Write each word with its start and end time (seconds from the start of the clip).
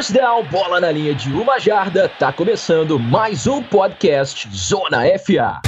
First 0.00 0.14
down, 0.14 0.44
bola 0.44 0.80
na 0.80 0.90
linha 0.90 1.14
de 1.14 1.30
uma 1.30 1.58
jarda. 1.58 2.08
Tá 2.08 2.32
começando 2.32 2.98
mais 2.98 3.46
um 3.46 3.62
podcast 3.62 4.48
Zona 4.50 5.02
FA. 5.18 5.60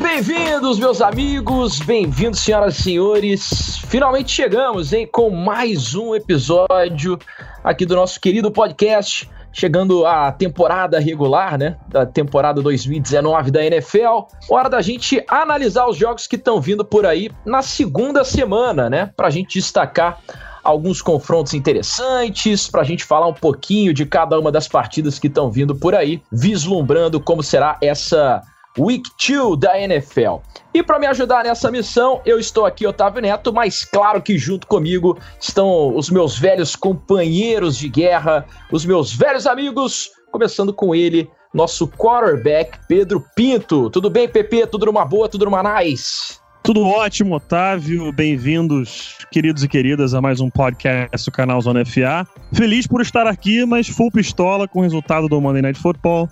Bem-vindos, 0.00 0.78
meus 0.78 1.00
amigos, 1.00 1.80
bem-vindos, 1.80 2.38
senhoras 2.38 2.78
e 2.78 2.82
senhores. 2.84 3.78
Finalmente 3.88 4.30
chegamos, 4.30 4.92
hein, 4.92 5.08
com 5.10 5.28
mais 5.28 5.92
um 5.92 6.14
episódio 6.14 7.18
aqui 7.64 7.84
do 7.84 7.96
nosso 7.96 8.20
querido 8.20 8.48
podcast 8.52 9.28
chegando 9.58 10.06
a 10.06 10.30
temporada 10.30 11.00
regular, 11.00 11.58
né? 11.58 11.76
Da 11.88 12.06
temporada 12.06 12.62
2019 12.62 13.50
da 13.50 13.64
NFL. 13.64 14.28
Hora 14.48 14.70
da 14.70 14.80
gente 14.80 15.22
analisar 15.26 15.88
os 15.88 15.96
jogos 15.96 16.28
que 16.28 16.36
estão 16.36 16.60
vindo 16.60 16.84
por 16.84 17.04
aí 17.04 17.30
na 17.44 17.60
segunda 17.60 18.22
semana, 18.22 18.88
né? 18.88 19.10
Pra 19.16 19.30
gente 19.30 19.58
destacar 19.58 20.20
alguns 20.62 21.02
confrontos 21.02 21.54
interessantes, 21.54 22.68
para 22.68 22.82
a 22.82 22.84
gente 22.84 23.04
falar 23.04 23.26
um 23.26 23.34
pouquinho 23.34 23.92
de 23.92 24.06
cada 24.06 24.38
uma 24.38 24.52
das 24.52 24.68
partidas 24.68 25.18
que 25.18 25.26
estão 25.26 25.50
vindo 25.50 25.74
por 25.74 25.94
aí, 25.94 26.22
vislumbrando 26.30 27.18
como 27.18 27.42
será 27.42 27.76
essa 27.82 28.42
Week 28.78 29.02
2 29.18 29.58
da 29.58 29.78
NFL. 29.80 30.36
E 30.72 30.82
para 30.82 30.98
me 30.98 31.06
ajudar 31.06 31.44
nessa 31.44 31.70
missão, 31.70 32.20
eu 32.24 32.38
estou 32.38 32.64
aqui, 32.64 32.86
Otávio 32.86 33.20
Neto, 33.20 33.52
mas 33.52 33.84
claro 33.84 34.22
que 34.22 34.38
junto 34.38 34.66
comigo 34.66 35.18
estão 35.40 35.96
os 35.96 36.08
meus 36.08 36.38
velhos 36.38 36.76
companheiros 36.76 37.76
de 37.76 37.88
guerra, 37.88 38.46
os 38.70 38.86
meus 38.86 39.12
velhos 39.12 39.46
amigos, 39.46 40.10
começando 40.30 40.72
com 40.72 40.94
ele, 40.94 41.28
nosso 41.52 41.88
quarterback, 41.88 42.78
Pedro 42.86 43.24
Pinto. 43.34 43.90
Tudo 43.90 44.08
bem, 44.08 44.28
PP? 44.28 44.66
Tudo 44.68 44.86
numa 44.86 45.04
boa? 45.04 45.28
Tudo 45.28 45.46
numa 45.46 45.62
nice? 45.62 46.38
Tudo 46.62 46.86
ótimo, 46.86 47.36
Otávio. 47.36 48.12
Bem-vindos, 48.12 49.16
queridos 49.32 49.64
e 49.64 49.68
queridas, 49.68 50.12
a 50.12 50.20
mais 50.20 50.38
um 50.38 50.50
podcast 50.50 51.24
do 51.24 51.32
canal 51.32 51.60
Zona 51.62 51.84
FA. 51.84 52.28
Feliz 52.52 52.86
por 52.86 53.00
estar 53.00 53.26
aqui, 53.26 53.64
mas 53.64 53.88
full 53.88 54.10
pistola 54.10 54.68
com 54.68 54.80
o 54.80 54.82
resultado 54.82 55.28
do 55.28 55.40
Monday 55.40 55.62
Night 55.62 55.80
Football 55.80 56.28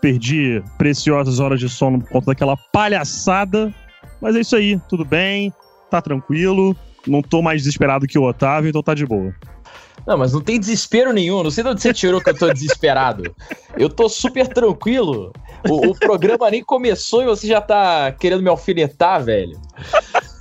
perdi 0.00 0.62
preciosas 0.78 1.40
horas 1.40 1.60
de 1.60 1.68
sono 1.68 2.00
por 2.00 2.08
conta 2.08 2.26
daquela 2.26 2.56
palhaçada. 2.56 3.74
Mas 4.20 4.36
é 4.36 4.40
isso 4.40 4.56
aí, 4.56 4.80
tudo 4.88 5.04
bem, 5.04 5.52
tá 5.90 6.00
tranquilo. 6.00 6.76
Não 7.06 7.22
tô 7.22 7.40
mais 7.42 7.62
desesperado 7.62 8.06
que 8.06 8.18
o 8.18 8.22
Otávio, 8.22 8.68
então 8.68 8.82
tá 8.82 8.94
de 8.94 9.06
boa. 9.06 9.34
Não, 10.06 10.16
mas 10.16 10.32
não 10.32 10.40
tem 10.40 10.58
desespero 10.58 11.12
nenhum. 11.12 11.42
Não 11.42 11.50
sei 11.50 11.64
de 11.64 11.70
onde 11.70 11.82
você 11.82 11.92
tirou 11.92 12.20
que 12.20 12.30
eu 12.30 12.36
tô 12.36 12.52
desesperado. 12.52 13.34
Eu 13.76 13.88
tô 13.88 14.08
super 14.08 14.46
tranquilo. 14.48 15.32
O, 15.68 15.90
o, 15.90 15.94
programa 15.94 16.50
nem 16.50 16.64
começou 16.64 17.22
e 17.22 17.26
você 17.26 17.46
já 17.46 17.60
tá 17.60 18.12
querendo 18.12 18.42
me 18.42 18.48
alfinetar, 18.48 19.22
velho. 19.22 19.60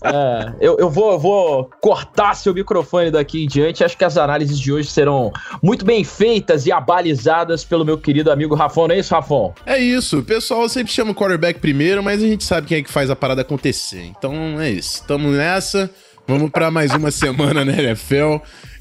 É, 0.02 0.54
eu, 0.62 0.78
eu, 0.80 0.90
vou, 0.90 1.12
eu 1.12 1.20
vou 1.20 1.70
cortar 1.82 2.34
seu 2.34 2.54
microfone 2.54 3.12
daqui 3.12 3.44
em 3.44 3.48
diante. 3.48 3.84
Acho 3.84 3.98
que 3.98 4.06
as 4.06 4.18
análises 4.18 4.58
de 4.58 4.72
hoje 4.72 4.90
serão 4.90 5.32
muito 5.62 5.84
bem 5.84 6.04
feitas 6.04 6.66
e 6.66 6.72
abalizadas 6.72 7.64
pelo 7.66 7.84
meu 7.84 7.98
querido 7.98 8.32
amigo 8.32 8.56
Rafon. 8.56 8.88
Não 8.88 8.96
é 8.96 9.00
isso, 9.00 9.14
Rafon? 9.14 9.54
É 9.66 9.78
isso. 9.78 10.20
O 10.20 10.24
pessoal 10.24 10.68
sempre 10.70 10.94
chama 10.94 11.12
o 11.12 11.16
quarterback 11.16 11.60
primeiro, 11.60 12.02
mas 12.02 12.24
a 12.24 12.28
gente 12.28 12.46
sabe 12.46 12.68
quem 12.68 12.78
é 12.78 12.82
que 12.82 12.92
faz 12.92 13.10
a 13.10 13.16
parada 13.16 13.42
acontecer. 13.42 14.06
Então 14.06 14.60
é 14.60 14.70
isso. 14.70 15.04
Tamo 15.06 15.30
nessa. 15.32 15.90
Vamos 16.26 16.50
para 16.52 16.70
mais 16.70 16.94
uma 16.94 17.12
semana 17.12 17.66
na 17.66 17.74
NFL 17.74 18.38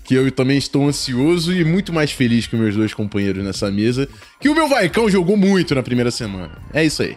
que 0.08 0.14
eu 0.14 0.32
também 0.32 0.56
estou 0.56 0.88
ansioso 0.88 1.52
e 1.52 1.62
muito 1.62 1.92
mais 1.92 2.10
feliz 2.10 2.46
que 2.46 2.56
meus 2.56 2.74
dois 2.74 2.94
companheiros 2.94 3.44
nessa 3.44 3.70
mesa, 3.70 4.08
que 4.40 4.48
o 4.48 4.54
meu 4.54 4.66
Vaicão 4.66 5.10
jogou 5.10 5.36
muito 5.36 5.74
na 5.74 5.82
primeira 5.82 6.10
semana. 6.10 6.52
É 6.72 6.82
isso 6.82 7.02
aí. 7.02 7.14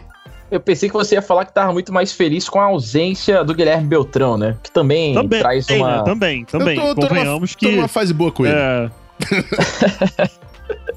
Eu 0.50 0.60
pensei 0.60 0.90
que 0.90 0.92
você 0.92 1.14
ia 1.14 1.22
falar 1.22 1.46
que 1.46 1.54
tava 1.54 1.72
muito 1.72 1.90
mais 1.90 2.12
feliz 2.12 2.50
com 2.50 2.60
a 2.60 2.64
ausência 2.64 3.42
do 3.42 3.54
Guilherme 3.54 3.88
Beltrão, 3.88 4.36
né? 4.36 4.58
Que 4.62 4.70
também, 4.70 5.14
também 5.14 5.40
traz 5.40 5.66
uma... 5.70 5.96
Né? 5.96 6.02
Também, 6.04 6.44
também. 6.44 6.76
Eu 6.76 6.94
tô, 6.94 7.00
tô 7.00 7.08
Convenhamos 7.08 7.50
numa, 7.50 7.58
que... 7.58 7.66
Tô 7.66 7.72
numa 7.72 7.88
fase 7.88 8.12
boa 8.12 8.30
com 8.30 8.44
ele. 8.44 8.54
É... 8.54 8.90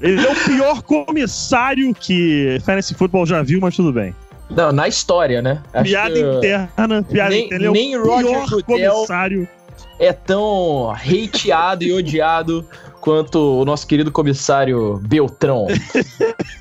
ele 0.02 0.20
é 0.20 0.30
o 0.30 0.34
pior 0.34 0.82
comissário 0.82 1.94
que 1.94 2.58
Fantasy 2.66 2.92
Football 2.92 3.24
já 3.24 3.42
viu, 3.42 3.58
mas 3.58 3.74
tudo 3.74 3.90
bem. 3.90 4.14
Não, 4.50 4.70
na 4.70 4.86
história, 4.86 5.40
né? 5.40 5.62
Acho 5.72 5.84
piada 5.84 6.14
que... 6.14 6.20
interna, 6.20 7.02
piada 7.02 7.30
nem, 7.30 7.46
interna. 7.46 7.70
Nem 7.70 7.94
é 7.94 7.98
o 7.98 8.04
Roger 8.04 8.26
pior 8.26 8.50
Goodell 8.50 8.92
comissário 8.92 9.48
é 9.98 10.12
tão 10.12 10.90
hateado 10.90 11.84
e 11.84 11.92
odiado 11.92 12.66
quanto 13.00 13.60
o 13.60 13.64
nosso 13.64 13.86
querido 13.86 14.10
comissário 14.10 14.98
Beltrão. 14.98 15.66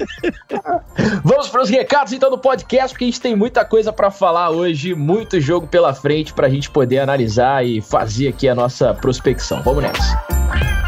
Vamos 1.23 1.50
para 1.50 1.63
os 1.63 1.69
recados 1.69 2.13
então 2.13 2.29
do 2.29 2.38
podcast, 2.38 2.94
porque 2.94 3.06
a 3.06 3.07
gente 3.07 3.19
tem 3.19 3.35
muita 3.35 3.66
coisa 3.66 3.91
para 3.91 4.12
falar 4.12 4.51
hoje, 4.51 4.94
muito 4.94 5.40
jogo 5.40 5.66
pela 5.68 5.94
frente 5.94 6.34
para 6.34 6.46
a 6.47 6.50
gente 6.50 6.69
poder 6.69 7.00
analisar 7.00 7.66
e 7.66 7.81
fazer 7.81 8.28
aqui 8.28 8.47
a 8.47 8.53
nossa 8.53 8.94
prospecção. 8.94 9.63
Vamos 9.63 9.84
nessa. 9.84 10.84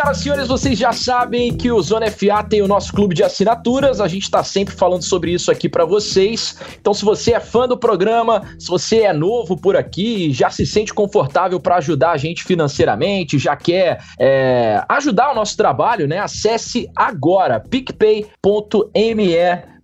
Senhoras 0.00 0.18
e 0.18 0.22
senhores, 0.22 0.48
vocês 0.48 0.78
já 0.78 0.92
sabem 0.92 1.54
que 1.54 1.70
o 1.70 1.82
Zona 1.82 2.10
FA 2.10 2.42
tem 2.48 2.62
o 2.62 2.68
nosso 2.68 2.90
clube 2.92 3.14
de 3.14 3.22
assinaturas. 3.22 4.00
A 4.00 4.08
gente 4.08 4.22
está 4.22 4.42
sempre 4.42 4.74
falando 4.74 5.02
sobre 5.02 5.32
isso 5.32 5.50
aqui 5.50 5.68
para 5.68 5.84
vocês. 5.84 6.56
Então, 6.80 6.94
se 6.94 7.04
você 7.04 7.34
é 7.34 7.40
fã 7.40 7.68
do 7.68 7.76
programa, 7.76 8.42
se 8.58 8.68
você 8.68 9.00
é 9.00 9.12
novo 9.12 9.58
por 9.58 9.76
aqui, 9.76 10.32
já 10.32 10.48
se 10.48 10.64
sente 10.64 10.94
confortável 10.94 11.60
para 11.60 11.76
ajudar 11.76 12.12
a 12.12 12.16
gente 12.16 12.44
financeiramente, 12.44 13.38
já 13.38 13.54
quer 13.56 14.02
é, 14.18 14.82
ajudar 14.88 15.32
o 15.32 15.34
nosso 15.34 15.56
trabalho, 15.56 16.08
né? 16.08 16.18
Acesse 16.18 16.88
agora 16.96 17.60
picpay.me 17.60 19.34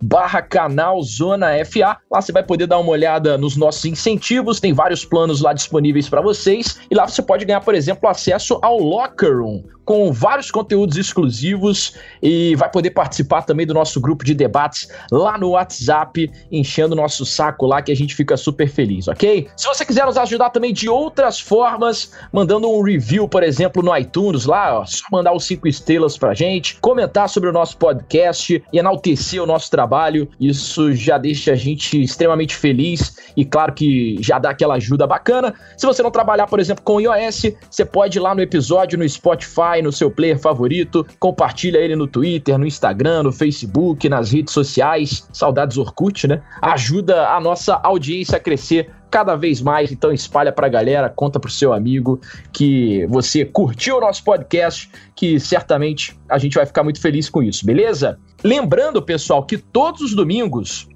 barra 0.01 0.41
canal 0.41 1.01
Zona 1.01 1.47
FA. 1.65 1.97
Lá 2.09 2.21
você 2.21 2.31
vai 2.31 2.43
poder 2.43 2.67
dar 2.67 2.79
uma 2.79 2.91
olhada 2.91 3.37
nos 3.37 3.55
nossos 3.55 3.85
incentivos, 3.85 4.59
tem 4.59 4.73
vários 4.73 5.05
planos 5.05 5.41
lá 5.41 5.53
disponíveis 5.53 6.09
para 6.09 6.21
vocês. 6.21 6.79
E 6.89 6.95
lá 6.95 7.07
você 7.07 7.21
pode 7.21 7.45
ganhar, 7.45 7.61
por 7.61 7.75
exemplo, 7.75 8.09
acesso 8.09 8.59
ao 8.61 8.77
Locker 8.77 9.37
Room, 9.37 9.63
com 9.87 10.11
vários 10.11 10.51
conteúdos 10.51 10.97
exclusivos 10.97 11.95
e 12.21 12.55
vai 12.55 12.69
poder 12.69 12.91
participar 12.91 13.43
também 13.43 13.65
do 13.65 13.73
nosso 13.73 14.01
grupo 14.01 14.25
de 14.25 14.33
debates 14.33 14.89
lá 15.09 15.37
no 15.37 15.51
WhatsApp, 15.51 16.29
enchendo 16.51 16.93
o 16.93 16.97
nosso 16.97 17.25
saco 17.25 17.65
lá 17.65 17.81
que 17.81 17.91
a 17.91 17.95
gente 17.95 18.13
fica 18.13 18.35
super 18.35 18.67
feliz, 18.69 19.07
ok? 19.07 19.47
Se 19.55 19.65
você 19.65 19.85
quiser 19.85 20.05
nos 20.05 20.17
ajudar 20.17 20.49
também 20.49 20.73
de 20.73 20.89
outras 20.89 21.39
formas, 21.39 22.11
mandando 22.33 22.69
um 22.69 22.83
review, 22.83 23.29
por 23.29 23.43
exemplo, 23.43 23.81
no 23.81 23.95
iTunes 23.97 24.45
lá, 24.45 24.81
ó, 24.81 24.85
só 24.85 25.05
mandar 25.09 25.33
os 25.33 25.45
cinco 25.45 25.69
estrelas 25.69 26.17
pra 26.17 26.33
gente, 26.33 26.77
comentar 26.81 27.29
sobre 27.29 27.49
o 27.49 27.53
nosso 27.53 27.77
podcast 27.77 28.61
e 28.73 28.77
enaltecer 28.77 29.41
o 29.41 29.45
nosso 29.45 29.71
trabalho, 29.87 30.27
isso 30.39 30.93
já 30.93 31.17
deixa 31.17 31.53
a 31.53 31.55
gente 31.55 32.01
extremamente 32.01 32.53
feliz 32.53 33.15
e 33.37 33.45
claro 33.45 33.73
que 33.73 34.17
já 34.19 34.37
dá 34.37 34.49
aquela 34.49 34.75
ajuda 34.75 35.07
bacana. 35.07 35.53
Se 35.77 35.85
você 35.85 36.03
não 36.03 36.11
trabalhar, 36.11 36.45
por 36.47 36.59
exemplo, 36.59 36.83
com 36.83 36.99
iOS, 36.99 37.53
você 37.69 37.85
pode 37.85 38.17
ir 38.17 38.21
lá 38.21 38.35
no 38.35 38.41
episódio 38.41 38.99
no 38.99 39.07
Spotify 39.07 39.81
no 39.81 39.91
seu 39.91 40.11
player 40.11 40.37
favorito, 40.37 41.05
compartilha 41.19 41.77
ele 41.77 41.95
no 41.95 42.05
Twitter, 42.05 42.57
no 42.57 42.67
Instagram, 42.67 43.23
no 43.23 43.31
Facebook, 43.31 44.09
nas 44.09 44.31
redes 44.31 44.53
sociais. 44.53 45.27
Saudades 45.31 45.77
Orkut, 45.77 46.27
né? 46.27 46.41
Ajuda 46.61 47.29
a 47.29 47.39
nossa 47.39 47.75
audiência 47.75 48.37
a 48.37 48.39
crescer 48.39 48.89
cada 49.09 49.35
vez 49.35 49.61
mais, 49.61 49.91
então 49.91 50.11
espalha 50.11 50.51
pra 50.51 50.67
galera, 50.67 51.09
conta 51.09 51.39
pro 51.39 51.49
seu 51.49 51.73
amigo 51.73 52.19
que 52.51 53.05
você 53.07 53.45
curtiu 53.45 53.97
o 53.97 54.01
nosso 54.01 54.23
podcast, 54.23 54.89
que 55.15 55.39
certamente 55.39 56.17
a 56.29 56.37
gente 56.37 56.55
vai 56.55 56.65
ficar 56.65 56.83
muito 56.83 57.01
feliz 57.01 57.29
com 57.29 57.41
isso, 57.41 57.65
beleza? 57.65 58.19
Lembrando, 58.43 59.01
pessoal, 59.01 59.43
que 59.43 59.57
todos 59.57 60.01
os 60.01 60.15
domingos 60.15 60.87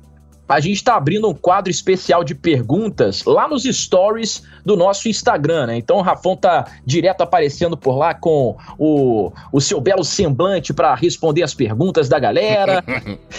a 0.52 0.60
gente 0.60 0.76
está 0.76 0.96
abrindo 0.96 1.30
um 1.30 1.34
quadro 1.34 1.72
especial 1.72 2.24
de 2.24 2.36
perguntas 2.36 3.24
lá 3.24 3.48
nos 3.48 3.64
stories 3.64 4.44
do 4.66 4.76
nosso 4.76 5.08
Instagram, 5.08 5.68
né? 5.68 5.78
Então 5.78 5.98
o 5.98 6.02
Rafão 6.02 6.36
tá 6.36 6.66
direto 6.86 7.22
aparecendo 7.22 7.78
por 7.78 7.96
lá 7.96 8.14
com 8.14 8.58
o, 8.78 9.32
o 9.52 9.62
seu 9.62 9.80
belo 9.80 10.04
semblante 10.04 10.74
para 10.74 10.94
responder 10.94 11.44
as 11.44 11.54
perguntas 11.54 12.10
da 12.10 12.20
galera. 12.20 12.84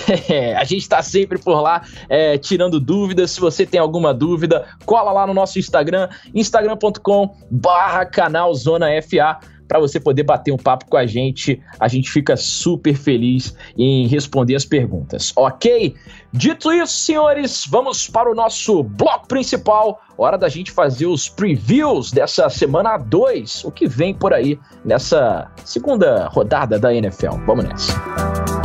é, 0.28 0.56
a 0.56 0.64
gente 0.64 0.82
está 0.82 1.02
sempre 1.02 1.38
por 1.38 1.60
lá 1.60 1.82
é, 2.08 2.38
tirando 2.38 2.80
dúvidas. 2.80 3.30
Se 3.32 3.40
você 3.40 3.66
tem 3.66 3.80
alguma 3.80 4.12
dúvida, 4.14 4.66
cola 4.84 5.12
lá 5.12 5.26
no 5.26 5.34
nosso 5.34 5.58
Instagram, 5.58 6.08
instagram.com 6.34 7.34
barra 7.50 8.04
canal 8.04 8.54
Zona 8.54 8.86
FA 9.02 9.38
para 9.72 9.80
você 9.80 9.98
poder 9.98 10.22
bater 10.22 10.52
um 10.52 10.58
papo 10.58 10.84
com 10.84 10.98
a 10.98 11.06
gente. 11.06 11.58
A 11.80 11.88
gente 11.88 12.10
fica 12.10 12.36
super 12.36 12.94
feliz 12.94 13.56
em 13.74 14.06
responder 14.06 14.54
as 14.54 14.66
perguntas, 14.66 15.32
ok? 15.34 15.94
Dito 16.30 16.70
isso, 16.70 16.92
senhores, 16.92 17.64
vamos 17.66 18.06
para 18.06 18.30
o 18.30 18.34
nosso 18.34 18.82
bloco 18.82 19.26
principal. 19.26 20.02
Hora 20.18 20.36
da 20.36 20.50
gente 20.50 20.70
fazer 20.70 21.06
os 21.06 21.26
previews 21.26 22.12
dessa 22.12 22.50
semana 22.50 22.98
2, 22.98 23.64
o 23.64 23.70
que 23.70 23.88
vem 23.88 24.12
por 24.12 24.34
aí 24.34 24.58
nessa 24.84 25.50
segunda 25.64 26.28
rodada 26.28 26.78
da 26.78 26.94
NFL. 26.94 27.38
Vamos 27.46 27.64
nessa. 27.64 28.61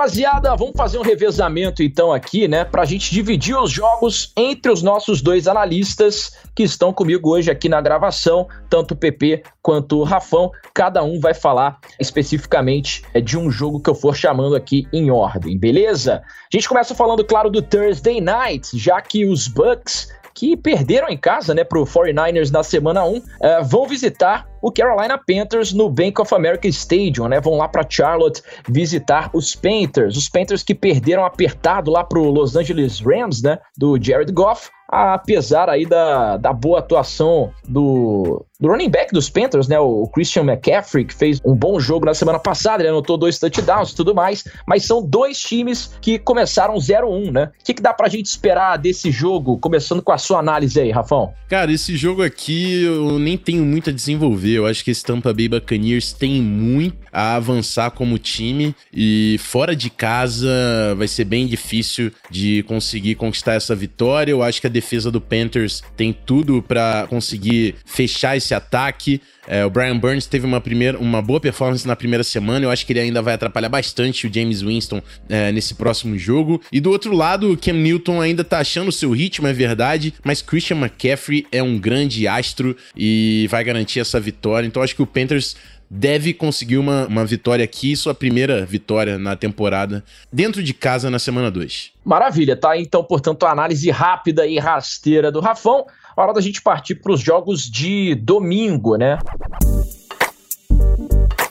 Rapaziada, 0.00 0.56
vamos 0.56 0.72
fazer 0.78 0.96
um 0.96 1.02
revezamento 1.02 1.82
então 1.82 2.10
aqui, 2.10 2.48
né, 2.48 2.64
pra 2.64 2.86
gente 2.86 3.10
dividir 3.10 3.54
os 3.54 3.70
jogos 3.70 4.32
entre 4.34 4.72
os 4.72 4.82
nossos 4.82 5.20
dois 5.20 5.46
analistas 5.46 6.38
que 6.54 6.62
estão 6.62 6.90
comigo 6.90 7.28
hoje 7.28 7.50
aqui 7.50 7.68
na 7.68 7.82
gravação, 7.82 8.48
tanto 8.70 8.94
o 8.94 8.96
PP 8.96 9.42
quanto 9.60 9.98
o 9.98 10.02
Rafão. 10.02 10.50
Cada 10.72 11.04
um 11.04 11.20
vai 11.20 11.34
falar 11.34 11.78
especificamente 12.00 13.02
é, 13.12 13.20
de 13.20 13.36
um 13.36 13.50
jogo 13.50 13.78
que 13.78 13.90
eu 13.90 13.94
for 13.94 14.16
chamando 14.16 14.56
aqui 14.56 14.88
em 14.90 15.10
ordem, 15.10 15.58
beleza? 15.58 16.22
A 16.24 16.56
gente 16.56 16.66
começa 16.66 16.94
falando, 16.94 17.22
claro, 17.22 17.50
do 17.50 17.60
Thursday 17.60 18.22
Night, 18.22 18.78
já 18.78 19.02
que 19.02 19.26
os 19.26 19.48
Bucks 19.48 20.08
que 20.32 20.56
perderam 20.56 21.10
em 21.10 21.18
casa, 21.18 21.52
né, 21.52 21.62
pro 21.62 21.84
49ers 21.84 22.50
na 22.50 22.62
semana 22.62 23.04
1, 23.04 23.18
uh, 23.18 23.22
eh, 23.42 23.62
vão 23.64 23.86
visitar 23.86 24.48
o 24.62 24.70
Carolina 24.70 25.18
Panthers 25.18 25.72
no 25.72 25.88
Bank 25.88 26.20
of 26.20 26.34
America 26.34 26.68
Stadium, 26.68 27.28
né? 27.28 27.40
Vão 27.40 27.56
lá 27.56 27.68
para 27.68 27.86
Charlotte 27.88 28.42
visitar 28.68 29.30
os 29.32 29.54
Panthers, 29.54 30.16
os 30.16 30.28
Panthers 30.28 30.62
que 30.62 30.74
perderam 30.74 31.24
apertado 31.24 31.90
lá 31.90 32.04
pro 32.04 32.30
Los 32.30 32.56
Angeles 32.56 33.00
Rams, 33.00 33.42
né, 33.42 33.58
do 33.76 34.02
Jared 34.02 34.32
Goff 34.32 34.70
apesar 34.90 35.70
aí 35.70 35.86
da, 35.86 36.36
da 36.36 36.52
boa 36.52 36.80
atuação 36.80 37.52
do, 37.68 38.44
do 38.58 38.68
running 38.68 38.90
back 38.90 39.12
dos 39.12 39.30
Panthers, 39.30 39.68
né, 39.68 39.78
o 39.78 40.08
Christian 40.08 40.42
McCaffrey, 40.42 41.04
que 41.04 41.14
fez 41.14 41.40
um 41.44 41.54
bom 41.54 41.78
jogo 41.78 42.04
na 42.04 42.14
semana 42.14 42.38
passada, 42.38 42.82
ele 42.82 42.88
anotou 42.88 43.16
dois 43.16 43.38
touchdowns 43.38 43.92
e 43.92 43.94
tudo 43.94 44.14
mais, 44.14 44.44
mas 44.66 44.84
são 44.84 45.00
dois 45.00 45.38
times 45.38 45.94
que 46.00 46.18
começaram 46.18 46.74
0-1, 46.74 47.30
né? 47.30 47.50
O 47.60 47.64
que, 47.64 47.74
que 47.74 47.82
dá 47.82 47.94
pra 47.94 48.08
gente 48.08 48.26
esperar 48.26 48.76
desse 48.76 49.10
jogo, 49.10 49.58
começando 49.58 50.02
com 50.02 50.12
a 50.12 50.18
sua 50.18 50.40
análise 50.40 50.80
aí, 50.80 50.90
Rafão? 50.90 51.32
Cara, 51.48 51.72
esse 51.72 51.96
jogo 51.96 52.22
aqui 52.22 52.82
eu 52.82 53.18
nem 53.18 53.38
tenho 53.38 53.64
muito 53.64 53.90
a 53.90 53.92
desenvolver, 53.92 54.58
eu 54.58 54.66
acho 54.66 54.84
que 54.84 54.90
esse 54.90 55.04
Tampa 55.04 55.32
Bay 55.32 55.48
Buccaneers 55.48 56.12
tem 56.12 56.42
muito 56.42 56.98
a 57.12 57.36
avançar 57.36 57.90
como 57.90 58.18
time 58.18 58.74
e 58.92 59.36
fora 59.38 59.74
de 59.74 59.90
casa 59.90 60.48
vai 60.96 61.08
ser 61.08 61.24
bem 61.24 61.46
difícil 61.46 62.12
de 62.30 62.62
conseguir 62.64 63.14
conquistar 63.14 63.54
essa 63.54 63.74
vitória, 63.74 64.32
eu 64.32 64.42
acho 64.42 64.60
que 64.60 64.66
a 64.66 64.70
defesa 64.70 65.10
do 65.10 65.20
Panthers 65.20 65.82
tem 65.96 66.12
tudo 66.12 66.62
para 66.62 67.06
conseguir 67.08 67.74
fechar 67.84 68.36
esse 68.36 68.54
ataque. 68.54 69.20
É, 69.46 69.64
o 69.64 69.70
Brian 69.70 69.98
Burns 69.98 70.26
teve 70.26 70.46
uma, 70.46 70.60
primeira, 70.60 70.98
uma 70.98 71.20
boa 71.20 71.40
performance 71.40 71.86
na 71.86 71.96
primeira 71.96 72.22
semana. 72.22 72.64
Eu 72.64 72.70
acho 72.70 72.86
que 72.86 72.92
ele 72.92 73.00
ainda 73.00 73.20
vai 73.20 73.34
atrapalhar 73.34 73.68
bastante 73.68 74.26
o 74.26 74.32
James 74.32 74.62
Winston 74.62 75.02
é, 75.28 75.50
nesse 75.50 75.74
próximo 75.74 76.16
jogo. 76.16 76.60
E 76.70 76.80
do 76.80 76.90
outro 76.90 77.14
lado, 77.14 77.52
o 77.52 77.56
Cam 77.56 77.72
Newton 77.72 78.20
ainda 78.20 78.44
tá 78.44 78.58
achando 78.58 78.88
o 78.88 78.92
seu 78.92 79.10
ritmo, 79.10 79.48
é 79.48 79.52
verdade. 79.52 80.14
Mas 80.22 80.42
Christian 80.42 80.76
McCaffrey 80.76 81.46
é 81.50 81.62
um 81.62 81.78
grande 81.78 82.28
astro 82.28 82.76
e 82.96 83.48
vai 83.50 83.64
garantir 83.64 83.98
essa 84.00 84.20
vitória. 84.20 84.66
Então 84.66 84.82
acho 84.82 84.94
que 84.94 85.02
o 85.02 85.06
Panthers 85.06 85.56
deve 85.90 86.32
conseguir 86.32 86.78
uma, 86.78 87.06
uma 87.06 87.24
vitória 87.26 87.64
aqui, 87.64 87.96
sua 87.96 88.14
primeira 88.14 88.64
vitória 88.64 89.18
na 89.18 89.34
temporada, 89.34 90.04
dentro 90.32 90.62
de 90.62 90.72
casa 90.72 91.10
na 91.10 91.18
semana 91.18 91.50
2. 91.50 91.90
Maravilha, 92.04 92.56
tá? 92.56 92.78
Então, 92.78 93.02
portanto, 93.02 93.44
a 93.44 93.50
análise 93.50 93.90
rápida 93.90 94.46
e 94.46 94.58
rasteira 94.58 95.32
do 95.32 95.40
Rafão. 95.40 95.84
Hora 96.16 96.32
da 96.32 96.40
gente 96.40 96.62
partir 96.62 96.96
para 96.96 97.12
os 97.12 97.20
jogos 97.20 97.62
de 97.62 98.14
domingo, 98.14 98.96
né? 98.96 99.18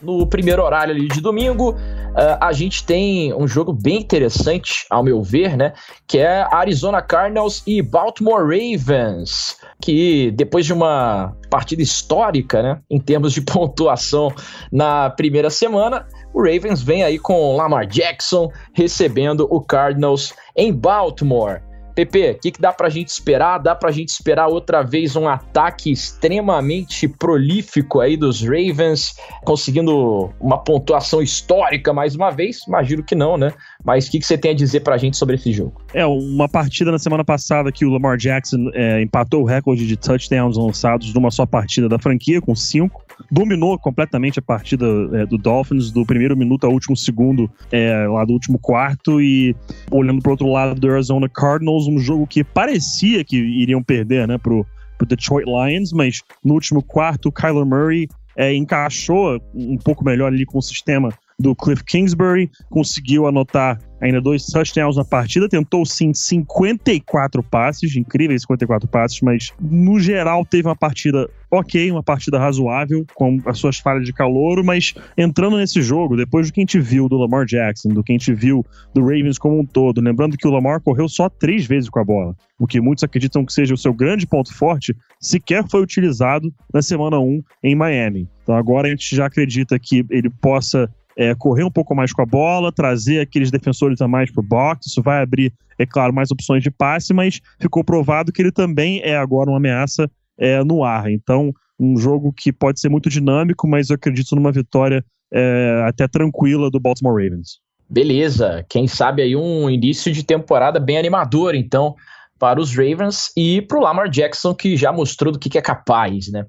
No 0.02 0.26
primeiro 0.28 0.64
horário 0.64 0.94
ali 0.94 1.08
de 1.08 1.20
domingo, 1.20 1.76
uh, 2.12 2.38
a 2.42 2.52
gente 2.52 2.84
tem 2.86 3.34
um 3.34 3.48
jogo 3.48 3.74
bem 3.74 3.98
interessante, 3.98 4.86
ao 4.90 5.04
meu 5.04 5.22
ver, 5.22 5.56
né? 5.58 5.74
Que 6.08 6.20
é 6.20 6.48
Arizona 6.52 7.02
Cardinals 7.02 7.64
e 7.66 7.82
Baltimore 7.82 8.44
Ravens 8.44 9.58
que 9.82 10.32
depois 10.32 10.66
de 10.66 10.74
uma 10.74 11.36
partida 11.50 11.82
histórica, 11.82 12.62
né, 12.62 12.82
em 12.90 13.00
termos 13.00 13.34
de 13.34 13.42
pontuação 13.42 14.32
na 14.72 15.10
primeira 15.10 15.50
semana, 15.50 16.06
o 16.34 16.40
Ravens 16.40 16.82
vem 16.82 17.04
aí 17.04 17.18
com 17.18 17.56
Lamar 17.56 17.88
Jackson 17.88 18.52
recebendo 18.74 19.48
o 19.50 19.62
Cardinals 19.62 20.34
em 20.56 20.74
Baltimore. 20.74 21.62
Pepe, 22.00 22.32
o 22.32 22.40
que, 22.40 22.52
que 22.52 22.62
dá 22.62 22.72
pra 22.72 22.88
gente 22.88 23.10
esperar? 23.10 23.58
Dá 23.58 23.76
pra 23.76 23.92
gente 23.92 24.08
esperar 24.08 24.48
outra 24.48 24.82
vez 24.82 25.18
um 25.18 25.28
ataque 25.28 25.92
extremamente 25.92 27.10
prolífico 27.10 28.00
aí 28.00 28.16
dos 28.16 28.42
Ravens, 28.42 29.16
conseguindo 29.44 30.34
uma 30.40 30.58
pontuação 30.58 31.22
histórica 31.22 31.92
mais 31.92 32.16
uma 32.16 32.30
vez? 32.30 32.62
Imagino 32.66 33.04
que 33.04 33.16
não, 33.16 33.38
né? 33.38 33.52
Mas 33.84 34.08
o 34.08 34.12
que, 34.12 34.20
que 34.20 34.26
você 34.26 34.38
tem 34.38 34.52
a 34.52 34.54
dizer 34.54 34.82
pra 34.82 34.98
gente 34.98 35.16
sobre 35.16 35.36
esse 35.36 35.52
jogo? 35.54 35.82
É, 35.94 36.06
uma 36.06 36.50
partida 36.50 36.92
na 36.92 37.00
semana 37.00 37.24
passada 37.24 37.72
que 37.72 37.86
o 37.86 37.90
Lamar 37.90 38.18
Jackson 38.18 38.70
é, 38.74 39.02
empatou 39.02 39.42
o 39.42 39.46
recorde 39.46 39.88
de 39.88 39.96
touchdowns 39.96 40.58
lançados 40.58 41.14
numa 41.14 41.32
só 41.32 41.46
partida 41.46 41.88
da 41.88 41.98
franquia, 41.98 42.42
com 42.42 42.54
cinco. 42.56 43.04
Dominou 43.32 43.78
completamente 43.80 44.40
a 44.40 44.42
partida 44.42 44.86
é, 45.14 45.26
do 45.26 45.38
Dolphins, 45.38 45.92
do 45.92 46.06
primeiro 46.06 46.36
minuto 46.36 46.66
ao 46.66 46.74
último 46.74 46.96
segundo, 46.96 47.50
é, 47.72 48.06
lá 48.08 48.26
do 48.26 48.34
último 48.34 48.60
quarto. 48.60 49.22
E 49.22 49.56
olhando 49.90 50.22
pro 50.22 50.32
outro 50.32 50.52
lado 50.52 50.80
do 50.80 50.92
Arizona 50.92 51.30
Cardinals, 51.30 51.88
um 51.88 52.00
jogo 52.00 52.28
que 52.28 52.44
parecia 52.44 53.24
que 53.24 53.38
iriam 53.38 53.82
perder, 53.82 54.28
né, 54.28 54.38
pro, 54.38 54.66
pro 54.98 55.08
Detroit 55.08 55.46
Lions, 55.46 55.94
mas 55.94 56.22
no 56.44 56.54
último 56.54 56.84
quarto 56.84 57.30
o 57.30 57.32
Kyler 57.32 57.66
Murray 57.66 58.10
é, 58.36 58.54
encaixou 58.54 59.40
um 59.54 59.78
pouco 59.78 60.04
melhor 60.04 60.28
ali 60.28 60.46
com 60.46 60.58
o 60.58 60.62
sistema 60.62 61.10
do 61.40 61.56
Cliff 61.56 61.84
Kingsbury, 61.84 62.52
conseguiu 62.70 63.26
anotar 63.26 63.80
ainda 64.02 64.22
dois 64.22 64.46
touchdowns 64.46 64.96
na 64.96 65.04
partida, 65.04 65.50
tentou 65.50 65.86
sim 65.86 66.14
54 66.14 67.44
passes, 67.44 67.96
incríveis 67.96 68.42
54 68.42 68.88
passes, 68.88 69.22
mas 69.22 69.52
no 69.60 70.00
geral 70.00 70.46
teve 70.46 70.68
uma 70.68 70.76
partida 70.76 71.30
ok, 71.52 71.92
uma 71.92 72.04
partida 72.04 72.38
razoável, 72.38 73.06
com 73.16 73.42
as 73.46 73.58
suas 73.58 73.78
falhas 73.80 74.06
de 74.06 74.14
calouro, 74.14 74.64
mas 74.64 74.94
entrando 75.18 75.58
nesse 75.58 75.82
jogo, 75.82 76.16
depois 76.16 76.48
do 76.48 76.54
que 76.54 76.62
a 76.62 76.64
gente 76.64 76.80
viu 76.80 77.10
do 77.10 77.18
Lamar 77.18 77.46
Jackson, 77.46 77.90
do 77.90 78.04
que 78.04 78.12
a 78.12 78.18
gente 78.18 78.34
viu 78.34 78.64
do 78.94 79.02
Ravens 79.02 79.38
como 79.38 79.60
um 79.60 79.66
todo, 79.66 80.00
lembrando 80.00 80.38
que 80.38 80.48
o 80.48 80.52
Lamar 80.52 80.80
correu 80.82 81.10
só 81.10 81.28
três 81.28 81.66
vezes 81.66 81.90
com 81.90 82.00
a 82.00 82.04
bola, 82.04 82.36
o 82.60 82.68
que 82.68 82.80
muitos 82.80 83.04
acreditam 83.04 83.44
que 83.44 83.52
seja 83.52 83.74
o 83.74 83.78
seu 83.78 83.94
grande 83.94 84.28
ponto 84.28 84.54
forte, 84.54 84.96
sequer 85.20 85.68
foi 85.68 85.82
utilizado 85.82 86.54
na 86.74 86.82
semana 86.82 87.20
1 87.20 87.42
em 87.64 87.76
Miami. 87.76 88.28
Então 88.44 88.56
agora 88.56 88.88
a 88.88 88.92
gente 88.92 89.16
já 89.16 89.26
acredita 89.26 89.80
que 89.80 90.06
ele 90.10 90.30
possa 90.30 90.90
é, 91.20 91.36
correr 91.36 91.66
um 91.66 91.70
pouco 91.70 91.94
mais 91.94 92.14
com 92.14 92.22
a 92.22 92.26
bola, 92.26 92.72
trazer 92.72 93.20
aqueles 93.20 93.52
defensores 93.52 94.00
a 94.00 94.08
mais 94.08 94.32
pro 94.32 94.42
box. 94.42 94.88
Isso 94.88 95.04
vai 95.04 95.22
abrir, 95.22 95.52
é 95.78 95.86
claro, 95.86 96.14
mais 96.14 96.32
opções 96.32 96.64
de 96.64 96.72
passe, 96.72 97.14
mas 97.14 97.42
ficou 97.60 97.84
provado 97.84 98.32
que 98.32 98.42
ele 98.42 98.54
também 98.54 99.02
é 99.04 99.18
agora 99.18 99.50
uma 99.50 99.58
ameaça 99.58 100.10
é, 100.38 100.64
no 100.64 100.82
ar. 100.82 101.12
Então, 101.12 101.52
um 101.78 101.98
jogo 101.98 102.32
que 102.32 102.54
pode 102.54 102.80
ser 102.80 102.88
muito 102.88 103.10
dinâmico, 103.10 103.68
mas 103.68 103.90
eu 103.90 103.96
acredito 103.96 104.34
numa 104.34 104.50
vitória 104.50 105.04
é, 105.30 105.84
até 105.86 106.08
tranquila 106.08 106.72
do 106.72 106.80
Baltimore 106.80 107.22
Ravens. 107.22 107.60
Beleza, 107.90 108.66
quem 108.70 108.88
sabe 108.88 109.22
aí 109.22 109.36
um 109.36 109.70
início 109.70 110.14
de 110.14 110.24
temporada 110.24 110.80
bem 110.80 110.98
animador, 110.98 111.54
então, 111.54 111.96
para 112.40 112.62
os 112.62 112.74
Ravens 112.74 113.30
e 113.36 113.62
para 113.62 113.78
o 113.78 113.82
Lamar 113.82 114.10
Jackson, 114.10 114.56
que 114.56 114.78
já 114.78 114.94
mostrou 114.94 115.34
do 115.34 115.40
que, 115.40 115.50
que 115.50 115.58
é 115.58 115.62
capaz, 115.62 116.32
né? 116.32 116.46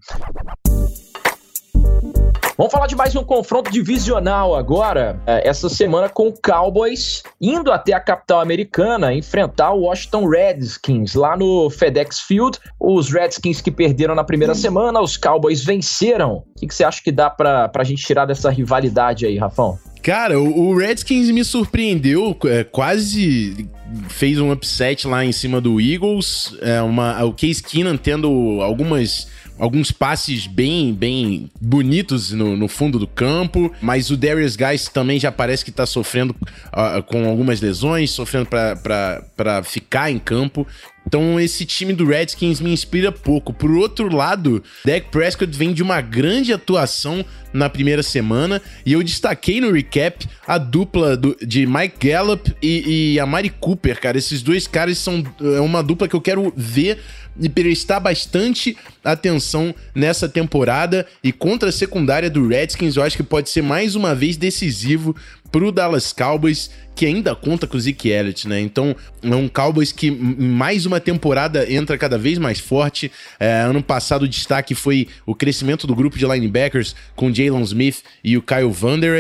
Vamos 2.61 2.75
falar 2.75 2.89
de 2.89 2.95
mais 2.95 3.17
um 3.17 3.25
confronto 3.25 3.71
divisional 3.71 4.55
agora, 4.55 5.19
é, 5.27 5.49
essa 5.49 5.67
semana 5.71 6.11
com 6.11 6.29
o 6.29 6.35
Cowboys 6.43 7.23
indo 7.41 7.73
até 7.73 7.95
a 7.95 8.01
capital 8.01 8.39
americana 8.39 9.15
enfrentar 9.15 9.73
o 9.73 9.85
Washington 9.85 10.29
Redskins 10.29 11.15
lá 11.15 11.39
no 11.39 11.71
FedEx 11.71 12.21
Field. 12.21 12.59
Os 12.79 13.11
Redskins 13.11 13.63
que 13.63 13.71
perderam 13.71 14.15
na 14.15 14.25
primeira 14.25 14.55
semana, 14.55 15.01
os 15.01 15.17
Cowboys 15.17 15.65
venceram. 15.65 16.45
O 16.55 16.61
que, 16.61 16.67
que 16.67 16.75
você 16.75 16.85
acha 16.85 17.03
que 17.03 17.11
dá 17.11 17.31
pra, 17.31 17.67
pra 17.71 17.83
gente 17.83 18.05
tirar 18.05 18.27
dessa 18.27 18.51
rivalidade 18.51 19.25
aí, 19.25 19.39
Rafão? 19.39 19.79
Cara, 20.03 20.39
o, 20.39 20.77
Redskins 20.77 21.31
me 21.31 21.43
surpreendeu, 21.45 22.37
é, 22.45 22.63
quase 22.63 23.69
fez 24.09 24.39
um 24.39 24.53
upset 24.53 25.07
lá 25.07 25.25
em 25.25 25.33
cima 25.33 25.63
do 25.63 25.81
Eagles. 25.81 26.55
É, 26.61 26.83
uma, 26.83 27.25
o 27.25 27.33
Case 27.33 27.63
Keenan 27.63 27.97
tendo 27.97 28.61
algumas 28.61 29.29
alguns 29.61 29.93
passes 29.93 30.47
bem, 30.47 30.93
bem 30.93 31.51
bonitos 31.61 32.33
no, 32.33 32.57
no 32.57 32.67
fundo 32.67 32.99
do 32.99 33.07
campo, 33.07 33.71
mas 33.83 34.11
o 34.11 34.17
Darius 34.17 34.57
Guys 34.57 34.89
também 34.89 35.21
já 35.21 35.31
parece 35.31 35.65
que 35.65 35.71
tá 35.71 35.85
sofrendo 35.85 36.35
uh, 36.69 37.03
com 37.03 37.29
algumas 37.29 37.61
lesões, 37.61 38.11
sofrendo 38.11 38.47
para 38.47 39.63
ficar 39.63 40.11
em 40.11 40.19
campo. 40.19 40.67
Então 41.11 41.41
esse 41.41 41.67
time 41.67 41.93
do 41.93 42.07
Redskins 42.07 42.61
me 42.61 42.73
inspira 42.73 43.11
pouco. 43.11 43.53
Por 43.53 43.73
outro 43.73 44.15
lado, 44.15 44.63
Dak 44.85 45.09
Prescott 45.11 45.51
vem 45.59 45.73
de 45.73 45.83
uma 45.83 46.01
grande 46.01 46.53
atuação 46.53 47.25
na 47.53 47.69
primeira 47.69 48.01
semana 48.01 48.63
e 48.87 48.93
eu 48.93 49.03
destaquei 49.03 49.61
no 49.61 49.73
recap 49.73 50.25
a 50.47 50.57
dupla 50.57 51.17
do, 51.17 51.37
de 51.45 51.67
Mike 51.67 52.07
Gallup 52.09 52.55
e, 52.63 53.15
e 53.15 53.19
a 53.19 53.27
Mari 53.27 53.51
Cooper, 53.51 54.01
cara. 54.01 54.19
Esses 54.19 54.41
dois 54.41 54.69
caras 54.69 54.99
são 54.99 55.25
é 55.57 55.61
uma 55.61 55.83
dupla 55.83 56.07
que 56.07 56.15
eu 56.15 56.21
quero 56.21 56.53
ver 56.57 57.01
e 57.41 57.49
prestar 57.49 57.99
bastante 57.99 58.77
atenção 59.03 59.75
nessa 59.95 60.29
temporada 60.29 61.07
e 61.25 61.33
contra 61.33 61.71
a 61.71 61.73
secundária 61.73 62.29
do 62.31 62.47
Redskins, 62.47 62.97
eu 62.97 63.03
acho 63.03 63.17
que 63.17 63.23
pode 63.23 63.49
ser 63.49 63.63
mais 63.63 63.95
uma 63.95 64.15
vez 64.15 64.37
decisivo 64.37 65.17
pro 65.51 65.73
Dallas 65.73 66.13
Cowboys, 66.13 66.71
que 66.95 67.07
ainda 67.07 67.35
conta 67.35 67.67
com 67.67 67.77
o 67.77 67.81
Zeke 67.81 68.11
Elliott, 68.11 68.47
né? 68.47 68.61
Então, 68.61 68.95
é 69.23 69.35
um 69.35 69.49
Cowboys 69.49 69.91
que 69.91 70.11
mais 70.11 70.85
uma 70.87 71.01
temporada 71.01 71.71
entra 71.73 71.97
cada 71.97 72.19
vez 72.19 72.39
mais 72.39 72.61
forte. 72.61 73.11
É, 73.39 73.63
ano 73.63 73.83
passado 73.83 74.23
o 74.23 74.29
destaque 74.29 74.75
foi 74.75 75.09
o 75.25 75.35
crescimento 75.35 75.87
do 75.87 75.95
grupo 75.95 76.19
de 76.19 76.27
linebackers 76.27 76.95
com 77.17 77.33
Jalen 77.33 77.63
Smith 77.63 78.03
e 78.23 78.37
o 78.37 78.43
Kyle 78.43 78.71
Van 78.71 78.99
Der. 78.99 79.11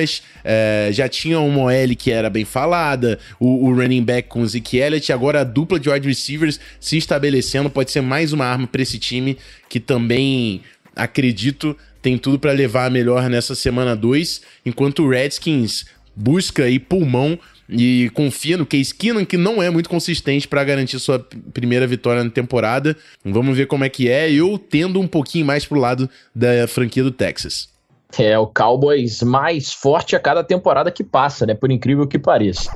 É, 0.44 0.90
já 0.92 1.08
tinha 1.08 1.40
uma 1.40 1.62
OL 1.62 1.96
que 1.99 2.10
era 2.10 2.28
bem 2.28 2.44
falada, 2.44 3.18
o, 3.38 3.66
o 3.66 3.75
running 3.75 4.04
back 4.04 4.28
com 4.28 4.42
o 4.42 4.49
Zeke 4.49 4.76
Elliott, 4.76 5.12
agora 5.12 5.40
a 5.40 5.44
dupla 5.44 5.80
de 5.80 5.90
wide 5.90 6.06
receivers 6.06 6.60
se 6.78 6.96
estabelecendo, 6.96 7.70
pode 7.70 7.90
ser 7.90 8.00
mais 8.00 8.32
uma 8.32 8.44
arma 8.44 8.66
para 8.66 8.82
esse 8.82 8.99
time 8.99 9.37
que 9.68 9.80
também 9.80 10.60
acredito 10.94 11.76
tem 12.02 12.16
tudo 12.16 12.38
para 12.38 12.52
levar 12.52 12.87
a 12.87 12.90
melhor 12.90 13.28
nessa 13.28 13.54
semana 13.54 13.94
2, 13.94 14.40
enquanto 14.64 15.02
o 15.02 15.08
Redskins 15.08 15.84
busca 16.21 16.65
aí 16.65 16.79
pulmão 16.79 17.39
e 17.69 18.11
confia 18.15 18.57
no 18.57 18.67
Case 18.67 18.93
Keenum, 18.95 19.25
que 19.25 19.37
não 19.37 19.62
é 19.62 19.71
muito 19.71 19.89
consistente 19.89 20.47
para 20.47 20.62
garantir 20.65 20.99
sua 20.99 21.25
primeira 21.53 21.87
vitória 21.87 22.23
na 22.23 22.31
temporada. 22.31 22.97
Vamos 23.25 23.57
ver 23.57 23.67
como 23.67 23.85
é 23.85 23.89
que 23.89 24.09
é. 24.09 24.31
Eu 24.31 24.59
tendo 24.59 25.00
um 25.00 25.07
pouquinho 25.07 25.47
mais 25.47 25.65
pro 25.65 25.79
lado 25.79 26.11
da 26.35 26.67
franquia 26.67 27.03
do 27.03 27.12
Texas. 27.12 27.69
É, 28.19 28.37
o 28.37 28.47
Cowboys 28.47 29.23
mais 29.23 29.73
forte 29.73 30.17
a 30.17 30.21
cada 30.21 30.43
temporada 30.43 30.91
que 30.91 31.05
passa, 31.05 31.47
né? 31.47 31.55
Por 31.55 31.71
incrível 31.71 32.09
que 32.09 32.19
pareça. 32.19 32.71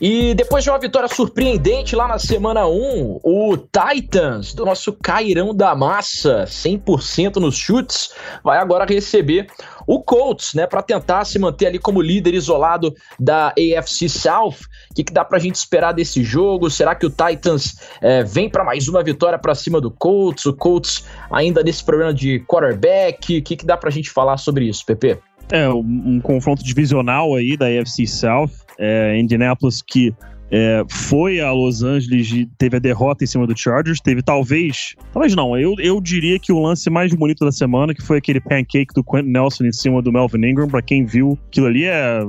E 0.00 0.32
depois 0.32 0.64
de 0.64 0.70
uma 0.70 0.78
vitória 0.78 1.08
surpreendente 1.08 1.94
lá 1.94 2.08
na 2.08 2.18
semana 2.18 2.66
1, 2.66 3.20
o 3.22 3.56
Titans, 3.58 4.54
do 4.54 4.64
nosso 4.64 4.94
Cairão 4.94 5.54
da 5.54 5.74
Massa, 5.74 6.44
100% 6.46 7.36
nos 7.36 7.54
chutes, 7.54 8.14
vai 8.42 8.58
agora 8.58 8.86
receber 8.86 9.46
o 9.86 10.02
Colts, 10.02 10.54
né, 10.54 10.66
para 10.66 10.80
tentar 10.82 11.24
se 11.26 11.38
manter 11.38 11.66
ali 11.66 11.78
como 11.78 12.00
líder 12.00 12.32
isolado 12.32 12.94
da 13.18 13.48
AFC 13.48 14.08
South. 14.08 14.56
O 14.90 14.94
que, 14.94 15.04
que 15.04 15.12
dá 15.12 15.22
pra 15.22 15.38
gente 15.38 15.56
esperar 15.56 15.92
desse 15.92 16.24
jogo? 16.24 16.70
Será 16.70 16.94
que 16.94 17.04
o 17.04 17.10
Titans 17.10 17.76
é, 18.00 18.22
vem 18.22 18.48
para 18.48 18.64
mais 18.64 18.88
uma 18.88 19.02
vitória 19.02 19.38
para 19.38 19.54
cima 19.54 19.80
do 19.80 19.90
Colts? 19.90 20.46
O 20.46 20.54
Colts 20.54 21.04
ainda 21.30 21.62
nesse 21.62 21.84
problema 21.84 22.14
de 22.14 22.40
quarterback? 22.46 23.38
O 23.38 23.42
que, 23.42 23.56
que 23.56 23.66
dá 23.66 23.76
pra 23.76 23.90
gente 23.90 24.10
falar 24.10 24.38
sobre 24.38 24.64
isso, 24.64 24.86
Pepe? 24.86 25.18
É, 25.50 25.68
um, 25.68 25.80
um 25.80 26.20
confronto 26.20 26.62
divisional 26.62 27.34
aí 27.34 27.56
da 27.56 27.66
AFC 27.66 28.06
South 28.06 28.50
é, 28.78 29.18
Indianapolis 29.18 29.82
que 29.82 30.14
é, 30.50 30.84
foi 30.88 31.40
a 31.40 31.52
Los 31.52 31.82
Angeles 31.82 32.32
e 32.32 32.46
teve 32.58 32.76
a 32.76 32.80
derrota 32.80 33.24
em 33.24 33.26
cima 33.26 33.46
do 33.46 33.56
Chargers. 33.56 34.00
Teve 34.00 34.22
talvez. 34.22 34.94
Talvez 35.12 35.34
não. 35.34 35.56
Eu, 35.56 35.74
eu 35.78 36.00
diria 36.00 36.38
que 36.38 36.52
o 36.52 36.60
lance 36.60 36.90
mais 36.90 37.14
bonito 37.14 37.44
da 37.44 37.52
semana, 37.52 37.94
que 37.94 38.02
foi 38.02 38.18
aquele 38.18 38.40
pancake 38.40 38.92
do 38.94 39.04
Quentin 39.04 39.30
Nelson 39.30 39.64
em 39.64 39.72
cima 39.72 40.02
do 40.02 40.12
Melvin 40.12 40.44
Ingram. 40.44 40.68
Pra 40.68 40.82
quem 40.82 41.04
viu, 41.04 41.38
aquilo 41.48 41.66
ali 41.66 41.84
é 41.84 42.20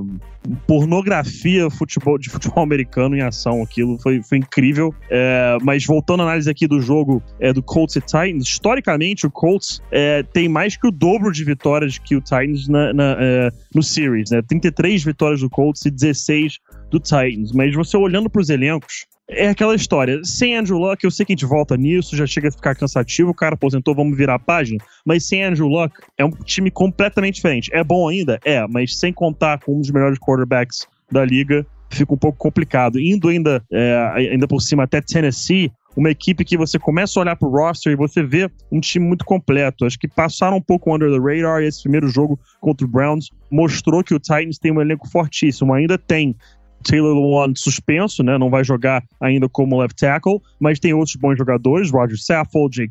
pornografia 0.66 1.70
futebol, 1.70 2.18
de 2.18 2.30
futebol 2.30 2.62
americano 2.64 3.16
em 3.16 3.22
ação. 3.22 3.62
Aquilo 3.64 3.98
foi, 3.98 4.22
foi 4.22 4.38
incrível. 4.38 4.94
É, 5.10 5.58
mas 5.64 5.86
voltando 5.86 6.22
à 6.22 6.24
análise 6.24 6.50
aqui 6.50 6.68
do 6.68 6.80
jogo 6.80 7.22
é, 7.40 7.52
do 7.52 7.62
Colts 7.62 7.96
e 7.96 8.02
Titans, 8.02 8.44
historicamente 8.44 9.26
o 9.26 9.32
Colts 9.32 9.82
é, 9.92 10.24
tem 10.24 10.48
mais 10.48 10.76
que 10.76 10.88
o 10.88 10.92
dobro 10.92 11.32
de 11.32 11.44
vitórias 11.44 11.98
que 11.98 12.16
o 12.16 12.22
Titans 12.22 12.68
na, 12.68 12.94
na, 12.94 13.18
é, 13.20 13.52
no 13.74 13.82
Series. 13.82 14.32
Né? 14.32 14.42
33 14.42 15.04
vitórias 15.04 15.42
do 15.42 15.50
Colts 15.50 15.86
e 15.86 15.92
16 15.92 16.60
do 16.92 17.00
Titans. 17.00 17.52
Mas 17.54 17.74
você 17.74 17.98
olhando 17.98 18.30
para 18.30 18.42
os 18.42 18.50
elencos, 18.50 19.06
é 19.30 19.48
aquela 19.48 19.74
história. 19.74 20.20
Sem 20.24 20.56
Andrew 20.56 20.78
Luck, 20.78 21.04
eu 21.04 21.10
sei 21.10 21.26
que 21.26 21.32
a 21.32 21.36
gente 21.36 21.46
volta 21.46 21.76
nisso, 21.78 22.16
já 22.16 22.28
chega 22.28 22.50
a 22.50 22.52
ficar 22.52 22.76
cansativo, 22.76 23.32
o 23.32 23.34
cara 23.34 23.56
aposentou, 23.56 23.96
vamos 23.96 24.16
virar 24.18 24.36
a 24.36 24.40
página. 24.40 24.78
Mas 25.06 25.26
sem 25.26 25.44
Andrew 25.44 25.68
Luck, 25.68 25.96
é 26.18 26.26
um 26.26 26.32
time 26.32 26.70
completamente 26.70 27.36
diferente. 27.36 27.72
É 27.74 27.84
bom 27.84 28.08
ainda? 28.10 28.40
É, 28.44 28.68
mas 28.68 29.00
sem 29.00 29.12
contar 29.14 29.60
com 29.60 29.78
um 29.78 29.82
dos 29.82 29.90
melhores 29.90 30.20
quarterbacks 30.20 30.86
da 31.10 31.26
liga, 31.26 31.66
fica 31.90 32.14
um 32.14 32.18
pouco 32.18 32.38
complicado. 32.38 33.00
Indo 33.00 33.30
ainda, 33.30 33.64
é, 33.72 34.30
ainda 34.32 34.48
por 34.48 34.62
cima 34.62 34.84
até 34.84 35.02
Tennessee, 35.02 35.72
uma 35.96 36.10
equipe 36.10 36.46
que 36.46 36.58
você 36.58 36.80
começa 36.80 37.20
a 37.20 37.22
olhar 37.22 37.36
pro 37.36 37.50
roster 37.50 37.92
e 37.92 37.96
você 37.96 38.24
vê 38.24 38.50
um 38.72 38.80
time 38.80 39.06
muito 39.06 39.26
completo. 39.26 39.86
Acho 39.86 40.00
que 40.00 40.08
passaram 40.08 40.58
um 40.58 40.62
pouco 40.62 40.94
under 40.94 41.10
the 41.10 41.18
radar 41.18 41.62
e 41.62 41.68
esse 41.68 41.84
primeiro 41.84 42.08
jogo 42.08 42.40
contra 42.60 42.86
o 42.86 42.90
Browns 42.90 43.30
mostrou 43.50 44.04
que 44.04 44.14
o 44.14 44.20
Titans 44.20 44.58
tem 44.58 44.72
um 44.72 44.82
elenco 44.82 45.10
fortíssimo. 45.10 45.74
Ainda 45.74 45.98
tem 45.98 46.36
Taylor 46.84 47.14
Lewan 47.14 47.54
suspenso, 47.56 48.24
né? 48.24 48.38
Não 48.38 48.50
vai 48.50 48.64
jogar 48.64 49.04
ainda 49.20 49.48
como 49.50 49.80
left 49.80 50.00
tackle, 50.00 50.42
mas 50.60 50.80
tem 50.80 50.94
outros 50.94 51.16
bons 51.16 51.38
jogadores, 51.38 51.92
Roger 51.92 52.18
Saffold, 52.18 52.90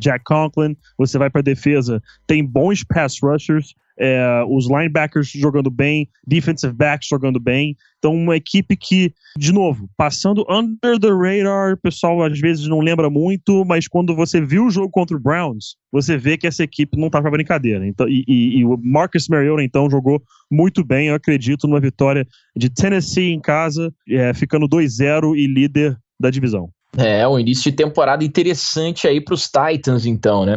Jack 0.00 0.24
Conklin. 0.24 0.76
Você 0.96 1.18
vai 1.18 1.30
para 1.30 1.42
defesa, 1.42 2.02
tem 2.26 2.44
bons 2.44 2.84
pass 2.84 3.18
rushers, 3.22 3.74
é, 3.98 4.44
os 4.48 4.68
linebackers 4.68 5.28
jogando 5.28 5.70
bem, 5.70 6.08
defensive 6.26 6.72
backs 6.72 7.08
jogando 7.08 7.40
bem. 7.40 7.76
Então, 7.98 8.14
uma 8.14 8.36
equipe 8.36 8.76
que, 8.76 9.12
de 9.36 9.52
novo, 9.52 9.90
passando 9.96 10.44
under 10.48 10.98
the 11.00 11.08
radar, 11.08 11.72
o 11.72 11.76
pessoal 11.76 12.22
às 12.22 12.38
vezes 12.38 12.66
não 12.68 12.80
lembra 12.80 13.10
muito, 13.10 13.64
mas 13.64 13.88
quando 13.88 14.14
você 14.14 14.40
viu 14.40 14.66
o 14.66 14.70
jogo 14.70 14.90
contra 14.90 15.16
o 15.16 15.20
Browns, 15.20 15.76
você 15.90 16.16
vê 16.16 16.36
que 16.36 16.46
essa 16.46 16.62
equipe 16.62 16.96
não 16.96 17.10
tá 17.10 17.20
pra 17.20 17.30
brincadeira. 17.30 17.86
Então, 17.86 18.08
e, 18.08 18.24
e, 18.28 18.58
e 18.58 18.64
o 18.64 18.78
Marcus 18.80 19.26
Mariota, 19.28 19.62
então, 19.62 19.90
jogou 19.90 20.22
muito 20.50 20.84
bem, 20.84 21.08
eu 21.08 21.14
acredito, 21.14 21.66
numa 21.66 21.80
vitória 21.80 22.26
de 22.56 22.70
Tennessee 22.70 23.32
em 23.32 23.40
casa, 23.40 23.92
é, 24.08 24.32
ficando 24.32 24.68
2-0 24.68 25.34
e 25.36 25.46
líder 25.46 25.98
da 26.20 26.30
divisão. 26.30 26.70
É, 26.96 27.26
um 27.28 27.38
início 27.38 27.70
de 27.70 27.76
temporada 27.76 28.24
interessante 28.24 29.06
aí 29.06 29.20
pros 29.20 29.50
Titans, 29.50 30.06
então, 30.06 30.46
né? 30.46 30.56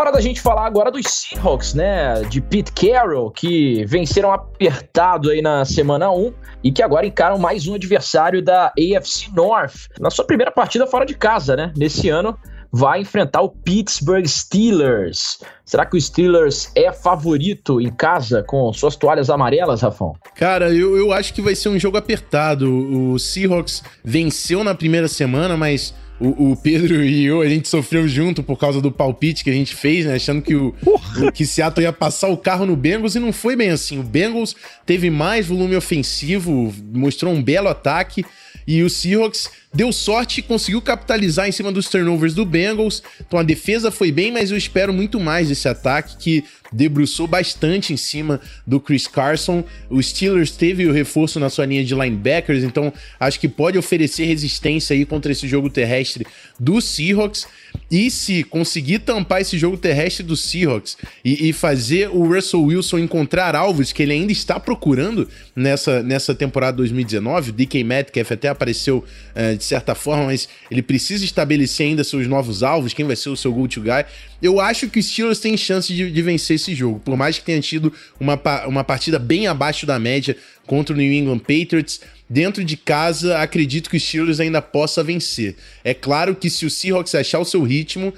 Hora 0.00 0.10
da 0.12 0.20
gente 0.22 0.40
falar 0.40 0.64
agora 0.64 0.90
dos 0.90 1.04
Seahawks, 1.06 1.74
né? 1.74 2.22
De 2.22 2.40
Pete 2.40 2.72
Carroll, 2.72 3.30
que 3.30 3.84
venceram 3.84 4.32
apertado 4.32 5.28
aí 5.28 5.42
na 5.42 5.62
semana 5.66 6.10
1 6.10 6.32
e 6.64 6.72
que 6.72 6.82
agora 6.82 7.04
encaram 7.04 7.38
mais 7.38 7.68
um 7.68 7.74
adversário 7.74 8.42
da 8.42 8.68
AFC 8.68 9.30
North. 9.36 9.88
Na 10.00 10.08
sua 10.08 10.24
primeira 10.24 10.50
partida 10.50 10.86
fora 10.86 11.04
de 11.04 11.14
casa, 11.14 11.54
né? 11.54 11.70
Nesse 11.76 12.08
ano, 12.08 12.34
vai 12.72 13.02
enfrentar 13.02 13.42
o 13.42 13.50
Pittsburgh 13.50 14.24
Steelers. 14.26 15.38
Será 15.66 15.84
que 15.84 15.98
o 15.98 16.00
Steelers 16.00 16.72
é 16.74 16.90
favorito 16.90 17.78
em 17.78 17.90
casa 17.90 18.42
com 18.42 18.72
suas 18.72 18.96
toalhas 18.96 19.28
amarelas, 19.28 19.82
Rafão? 19.82 20.14
Cara, 20.34 20.70
eu, 20.70 20.96
eu 20.96 21.12
acho 21.12 21.34
que 21.34 21.42
vai 21.42 21.54
ser 21.54 21.68
um 21.68 21.78
jogo 21.78 21.98
apertado. 21.98 22.72
O 22.72 23.18
Seahawks 23.18 23.82
venceu 24.02 24.64
na 24.64 24.74
primeira 24.74 25.08
semana, 25.08 25.58
mas 25.58 25.94
o, 26.20 26.50
o, 26.50 26.56
Pedro 26.56 27.02
e 27.02 27.24
eu, 27.24 27.40
a 27.40 27.48
gente 27.48 27.66
sofreu 27.66 28.06
junto 28.06 28.42
por 28.42 28.58
causa 28.58 28.80
do 28.80 28.92
palpite 28.92 29.42
que 29.42 29.50
a 29.50 29.54
gente 29.54 29.74
fez, 29.74 30.04
né? 30.04 30.14
Achando 30.14 30.42
que 30.42 30.54
o, 30.54 30.74
o 30.84 31.32
que 31.32 31.46
Seattle 31.46 31.82
ia 31.82 31.92
passar 31.92 32.28
o 32.28 32.36
carro 32.36 32.66
no 32.66 32.76
Bengals 32.76 33.14
e 33.14 33.18
não 33.18 33.32
foi 33.32 33.56
bem 33.56 33.70
assim. 33.70 33.98
O 33.98 34.02
Bengals 34.02 34.54
teve 34.84 35.08
mais 35.08 35.46
volume 35.46 35.74
ofensivo, 35.74 36.72
mostrou 36.92 37.32
um 37.32 37.42
belo 37.42 37.68
ataque 37.68 38.24
e 38.66 38.82
o 38.82 38.90
Seahawks 38.90 39.50
deu 39.72 39.92
sorte 39.92 40.42
conseguiu 40.42 40.82
capitalizar 40.82 41.48
em 41.48 41.52
cima 41.52 41.70
dos 41.70 41.88
turnovers 41.88 42.34
do 42.34 42.44
Bengals. 42.44 43.02
Então 43.20 43.38
a 43.38 43.42
defesa 43.42 43.90
foi 43.90 44.10
bem, 44.10 44.32
mas 44.32 44.50
eu 44.50 44.56
espero 44.56 44.92
muito 44.92 45.20
mais 45.20 45.48
desse 45.48 45.68
ataque 45.68 46.16
que 46.16 46.44
debruçou 46.72 47.26
bastante 47.26 47.92
em 47.92 47.96
cima 47.96 48.40
do 48.66 48.80
Chris 48.80 49.06
Carson. 49.06 49.64
O 49.88 50.02
Steelers 50.02 50.52
teve 50.52 50.86
o 50.86 50.92
reforço 50.92 51.40
na 51.40 51.50
sua 51.50 51.66
linha 51.66 51.84
de 51.84 51.94
linebackers, 51.94 52.62
então 52.62 52.92
acho 53.18 53.40
que 53.40 53.48
pode 53.48 53.78
oferecer 53.78 54.24
resistência 54.24 54.94
aí 54.94 55.04
contra 55.04 55.32
esse 55.32 55.48
jogo 55.48 55.68
terrestre 55.68 56.26
do 56.58 56.80
Seahawks. 56.80 57.46
E 57.90 58.10
se 58.10 58.44
conseguir 58.44 59.00
tampar 59.00 59.40
esse 59.40 59.58
jogo 59.58 59.76
terrestre 59.76 60.24
do 60.24 60.36
Seahawks 60.36 60.96
e, 61.24 61.48
e, 61.48 61.52
fazer 61.52 62.08
o 62.08 62.26
Russell 62.26 62.62
Wilson 62.62 62.98
encontrar 62.98 63.54
alvos 63.54 63.92
que 63.92 64.02
ele 64.02 64.12
ainda 64.12 64.32
está 64.32 64.58
procurando 64.58 65.28
nessa, 65.54 66.02
nessa 66.02 66.34
temporada 66.34 66.76
2019, 66.78 67.50
o 67.50 67.52
DK 67.52 67.84
Metcalf 67.84 68.32
até 68.32 68.48
apareceu 68.48 68.98
uh, 68.98 69.59
de 69.60 69.66
certa 69.66 69.94
forma, 69.94 70.24
mas 70.26 70.48
ele 70.70 70.82
precisa 70.82 71.24
estabelecer 71.24 71.86
ainda 71.86 72.02
seus 72.02 72.26
novos 72.26 72.62
alvos, 72.62 72.92
quem 72.92 73.06
vai 73.06 73.14
ser 73.14 73.28
o 73.28 73.36
seu 73.36 73.52
go-to 73.52 73.80
guy. 73.80 74.04
Eu 74.42 74.58
acho 74.60 74.88
que 74.88 74.98
o 74.98 75.02
Steelers 75.02 75.38
tem 75.38 75.56
chance 75.56 75.94
de, 75.94 76.10
de, 76.10 76.22
vencer 76.22 76.56
esse 76.56 76.74
jogo, 76.74 76.98
por 77.00 77.16
mais 77.16 77.38
que 77.38 77.44
tenha 77.44 77.60
tido 77.60 77.92
uma, 78.18 78.40
uma 78.66 78.82
partida 78.82 79.18
bem 79.18 79.46
abaixo 79.46 79.86
da 79.86 79.98
média 79.98 80.36
contra 80.66 80.94
o 80.94 80.98
New 80.98 81.12
England 81.12 81.38
Patriots. 81.40 82.00
Dentro 82.28 82.64
de 82.64 82.76
casa, 82.76 83.38
acredito 83.38 83.90
que 83.90 83.96
o 83.96 84.00
Steelers 84.00 84.40
ainda 84.40 84.62
possa 84.62 85.04
vencer. 85.04 85.56
É 85.84 85.92
claro 85.92 86.34
que 86.34 86.48
se 86.48 86.64
o 86.64 86.70
Seahawks 86.70 87.14
achar 87.14 87.38
o 87.38 87.44
seu 87.44 87.62
ritmo, 87.62 88.14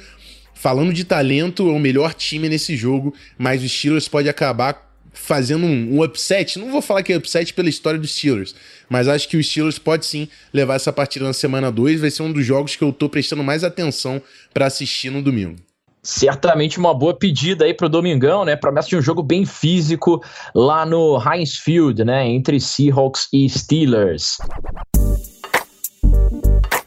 falando 0.55 0.93
de 0.93 1.05
talento, 1.05 1.69
é 1.69 1.73
o 1.73 1.79
melhor 1.79 2.15
time 2.15 2.49
nesse 2.49 2.77
jogo, 2.77 3.13
mas 3.37 3.63
o 3.63 3.69
Steelers 3.69 4.07
pode 4.07 4.29
acabar 4.29 4.92
fazendo 5.13 5.67
um, 5.67 5.97
um, 5.97 6.03
upset. 6.03 6.59
Não 6.59 6.71
vou 6.71 6.83
falar 6.83 7.03
que 7.03 7.13
é 7.13 7.17
upset 7.17 7.53
pela 7.55 7.69
história 7.69 7.99
dos 7.99 8.15
Steelers, 8.17 8.55
mas 8.89 9.09
acho 9.09 9.29
que 9.29 9.37
o 9.37 9.45
Steelers 9.45 9.79
pode 9.79 10.07
sim 10.07 10.29
levar 10.53 10.75
essa 10.75 10.93
partida 10.93 11.25
na 11.25 11.33
semana 11.33 11.71
2. 11.71 12.01
Vai 12.01 12.11
ser 12.11 12.23
um 12.23 12.33
dos 12.33 12.45
jogos 12.45 12.77
que 12.77 12.83
eu 12.83 12.93
tô 12.93 13.09
prestando 13.09 13.45
mais 13.45 13.65
atenção 13.65 14.21
para 14.53 14.67
assistir 14.67 15.11
no 15.11 15.23
domingo. 15.23 15.57
Certamente 16.03 16.81
uma 16.81 16.93
boa 16.93 17.17
pedida 17.17 17.65
aí 17.65 17.73
pro 17.73 17.89
Domingão, 17.89 18.45
né? 18.45 18.57
Promessa 18.57 18.89
de 18.89 18.97
um 18.97 19.03
jogo 19.03 19.23
bem 19.23 19.47
físico 19.47 20.21
lá 20.53 20.85
no 20.85 21.23
Heinz 21.23 21.59
Field, 21.59 22.05
né? 22.05 22.27
Entre 22.27 22.59
Seahawks 22.59 23.29
e 23.33 23.49
Steelers. 23.49 24.39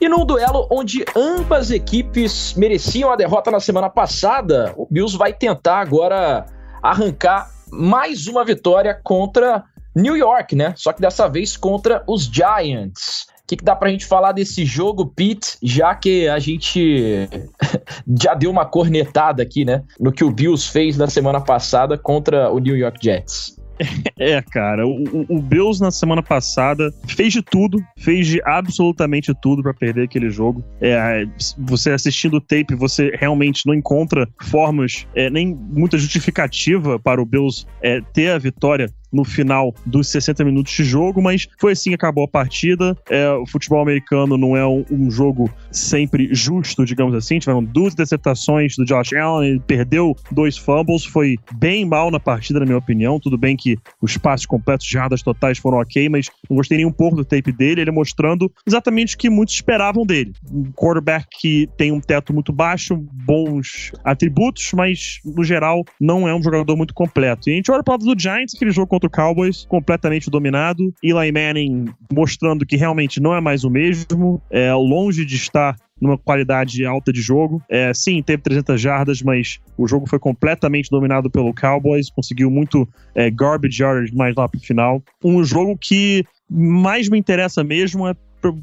E 0.01 0.10
num 0.10 0.25
duelo 0.25 0.67
onde 0.70 1.05
ambas 1.15 1.72
equipes 1.72 2.53
mereciam 2.55 3.10
a 3.10 3.15
derrota 3.15 3.50
na 3.50 3.62
semana 3.62 3.89
passada, 3.89 4.74
o 4.75 4.86
Bills 4.91 5.17
vai 5.17 5.32
tentar 5.32 5.79
agora 5.79 6.46
arrancar 6.84 7.54
mais 7.75 8.27
uma 8.27 8.44
vitória 8.44 9.00
contra 9.03 9.63
New 9.96 10.15
York, 10.15 10.55
né? 10.55 10.74
Só 10.75 10.91
que 10.91 11.01
dessa 11.01 11.27
vez 11.27 11.55
contra 11.55 12.03
os 12.08 12.24
Giants. 12.24 13.27
O 13.44 13.48
que, 13.48 13.58
que 13.58 13.63
dá 13.63 13.75
pra 13.75 13.89
gente 13.89 14.05
falar 14.05 14.32
desse 14.32 14.65
jogo, 14.65 15.05
Pete, 15.05 15.58
já 15.62 15.94
que 15.94 16.27
a 16.27 16.39
gente 16.39 17.29
já 18.20 18.34
deu 18.34 18.50
uma 18.50 18.65
cornetada 18.65 19.44
aqui, 19.44 19.63
né? 19.63 19.84
No 20.00 20.12
que 20.12 20.24
o 20.24 20.32
Bills 20.32 20.67
fez 20.72 20.98
na 20.98 21.08
semana 21.08 21.39
passada 21.39 21.98
contra 21.98 22.51
o 22.51 22.58
New 22.58 22.75
York 22.75 22.98
Jets. 23.01 23.55
É, 24.17 24.41
cara, 24.41 24.88
o, 24.88 25.25
o, 25.27 25.41
Bills 25.41 25.82
na 25.82 25.91
semana 25.91 26.24
passada 26.24 26.94
fez 27.05 27.34
de 27.34 27.41
tudo, 27.41 27.84
fez 27.98 28.27
de 28.27 28.41
absolutamente 28.46 29.34
tudo 29.41 29.62
para 29.62 29.74
perder 29.74 30.03
aquele 30.03 30.29
jogo. 30.29 30.63
É, 30.79 31.25
você 31.58 31.91
assistindo 31.91 32.38
o 32.38 32.41
tape, 32.41 32.75
você 32.75 33.12
realmente 33.20 33.65
não 33.65 33.74
encontra 33.74 34.27
formas, 34.44 35.05
é, 35.13 35.29
nem 35.29 35.53
muita 35.53 35.98
justificativa 35.98 36.98
para 36.98 37.22
o 37.22 37.25
Bills 37.25 37.65
é, 37.82 38.00
ter 38.13 38.32
a 38.32 38.38
vitória 38.38 38.89
no 39.15 39.24
final 39.24 39.74
dos 39.86 40.10
60 40.10 40.43
minutos 40.43 40.74
de 40.74 40.84
jogo, 40.84 41.22
mas 41.22 41.48
foi 41.57 41.72
assim 41.72 41.91
que 41.91 41.95
acabou 41.95 42.25
a 42.25 42.27
partida. 42.27 42.98
É, 43.10 43.31
o 43.31 43.45
futebol 43.45 43.81
americano 43.81 44.38
não 44.38 44.57
é 44.57 44.67
um, 44.67 44.86
um, 44.91 45.10
jogo 45.10 45.50
sempre 45.72 46.29
justo, 46.34 46.86
digamos 46.86 47.15
assim. 47.15 47.39
Tiveram 47.39 47.63
duas 47.63 47.93
interceptações 47.93 48.75
do 48.75 48.86
Josh 48.86 49.13
Allen, 49.13 49.51
ele 49.51 49.60
perdeu 49.60 50.15
dois 50.31 50.57
fumbles, 50.57 51.05
foi 51.05 51.38
bem 51.53 51.86
mal 51.86 52.12
na 52.12 52.19
partida, 52.19 52.60
na 52.60 52.65
minha 52.65 52.77
opinião. 52.77 53.19
Tudo 53.19 53.38
bem 53.38 53.55
que 53.55 53.77
os 54.01 54.17
passes 54.17 54.45
completos, 54.45 54.86
jardas 54.86 55.22
totais 55.22 55.57
foram 55.57 55.79
ok, 55.79 56.10
mas 56.10 56.29
não 56.50 56.57
gostei 56.57 56.77
nem 56.77 56.86
um 56.86 56.91
pouco 56.91 57.15
do 57.15 57.24
tape 57.24 57.51
dele, 57.51 57.81
ele 57.81 57.91
mostrando 57.91 58.51
exatamente 58.67 59.15
o 59.15 59.17
que 59.17 59.29
muitos 59.29 59.55
esperavam 59.55 60.05
dele. 60.05 60.34
Um 60.51 60.72
quarterback 60.72 61.25
que 61.39 61.69
tem 61.77 61.91
um 61.91 62.01
teto 62.01 62.34
muito 62.34 62.51
baixo, 62.51 62.98
bons 62.98 63.91
atributos, 64.03 64.72
mas 64.74 65.19
no 65.24 65.43
geral 65.43 65.84
não 66.00 66.27
é 66.27 66.36
um 66.36 66.43
jogador 66.43 66.75
muito 66.75 66.93
completo. 66.93 67.50
E 67.50 67.53
a 67.53 67.55
gente 67.55 67.72
olha 67.72 67.84
para 67.84 67.91
o 67.91 67.93
lado 67.93 68.15
do 68.15 68.22
Giants, 68.22 68.55
aquele 68.55 68.72
jogo 68.72 68.88
contra 68.88 69.04
contra 69.05 69.07
o 69.07 69.09
Cowboys, 69.09 69.65
completamente 69.65 70.29
dominado. 70.29 70.93
Eli 71.03 71.31
Manning 71.31 71.85
mostrando 72.12 72.65
que 72.65 72.75
realmente 72.75 73.19
não 73.19 73.35
é 73.35 73.41
mais 73.41 73.63
o 73.63 73.69
mesmo, 73.69 74.41
é 74.50 74.74
longe 74.74 75.25
de 75.25 75.35
estar 75.35 75.77
numa 76.00 76.17
qualidade 76.17 76.85
alta 76.85 77.12
de 77.12 77.21
jogo. 77.21 77.62
É, 77.69 77.93
sim, 77.93 78.21
teve 78.21 78.43
300 78.43 78.79
jardas, 78.79 79.21
mas 79.21 79.59
o 79.77 79.88
jogo 79.88 80.07
foi 80.07 80.19
completamente 80.19 80.89
dominado 80.89 81.29
pelo 81.29 81.53
Cowboys, 81.53 82.09
conseguiu 82.09 82.51
muito 82.51 82.88
é, 83.13 83.31
garbage 83.31 83.81
yards 83.81 84.12
mais 84.12 84.35
lá 84.35 84.47
pro 84.47 84.59
final. 84.59 85.01
Um 85.24 85.43
jogo 85.43 85.77
que 85.79 86.25
mais 86.50 87.09
me 87.09 87.17
interessa 87.17 87.63
mesmo 87.63 88.07
é 88.07 88.13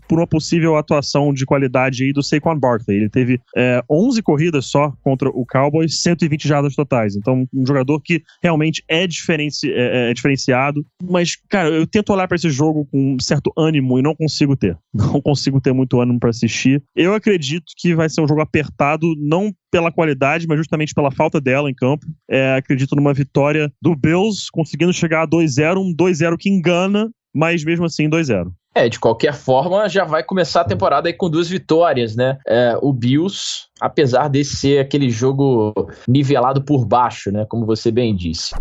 por 0.08 0.18
uma 0.18 0.26
possível 0.26 0.76
atuação 0.76 1.32
de 1.32 1.44
qualidade 1.44 2.04
aí 2.04 2.12
do 2.12 2.22
Saquon 2.22 2.58
Barkley. 2.58 2.96
Ele 2.98 3.08
teve 3.08 3.40
é, 3.56 3.82
11 3.90 4.22
corridas 4.22 4.66
só 4.66 4.92
contra 5.02 5.28
o 5.28 5.44
Cowboys, 5.46 6.00
120 6.00 6.46
jardas 6.46 6.74
totais. 6.74 7.16
Então, 7.16 7.46
um 7.52 7.66
jogador 7.66 8.00
que 8.00 8.22
realmente 8.42 8.82
é, 8.88 9.06
diferenci 9.06 9.70
é, 9.72 10.10
é 10.10 10.14
diferenciado. 10.14 10.84
Mas, 11.02 11.36
cara, 11.48 11.68
eu 11.68 11.86
tento 11.86 12.12
olhar 12.12 12.28
para 12.28 12.36
esse 12.36 12.50
jogo 12.50 12.86
com 12.86 13.14
um 13.14 13.20
certo 13.20 13.52
ânimo 13.56 13.98
e 13.98 14.02
não 14.02 14.14
consigo 14.14 14.56
ter. 14.56 14.76
Não 15.12 15.20
consigo 15.20 15.60
ter 15.60 15.72
muito 15.72 16.00
ânimo 16.00 16.18
para 16.20 16.30
assistir. 16.30 16.82
Eu 16.94 17.14
acredito 17.14 17.64
que 17.76 17.94
vai 17.94 18.08
ser 18.08 18.20
um 18.20 18.28
jogo 18.28 18.40
apertado, 18.40 19.14
não 19.18 19.52
pela 19.70 19.90
qualidade, 19.90 20.46
mas 20.46 20.58
justamente 20.58 20.94
pela 20.94 21.10
falta 21.10 21.40
dela 21.40 21.70
em 21.70 21.74
campo. 21.74 22.06
É, 22.30 22.54
acredito 22.54 22.94
numa 22.94 23.12
vitória 23.12 23.72
do 23.80 23.96
Bills 23.96 24.48
conseguindo 24.52 24.92
chegar 24.92 25.22
a 25.22 25.26
2-0, 25.26 25.78
um 25.78 25.94
2-0 25.94 26.36
que 26.38 26.50
engana, 26.50 27.10
mas 27.34 27.64
mesmo 27.64 27.86
assim 27.86 28.08
2-0. 28.08 28.52
É, 28.74 28.88
de 28.88 28.98
qualquer 28.98 29.34
forma, 29.34 29.86
já 29.86 30.04
vai 30.04 30.22
começar 30.22 30.62
a 30.62 30.64
temporada 30.64 31.06
aí 31.06 31.12
com 31.12 31.28
duas 31.28 31.46
vitórias, 31.48 32.16
né? 32.16 32.38
É, 32.46 32.76
o 32.80 32.90
Bills, 32.90 33.66
apesar 33.78 34.28
desse 34.28 34.56
ser 34.56 34.78
aquele 34.78 35.10
jogo 35.10 35.74
nivelado 36.08 36.62
por 36.62 36.86
baixo, 36.86 37.30
né? 37.30 37.44
Como 37.48 37.66
você 37.66 37.90
bem 37.90 38.16
disse. 38.16 38.54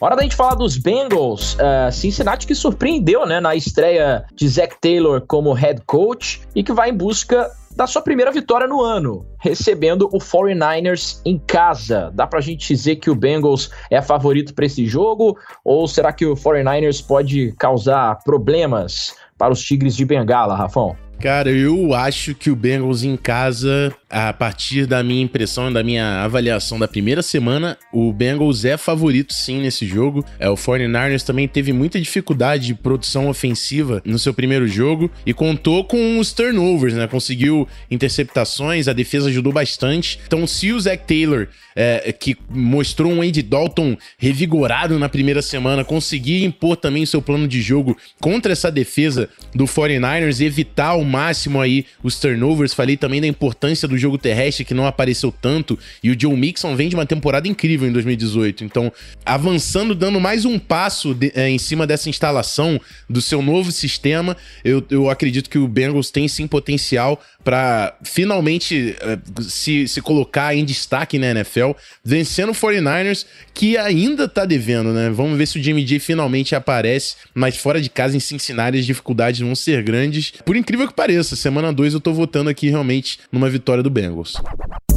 Hora 0.00 0.14
da 0.14 0.22
gente 0.22 0.36
falar 0.36 0.54
dos 0.54 0.76
Bengals. 0.76 1.54
Uh, 1.54 1.90
Cincinnati 1.90 2.46
que 2.46 2.54
surpreendeu 2.54 3.26
né, 3.26 3.40
na 3.40 3.54
estreia 3.54 4.24
de 4.34 4.48
Zach 4.48 4.76
Taylor 4.80 5.22
como 5.26 5.52
head 5.52 5.80
coach 5.86 6.42
e 6.54 6.62
que 6.62 6.72
vai 6.72 6.90
em 6.90 6.94
busca 6.94 7.50
da 7.76 7.86
sua 7.86 8.00
primeira 8.00 8.32
vitória 8.32 8.66
no 8.66 8.80
ano, 8.80 9.26
recebendo 9.38 10.08
o 10.10 10.18
49ers 10.18 11.20
em 11.26 11.38
casa. 11.38 12.10
Dá 12.14 12.26
pra 12.26 12.40
gente 12.40 12.66
dizer 12.66 12.96
que 12.96 13.10
o 13.10 13.14
Bengals 13.14 13.70
é 13.90 14.00
favorito 14.00 14.54
para 14.54 14.64
esse 14.64 14.86
jogo 14.86 15.38
ou 15.62 15.86
será 15.86 16.10
que 16.10 16.24
o 16.24 16.34
49ers 16.34 17.06
pode 17.06 17.52
causar 17.58 18.18
problemas 18.24 19.14
para 19.36 19.52
os 19.52 19.62
Tigres 19.62 19.94
de 19.94 20.06
Bengala, 20.06 20.56
Rafão? 20.56 20.96
Cara, 21.20 21.50
eu 21.50 21.94
acho 21.94 22.34
que 22.34 22.50
o 22.50 22.56
Bengals 22.56 23.02
em 23.02 23.16
casa, 23.16 23.94
a 24.08 24.32
partir 24.32 24.86
da 24.86 25.02
minha 25.02 25.22
impressão, 25.22 25.72
da 25.72 25.82
minha 25.82 26.22
avaliação 26.22 26.78
da 26.78 26.86
primeira 26.86 27.22
semana, 27.22 27.76
o 27.92 28.12
Bengals 28.12 28.64
é 28.64 28.76
favorito 28.76 29.34
sim 29.34 29.60
nesse 29.60 29.84
jogo. 29.84 30.24
É, 30.38 30.48
o 30.48 30.54
49ers 30.54 31.22
também 31.22 31.48
teve 31.48 31.72
muita 31.72 32.00
dificuldade 32.00 32.66
de 32.66 32.74
produção 32.74 33.28
ofensiva 33.28 34.00
no 34.04 34.18
seu 34.18 34.32
primeiro 34.32 34.68
jogo 34.68 35.10
e 35.24 35.34
contou 35.34 35.84
com 35.84 36.18
os 36.18 36.32
turnovers, 36.32 36.94
né? 36.94 37.08
Conseguiu 37.08 37.66
interceptações, 37.90 38.86
a 38.86 38.92
defesa 38.92 39.28
ajudou 39.28 39.52
bastante. 39.52 40.20
Então, 40.26 40.46
se 40.46 40.72
o 40.72 40.80
Zach 40.80 41.04
Taylor, 41.04 41.48
é, 41.74 42.12
que 42.12 42.36
mostrou 42.48 43.12
um 43.12 43.22
Andy 43.22 43.42
Dalton 43.42 43.96
revigorado 44.18 44.98
na 44.98 45.08
primeira 45.08 45.42
semana, 45.42 45.84
conseguir 45.84 46.44
impor 46.44 46.76
também 46.76 47.02
o 47.02 47.06
seu 47.06 47.20
plano 47.20 47.48
de 47.48 47.60
jogo 47.60 47.96
contra 48.20 48.52
essa 48.52 48.70
defesa 48.70 49.28
do 49.54 49.64
49ers 49.64 50.40
e 50.40 50.44
evitar 50.44 50.94
o 50.94 51.04
máximo 51.04 51.60
aí 51.60 51.84
os 52.02 52.18
turnovers. 52.20 52.72
Falei 52.72 52.96
também 52.96 53.20
da 53.20 53.26
importância 53.26 53.88
do 53.88 53.95
jogo 53.98 54.18
terrestre 54.18 54.64
que 54.64 54.74
não 54.74 54.86
apareceu 54.86 55.32
tanto. 55.32 55.78
E 56.02 56.10
o 56.10 56.16
Joe 56.18 56.36
Mixon 56.36 56.76
vem 56.76 56.88
de 56.88 56.94
uma 56.94 57.06
temporada 57.06 57.48
incrível 57.48 57.88
em 57.88 57.92
2018. 57.92 58.64
Então, 58.64 58.92
avançando, 59.24 59.94
dando 59.94 60.20
mais 60.20 60.44
um 60.44 60.58
passo 60.58 61.14
de, 61.14 61.32
é, 61.34 61.48
em 61.48 61.58
cima 61.58 61.86
dessa 61.86 62.08
instalação 62.08 62.80
do 63.08 63.20
seu 63.20 63.42
novo 63.42 63.72
sistema, 63.72 64.36
eu, 64.64 64.84
eu 64.90 65.10
acredito 65.10 65.50
que 65.50 65.58
o 65.58 65.68
Bengals 65.68 66.10
tem 66.10 66.28
sim 66.28 66.46
potencial 66.46 67.20
para 67.46 67.96
finalmente 68.02 68.96
uh, 69.00 69.42
se, 69.42 69.86
se 69.86 70.02
colocar 70.02 70.52
em 70.56 70.64
destaque 70.64 71.16
na 71.16 71.30
NFL, 71.30 71.70
vencendo 72.04 72.50
o 72.50 72.54
49ers, 72.54 73.24
que 73.54 73.76
ainda 73.76 74.28
tá 74.28 74.44
devendo, 74.44 74.92
né? 74.92 75.10
Vamos 75.10 75.38
ver 75.38 75.46
se 75.46 75.56
o 75.56 75.62
Jimmy 75.62 75.86
G 75.86 76.00
finalmente 76.00 76.56
aparece, 76.56 77.14
mas 77.32 77.56
fora 77.56 77.80
de 77.80 77.88
casa 77.88 78.16
em 78.16 78.20
Cincinnati 78.20 78.78
as 78.78 78.84
dificuldades 78.84 79.40
vão 79.40 79.54
ser 79.54 79.84
grandes. 79.84 80.32
Por 80.44 80.56
incrível 80.56 80.88
que 80.88 80.94
pareça, 80.94 81.36
semana 81.36 81.72
2 81.72 81.94
eu 81.94 82.00
tô 82.00 82.12
votando 82.12 82.50
aqui 82.50 82.68
realmente 82.68 83.20
numa 83.30 83.48
vitória 83.48 83.80
do 83.86 83.90
Bengals. 83.90 84.95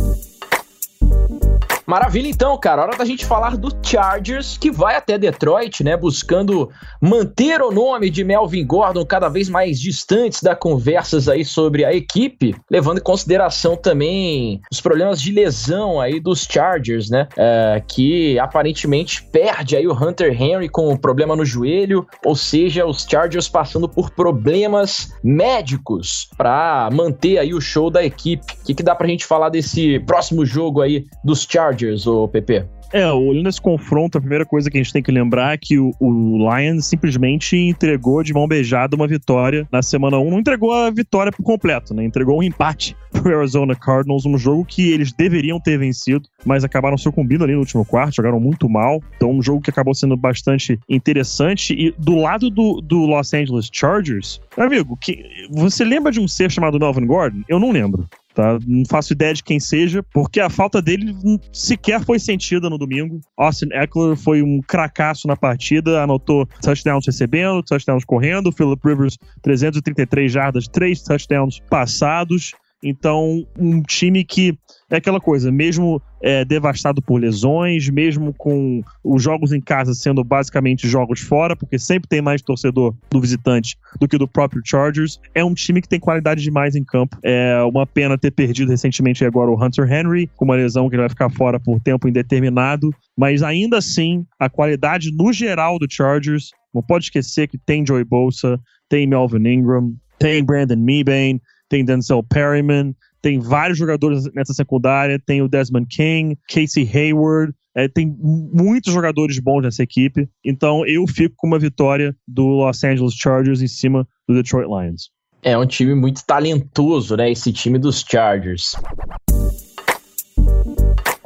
Maravilha, 1.89 2.28
então, 2.28 2.56
cara. 2.56 2.84
Hora 2.84 2.95
da 2.95 3.04
gente 3.04 3.25
falar 3.25 3.58
do 3.58 3.75
Chargers, 3.82 4.60
que 4.60 4.69
vai 4.69 4.95
até 4.95 5.17
Detroit, 5.17 5.84
né? 5.84 5.97
Buscando 5.97 6.69
manter 7.02 7.63
o 7.63 7.71
nome 7.71 8.12
de 8.12 8.23
Melvin 8.23 8.63
Gordon 8.63 9.04
cada 9.04 9.28
vez 9.28 9.49
mais 9.49 9.82
distantes 9.82 10.43
das 10.43 10.56
conversas 10.60 11.28
aí 11.28 11.43
sobre 11.43 11.84
a 11.84 11.91
equipe, 11.91 12.56
levando 12.69 12.99
em 12.99 13.04
consideração 13.04 13.75
também 13.75 14.62
os 14.71 14.80
problemas 14.80 15.19
de 15.19 15.32
lesão 15.32 15.99
aí 15.99 16.19
dos 16.19 16.43
Chargers, 16.47 17.10
né? 17.10 17.28
É, 17.36 17.82
que 17.88 18.38
aparentemente 18.38 19.23
perde 19.23 19.75
aí 19.75 19.88
o 19.88 19.93
Hunter 19.93 20.39
Henry 20.39 20.69
com 20.69 20.91
um 20.91 20.95
problema 20.95 21.36
no 21.36 21.43
joelho, 21.43 22.06
ou 22.23 22.36
seja, 22.36 22.86
os 22.86 23.04
Chargers 23.04 23.49
passando 23.49 23.89
por 23.89 24.12
problemas 24.12 25.12
médicos 25.23 26.30
para 26.38 26.88
manter 26.93 27.39
aí 27.39 27.52
o 27.52 27.60
show 27.60 27.89
da 27.89 28.04
equipe. 28.04 28.45
O 28.62 28.65
que, 28.67 28.75
que 28.75 28.84
dá 28.84 28.93
pra 28.93 29.08
gente 29.08 29.25
falar 29.25 29.49
desse 29.49 29.99
próximo 30.02 30.45
jogo 30.45 30.84
aí 30.84 31.08
dos 31.23 31.47
Chargers? 31.49 31.79
Chargers, 31.80 32.06
o 32.06 32.28
PP? 32.28 32.65
É, 32.92 33.10
olhando 33.12 33.48
esse 33.48 33.62
confronto, 33.62 34.18
a 34.18 34.22
primeira 34.22 34.46
coisa 34.46 34.70
que 34.70 34.78
a 34.78 34.82
gente 34.82 34.92
tem 34.92 35.04
que 35.04 35.12
lembrar 35.12 35.54
é 35.54 35.58
que 35.58 35.78
o, 35.78 35.94
o 36.00 36.38
Lions 36.38 36.88
simplesmente 36.88 37.56
entregou 37.56 38.24
de 38.24 38.34
mão 38.34 38.48
beijada 38.48 38.96
uma 38.96 39.08
vitória 39.08 39.68
na 39.72 39.84
semana 39.84 40.18
1. 40.18 40.32
Não 40.32 40.39
entregou 40.39 40.74
a 40.74 40.89
vitória 40.89 41.32
por 41.32 41.44
completo, 41.44 41.94
né? 41.94 42.04
Entregou 42.04 42.39
um 42.39 42.44
empate 42.44 42.98
pro 43.12 43.38
Arizona 43.38 43.76
Cardinals, 43.76 44.26
um 44.26 44.38
jogo 44.39 44.65
que 44.65 44.92
eles 44.92 45.13
deveriam 45.13 45.60
ter 45.60 45.78
vencido, 45.78 46.28
mas 46.44 46.63
acabaram 46.63 46.98
sucumbindo 46.98 47.44
ali 47.44 47.54
no 47.54 47.60
último 47.60 47.86
quarto, 47.86 48.15
jogaram 48.15 48.39
muito 48.39 48.68
mal. 48.68 49.00
Então, 49.15 49.32
um 49.32 49.42
jogo 49.42 49.62
que 49.62 49.70
acabou 49.70 49.94
sendo 49.94 50.18
bastante 50.18 50.80
interessante. 50.89 51.74
E 51.74 51.94
do 51.96 52.15
lado 52.15 52.50
do, 52.50 52.82
do 52.82 53.06
Los 53.06 53.34
Angeles 53.36 53.70
Chargers, 53.72 54.42
amigo, 54.58 54.98
que, 55.00 55.24
você 55.52 55.86
lembra 55.86 56.12
de 56.12 56.20
um 56.20 56.28
ser 56.28 56.50
chamado 56.50 56.80
Melvin 56.80 57.06
Gordon? 57.06 57.44
Eu 57.48 57.60
não 57.60 57.72
lembro 57.72 58.10
tá? 58.34 58.58
Não 58.65 58.84
faço 58.86 59.13
ideia 59.13 59.34
de 59.34 59.44
quem 59.44 59.60
seja, 59.60 60.04
porque 60.13 60.39
a 60.39 60.50
falta 60.50 60.82
dele 60.82 61.13
sequer 61.52 62.04
foi 62.04 62.20
sentida 62.20 62.70
no 62.70 62.78
domingo. 62.78 63.20
Austin 63.38 63.70
Eckler 63.72 64.15
foi 64.15 64.42
um 64.42 64.62
cracaço 64.62 65.28
na 65.28 65.36
partida, 65.36 66.04
anotou 66.04 66.46
touchdowns 66.62 67.06
recebendo, 67.06 67.63
touchdowns 67.63 68.06
correndo. 68.06 68.52
Philip 68.52 68.82
Rivers, 68.84 69.18
333 69.42 70.32
jardas, 70.32 70.68
3 70.68 71.02
touchdowns 71.02 71.60
passados. 71.70 72.54
Então, 72.84 73.46
um 73.58 73.82
time 73.82 74.24
que 74.24 74.58
é 74.89 74.98
aquela 74.98 75.20
coisa, 75.20 75.52
mesmo 75.52 76.02
é, 76.22 76.44
devastado 76.44 77.02
por 77.02 77.20
lesões, 77.20 77.89
mesmo 77.89 78.34
com 78.34 78.82
os 79.04 79.22
jogos 79.22 79.52
em 79.52 79.62
casa 79.62 79.94
sendo 79.94 80.24
basicamente 80.24 80.88
jogos 80.88 81.20
fora, 81.20 81.56
porque 81.56 81.78
sempre 81.78 82.10
tem 82.10 82.22
mais 82.22 82.42
torcedor 82.42 82.96
do 83.10 83.22
visitante 83.22 83.78
do 84.00 84.08
que 84.08 84.18
do 84.18 84.28
próprio 84.28 84.62
Chargers, 84.65 85.20
é 85.36 85.44
um 85.44 85.54
time 85.54 85.82
que 85.82 85.88
tem 85.88 86.00
qualidade 86.00 86.42
demais 86.42 86.76
em 86.76 86.84
campo. 86.84 87.18
É 87.24 87.62
uma 87.63 87.86
pena 87.86 88.18
ter 88.18 88.32
perdido 88.32 88.70
recentemente 88.70 89.24
agora 89.24 89.52
o 89.52 89.63
Hunter 89.63 89.92
Henry, 89.92 90.28
com 90.36 90.46
uma 90.46 90.56
lesão 90.56 90.89
que 90.89 90.96
ele 90.96 91.04
vai 91.04 91.10
ficar 91.10 91.30
fora 91.30 91.60
por 91.60 91.80
tempo 91.80 92.08
indeterminado, 92.08 92.89
mas 93.18 93.44
ainda 93.44 93.78
assim, 93.78 94.26
a 94.39 94.50
qualidade 94.50 95.12
no 95.13 95.32
geral 95.32 95.78
do 95.78 95.88
Chargers, 95.89 96.52
não 96.74 96.82
pode 96.82 97.06
esquecer 97.06 97.48
que 97.48 97.58
tem 97.58 97.86
Joey 97.86 98.04
Bosa, 98.04 98.60
tem 98.88 99.06
Melvin 99.06 99.48
Ingram, 99.48 99.94
tem 100.18 100.44
Brandon 100.44 100.76
Mebane, 100.76 101.42
tem 101.69 101.86
Denzel 101.86 102.23
Perryman, 102.23 102.95
tem 103.21 103.39
vários 103.39 103.77
jogadores 103.77 104.25
nessa 104.34 104.53
secundária, 104.53 105.21
tem 105.23 105.41
o 105.41 105.47
Desmond 105.47 105.88
King, 105.88 106.38
Casey 106.49 106.89
Hayward, 106.91 107.53
é, 107.75 107.88
tem 107.88 108.13
muitos 108.19 108.93
jogadores 108.93 109.39
bons 109.39 109.62
nessa 109.62 109.84
equipe. 109.84 110.27
Então 110.43 110.86
eu 110.86 111.05
fico 111.08 111.36
com 111.38 111.47
uma 111.47 111.60
vitória 111.60 112.15
do 112.27 112.45
Los 112.45 112.84
Angeles 112.84 113.13
Chargers 113.13 113.62
em 113.62 113.67
cima 113.67 114.08
do 114.27 114.34
Detroit 114.34 114.67
Lions. 114.67 115.12
É 115.41 115.58
um 115.58 115.65
time 115.65 115.95
muito 115.95 116.25
talentoso, 116.25 117.15
né? 117.15 117.32
Esse 117.32 117.53
time 117.53 117.79
dos 117.79 118.03
Chargers. 118.10 118.73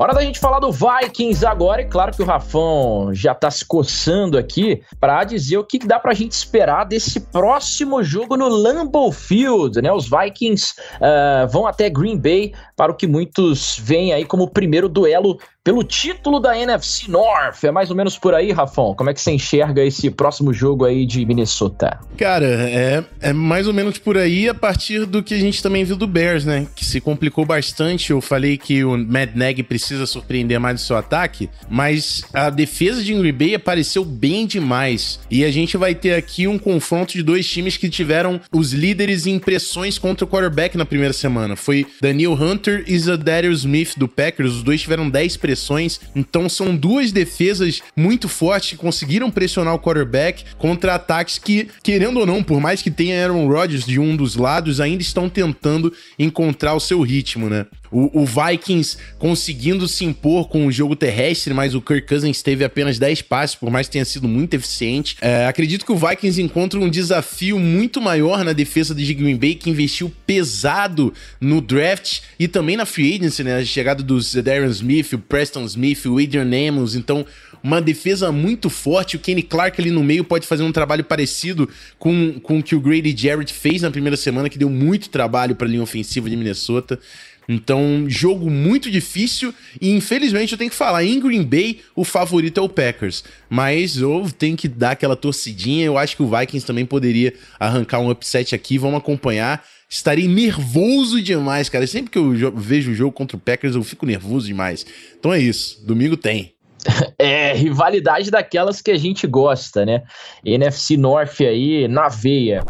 Hora 0.03 0.13
da 0.13 0.21
gente 0.21 0.37
falar 0.37 0.59
do 0.59 0.69
Vikings 0.69 1.45
agora, 1.45 1.81
e 1.81 1.85
claro 1.85 2.11
que 2.11 2.21
o 2.21 2.25
Rafão 2.25 3.13
já 3.13 3.33
tá 3.33 3.49
se 3.49 3.63
coçando 3.63 4.37
aqui 4.37 4.83
para 4.99 5.23
dizer 5.23 5.57
o 5.57 5.63
que 5.63 5.79
dá 5.79 5.97
pra 5.97 6.13
gente 6.13 6.33
esperar 6.33 6.83
desse 6.83 7.21
próximo 7.21 8.03
jogo 8.03 8.35
no 8.35 8.49
Lambeau 8.49 9.13
Field, 9.13 9.81
né? 9.81 9.93
Os 9.93 10.09
Vikings 10.09 10.73
uh, 10.95 11.47
vão 11.47 11.65
até 11.65 11.89
Green 11.89 12.17
Bay 12.17 12.51
para 12.75 12.91
o 12.91 12.95
que 12.95 13.07
muitos 13.07 13.79
veem 13.81 14.11
aí 14.11 14.25
como 14.25 14.43
o 14.43 14.49
primeiro 14.49 14.89
duelo 14.89 15.37
pelo 15.63 15.83
título 15.83 16.39
da 16.39 16.57
NFC 16.57 17.09
North. 17.09 17.63
É 17.63 17.71
mais 17.71 17.89
ou 17.89 17.95
menos 17.95 18.17
por 18.17 18.35
aí, 18.35 18.51
Rafão? 18.51 18.93
Como 18.93 19.09
é 19.09 19.13
que 19.13 19.21
você 19.21 19.31
enxerga 19.31 19.81
esse 19.83 20.11
próximo 20.11 20.53
jogo 20.53 20.83
aí 20.83 21.05
de 21.05 21.25
Minnesota? 21.25 21.99
Cara, 22.17 22.45
é, 22.45 23.03
é 23.21 23.33
mais 23.33 23.65
ou 23.65 23.73
menos 23.73 23.97
por 23.97 24.17
aí 24.17 24.49
a 24.49 24.53
partir 24.53 25.05
do 25.05 25.23
que 25.23 25.33
a 25.33 25.39
gente 25.39 25.63
também 25.63 25.85
viu 25.85 25.95
do 25.95 26.05
Bears, 26.05 26.43
né? 26.43 26.67
Que 26.75 26.83
se 26.83 26.99
complicou 26.99 27.45
bastante. 27.45 28.11
Eu 28.11 28.19
falei 28.19 28.57
que 28.57 28.83
o 28.83 28.97
Mad 28.97 29.33
Neg 29.35 29.63
precisa 29.63 30.05
surpreender 30.05 30.59
mais 30.59 30.81
no 30.81 30.85
seu 30.85 30.97
ataque, 30.97 31.49
mas 31.69 32.23
a 32.33 32.49
defesa 32.49 33.01
de 33.01 33.13
Green 33.13 33.31
Bay 33.31 33.55
apareceu 33.55 34.03
bem 34.03 34.45
demais. 34.45 35.19
E 35.31 35.45
a 35.45 35.51
gente 35.51 35.77
vai 35.77 35.95
ter 35.95 36.15
aqui 36.15 36.45
um 36.45 36.59
confronto 36.59 37.13
de 37.13 37.23
dois 37.23 37.47
times 37.47 37.77
que 37.77 37.89
tiveram 37.89 38.41
os 38.51 38.73
líderes 38.73 39.25
em 39.25 39.39
pressões 39.39 39.97
contra 39.97 40.25
o 40.25 40.27
quarterback 40.27 40.77
na 40.77 40.85
primeira 40.85 41.13
semana. 41.13 41.55
Foi 41.55 41.85
Daniel 42.01 42.33
Hunter 42.33 42.83
e 42.85 42.99
Zadarius 42.99 43.59
Smith 43.59 43.93
do 43.97 44.09
Packers. 44.09 44.55
Os 44.55 44.63
dois 44.63 44.81
tiveram 44.81 45.09
10 45.09 45.37
pressões 45.37 45.52
pressões. 45.53 45.99
Então 46.15 46.49
são 46.49 46.75
duas 46.75 47.11
defesas 47.11 47.81
muito 47.95 48.27
fortes 48.27 48.71
que 48.71 48.75
conseguiram 48.77 49.29
pressionar 49.29 49.73
o 49.73 49.79
quarterback 49.79 50.43
contra 50.57 50.95
ataques 50.95 51.37
que, 51.37 51.69
querendo 51.83 52.19
ou 52.19 52.25
não, 52.25 52.43
por 52.43 52.59
mais 52.59 52.81
que 52.81 52.89
tenha 52.89 53.21
Aaron 53.23 53.47
Rodgers 53.47 53.85
de 53.85 53.99
um 53.99 54.15
dos 54.15 54.35
lados, 54.35 54.81
ainda 54.81 55.01
estão 55.03 55.29
tentando 55.29 55.93
encontrar 56.17 56.73
o 56.73 56.79
seu 56.79 57.01
ritmo, 57.01 57.49
né? 57.49 57.65
O, 57.93 58.23
o, 58.23 58.25
Vikings 58.25 58.97
conseguindo 59.19 59.87
se 59.87 60.03
impor 60.03 60.49
com 60.49 60.65
o 60.65 60.71
jogo 60.71 60.95
terrestre, 60.95 61.53
mas 61.53 61.75
o 61.75 61.81
Kirk 61.81 62.07
Cousins 62.07 62.41
teve 62.41 62.63
apenas 62.63 62.97
10 62.97 63.21
passes, 63.21 63.55
por 63.55 63.69
mais 63.69 63.87
que 63.87 63.93
tenha 63.93 64.05
sido 64.05 64.27
muito 64.27 64.55
eficiente. 64.55 65.15
É, 65.21 65.45
acredito 65.45 65.85
que 65.85 65.91
o 65.91 65.95
Vikings 65.95 66.41
encontra 66.41 66.79
um 66.79 66.89
desafio 66.89 67.59
muito 67.59 68.01
maior 68.01 68.43
na 68.43 68.51
defesa 68.51 68.95
de 68.95 69.13
Green 69.13 69.37
Bay, 69.37 69.53
que 69.53 69.69
investiu 69.69 70.11
pesado 70.25 71.13
no 71.39 71.61
draft 71.61 72.21
e 72.39 72.47
também 72.47 72.75
na 72.75 72.85
free 72.85 73.15
agency, 73.15 73.43
né? 73.43 73.57
A 73.57 73.65
chegada 73.65 74.01
dos 74.01 74.33
Darren 74.33 74.69
Smith, 74.71 75.13
o 75.13 75.19
Preston 75.19 75.65
Smith, 75.65 76.05
o 76.05 76.17
Adrian 76.17 76.49
Amos, 76.69 76.95
então 76.95 77.25
uma 77.63 77.81
defesa 77.81 78.31
muito 78.31 78.69
forte. 78.69 79.15
O 79.15 79.19
Kenny 79.19 79.41
Clark 79.41 79.79
ali 79.79 79.89
no 79.89 80.03
meio 80.03 80.25
pode 80.25 80.45
fazer 80.45 80.63
um 80.63 80.71
trabalho 80.71 81.03
parecido 81.03 81.69
com, 81.97 82.39
com 82.41 82.59
o 82.59 82.63
que 82.63 82.75
o 82.75 82.81
Grady 82.81 83.15
Jarrett 83.17 83.53
fez 83.53 83.81
na 83.81 83.89
primeira 83.89 84.17
semana, 84.17 84.49
que 84.49 84.57
deu 84.57 84.69
muito 84.69 85.09
trabalho 85.09 85.55
para 85.55 85.65
a 85.65 85.69
linha 85.69 85.81
ofensiva 85.81 86.29
de 86.29 86.35
Minnesota. 86.35 86.99
Então, 87.47 88.05
jogo 88.07 88.49
muito 88.49 88.89
difícil 88.89 89.53
e 89.79 89.91
infelizmente 89.91 90.53
eu 90.53 90.57
tenho 90.57 90.69
que 90.69 90.75
falar, 90.75 91.03
em 91.03 91.19
Green 91.19 91.43
Bay 91.43 91.81
o 91.95 92.03
favorito 92.03 92.59
é 92.59 92.63
o 92.63 92.69
Packers, 92.69 93.23
mas 93.49 93.97
eu 93.97 94.29
tenho 94.37 94.55
que 94.55 94.67
dar 94.67 94.91
aquela 94.91 95.15
torcidinha, 95.15 95.85
eu 95.85 95.97
acho 95.97 96.15
que 96.15 96.23
o 96.23 96.27
Vikings 96.27 96.65
também 96.65 96.85
poderia 96.85 97.33
arrancar 97.59 97.99
um 97.99 98.09
upset 98.09 98.55
aqui, 98.55 98.77
vamos 98.77 98.97
acompanhar. 98.97 99.63
Estarei 99.89 100.27
nervoso 100.27 101.21
demais, 101.21 101.69
cara. 101.69 101.85
Sempre 101.85 102.09
que 102.09 102.17
eu 102.17 102.51
vejo 102.55 102.91
o 102.91 102.95
jogo 102.95 103.11
contra 103.11 103.37
o 103.37 103.39
Packers, 103.39 103.75
eu 103.75 103.83
fico 103.83 104.07
nervoso 104.07 104.47
demais. 104.47 104.83
Então 105.19 105.31
é 105.31 105.37
isso. 105.37 105.85
Domingo 105.85 106.17
tem. 106.17 106.53
É, 107.17 107.53
rivalidade 107.53 108.29
daquelas 108.29 108.81
que 108.81 108.91
a 108.91 108.97
gente 108.97 109.25
gosta, 109.25 109.85
né? 109.85 110.03
NFC 110.43 110.97
North 110.97 111.39
aí 111.39 111.87
na 111.87 112.09
veia. 112.09 112.61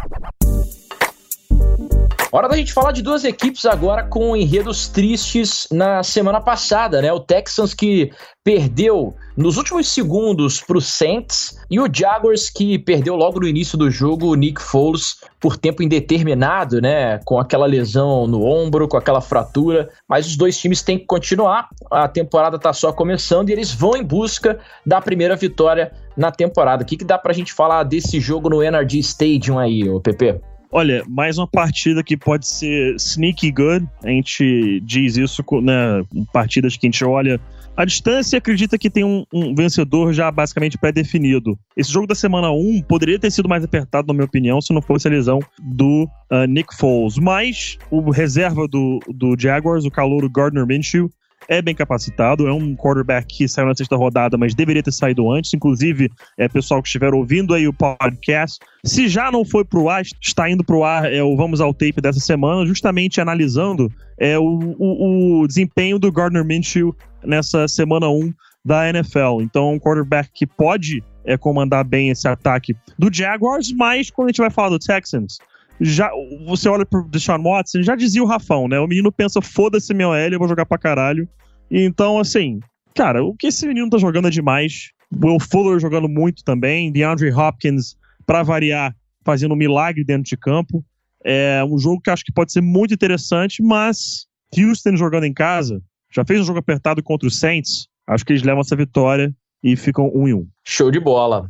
Hora 2.36 2.50
da 2.50 2.58
gente 2.58 2.74
falar 2.74 2.92
de 2.94 3.04
duas 3.04 3.24
equipes 3.24 3.64
agora 3.64 4.06
com 4.06 4.36
enredos 4.36 4.88
tristes 4.88 5.68
na 5.72 6.02
semana 6.02 6.42
passada, 6.42 7.00
né? 7.00 7.14
O 7.14 7.20
Texans 7.20 7.76
que 7.76 8.12
perdeu 8.44 9.14
nos 9.38 9.56
últimos 9.56 9.88
segundos 9.88 10.60
para 10.60 10.80
o 10.80 10.82
Saints 10.82 11.56
e 11.70 11.80
o 11.80 11.88
Jaguars 11.94 12.50
que 12.50 12.80
perdeu 12.80 13.16
logo 13.16 13.40
no 13.40 13.48
início 13.48 13.78
do 13.78 13.92
jogo 13.92 14.32
o 14.32 14.34
Nick 14.34 14.60
Foles 14.60 15.18
por 15.40 15.58
tempo 15.58 15.84
indeterminado, 15.84 16.82
né? 16.82 17.20
Com 17.24 17.40
aquela 17.40 17.68
lesão 17.68 18.26
no 18.26 18.44
ombro, 18.44 18.88
com 18.88 18.98
aquela 18.98 19.22
fratura. 19.22 19.88
Mas 20.10 20.26
os 20.26 20.36
dois 20.36 20.58
times 20.58 20.82
têm 20.82 20.98
que 20.98 21.06
continuar. 21.06 21.70
A 21.92 22.08
temporada 22.08 22.56
está 22.56 22.74
só 22.74 22.92
começando 22.92 23.52
e 23.52 23.54
eles 23.54 23.72
vão 23.72 23.96
em 23.96 24.04
busca 24.04 24.58
da 24.84 25.00
primeira 25.00 25.36
vitória 25.36 25.92
na 26.18 26.32
temporada. 26.32 26.82
O 26.82 26.86
que, 26.88 26.98
que 26.98 27.06
dá 27.06 27.20
para 27.20 27.32
a 27.32 27.36
gente 27.36 27.54
falar 27.54 27.84
desse 27.84 28.20
jogo 28.20 28.50
no 28.50 28.64
NRG 28.64 28.98
Stadium 28.98 29.60
aí, 29.60 29.88
o 29.88 30.02
PP? 30.02 30.42
Olha, 30.76 31.04
mais 31.08 31.38
uma 31.38 31.48
partida 31.48 32.04
que 32.04 32.18
pode 32.18 32.48
ser 32.48 32.96
sneaky 32.96 33.52
good. 33.52 33.88
A 34.04 34.10
gente 34.10 34.82
diz 34.84 35.18
isso, 35.18 35.44
né? 35.62 36.04
Partidas 36.34 36.76
que 36.76 36.88
a 36.88 36.90
gente 36.90 37.06
olha 37.06 37.40
a 37.76 37.86
distância 37.86 38.38
acredita 38.38 38.78
que 38.78 38.90
tem 38.90 39.04
um, 39.04 39.26
um 39.34 39.56
vencedor 39.56 40.14
já 40.14 40.30
basicamente 40.30 40.78
pré-definido. 40.78 41.58
Esse 41.76 41.92
jogo 41.92 42.06
da 42.06 42.14
semana 42.14 42.52
1 42.52 42.84
poderia 42.84 43.18
ter 43.18 43.32
sido 43.32 43.50
mais 43.50 43.64
apertado, 43.64 44.08
na 44.08 44.14
minha 44.14 44.26
opinião, 44.26 44.62
se 44.62 44.72
não 44.74 44.82
fosse 44.82 45.08
a 45.08 45.12
lesão 45.12 45.40
do 45.60 46.08
uh, 46.32 46.46
Nick 46.48 46.76
Foles. 46.76 47.18
Mas 47.18 47.78
o 47.90 48.12
reserva 48.12 48.68
do, 48.68 49.00
do 49.08 49.36
Jaguars, 49.38 49.86
o 49.86 49.92
calouro 49.92 50.30
Gardner 50.30 50.68
Minshew, 50.68 51.10
é 51.48 51.62
bem 51.62 51.76
capacitado, 51.76 52.48
é 52.48 52.54
um 52.54 52.76
quarterback 52.76 53.26
que 53.28 53.48
saiu 53.48 53.68
na 53.68 53.76
sexta 53.76 53.96
rodada, 53.96 54.38
mas 54.38 54.54
deveria 54.54 54.84
ter 54.84 54.92
saído 54.92 55.32
antes. 55.32 55.54
Inclusive, 55.54 56.10
é, 56.38 56.48
pessoal 56.48 56.82
que 56.82 56.88
estiver 56.88 57.14
ouvindo 57.14 57.54
aí 57.54 57.68
o 57.68 57.74
podcast, 57.74 58.60
se 58.86 59.08
já 59.08 59.32
não 59.32 59.46
foi 59.46 59.64
pro 59.66 59.90
ar, 59.90 60.04
está 60.22 60.50
indo 60.50 60.64
pro 60.64 60.84
ar 60.84 61.12
é, 61.12 61.22
o 61.24 61.36
Vamos 61.36 61.62
ao 61.62 61.74
Tape 61.74 62.02
dessa 62.02 62.20
semana, 62.20 62.66
justamente 62.66 63.20
analisando 63.20 63.92
é, 64.18 64.38
o, 64.38 64.76
o, 64.78 65.42
o 65.42 65.48
desempenho 65.48 66.00
do 66.00 66.12
Gardner 66.12 66.46
Minshew 66.46 66.96
nessa 67.24 67.68
semana 67.68 68.10
1 68.10 68.34
da 68.64 68.90
NFL. 68.90 69.42
Então, 69.42 69.74
um 69.74 69.80
quarterback 69.80 70.30
que 70.34 70.48
pode 70.48 71.04
é, 71.26 71.38
comandar 71.38 71.84
bem 71.84 72.10
esse 72.10 72.28
ataque 72.28 72.76
do 72.98 73.14
Jaguars, 73.14 73.72
mas 73.74 74.10
quando 74.10 74.28
a 74.28 74.32
gente 74.32 74.42
vai 74.42 74.50
falar 74.50 74.70
do 74.70 74.80
Texans, 74.80 75.38
já, 75.80 76.10
você 76.46 76.70
olha 76.70 76.86
pro 76.86 77.08
Deshaun 77.10 77.44
Watson, 77.44 77.82
já 77.82 77.96
dizia 77.96 78.24
o 78.24 78.28
Rafão, 78.28 78.68
né? 78.68 78.80
O 78.80 78.88
menino 78.88 79.12
pensa, 79.12 79.42
foda-se 79.42 79.94
meu 79.94 80.14
L, 80.14 80.36
eu 80.36 80.40
vou 80.40 80.48
jogar 80.48 80.66
pra 80.66 80.78
caralho. 80.78 81.28
Então, 81.70 82.20
assim, 82.20 82.60
cara, 82.96 83.24
o 83.24 83.36
que 83.36 83.48
esse 83.48 83.68
menino 83.68 83.90
tá 83.90 83.98
jogando 83.98 84.28
é 84.28 84.32
demais. 84.32 84.92
Will 85.22 85.40
Fuller 85.40 85.80
jogando 85.80 86.08
muito 86.08 86.44
também. 86.44 86.92
DeAndre 86.92 87.32
Hopkins, 87.32 87.96
para 88.26 88.44
variar, 88.44 88.96
fazendo 89.24 89.54
um 89.54 89.58
milagre 89.58 90.04
dentro 90.04 90.24
de 90.24 90.38
campo. 90.38 90.84
É 91.24 91.64
um 91.64 91.78
jogo 91.78 92.02
que 92.02 92.10
acho 92.10 92.24
que 92.24 92.34
pode 92.34 92.52
ser 92.52 92.62
muito 92.62 92.94
interessante, 92.94 93.64
mas 93.64 94.28
Houston 94.58 94.96
jogando 94.96 95.26
em 95.26 95.34
casa, 95.34 95.82
já 96.14 96.24
fez 96.26 96.42
um 96.42 96.44
jogo 96.44 96.60
apertado 96.60 97.02
contra 97.02 97.28
o 97.28 97.32
Saints. 97.32 97.88
Acho 98.08 98.26
que 98.26 98.34
eles 98.34 98.44
levam 98.44 98.62
essa 98.62 98.76
vitória 98.76 99.34
e 99.64 99.76
ficam 99.76 100.12
um 100.14 100.28
em 100.28 100.34
um. 100.34 100.48
Show 100.66 100.92
de 100.92 101.00
bola. 101.00 101.50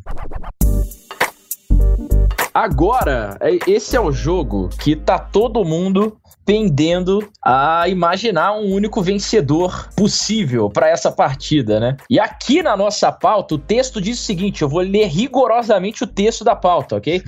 Agora, 2.54 3.36
é, 3.42 3.58
esse 3.68 3.96
é 3.96 4.00
o 4.00 4.12
jogo 4.12 4.70
que 4.80 4.96
tá 4.96 5.18
todo 5.18 5.66
mundo 5.66 6.18
pendendo 6.46 7.30
a 7.44 7.88
imaginar 7.88 8.54
um 8.54 8.72
único 8.72 9.02
vencedor 9.02 9.90
possível 9.96 10.70
para 10.70 10.90
essa 10.90 11.12
partida, 11.12 11.80
né? 11.80 11.98
E 12.10 12.20
aqui 12.20 12.62
na 12.62 12.76
nossa 12.76 13.12
pauta, 13.12 13.56
o 13.56 13.58
texto 13.58 14.02
diz 14.02 14.20
o 14.20 14.24
seguinte: 14.24 14.62
eu 14.62 14.70
vou 14.70 14.82
ler 14.82 15.08
rigorosamente 15.08 16.04
o 16.04 16.08
texto 16.08 16.44
da 16.44 16.56
pauta, 16.56 16.98
ok? 16.98 17.24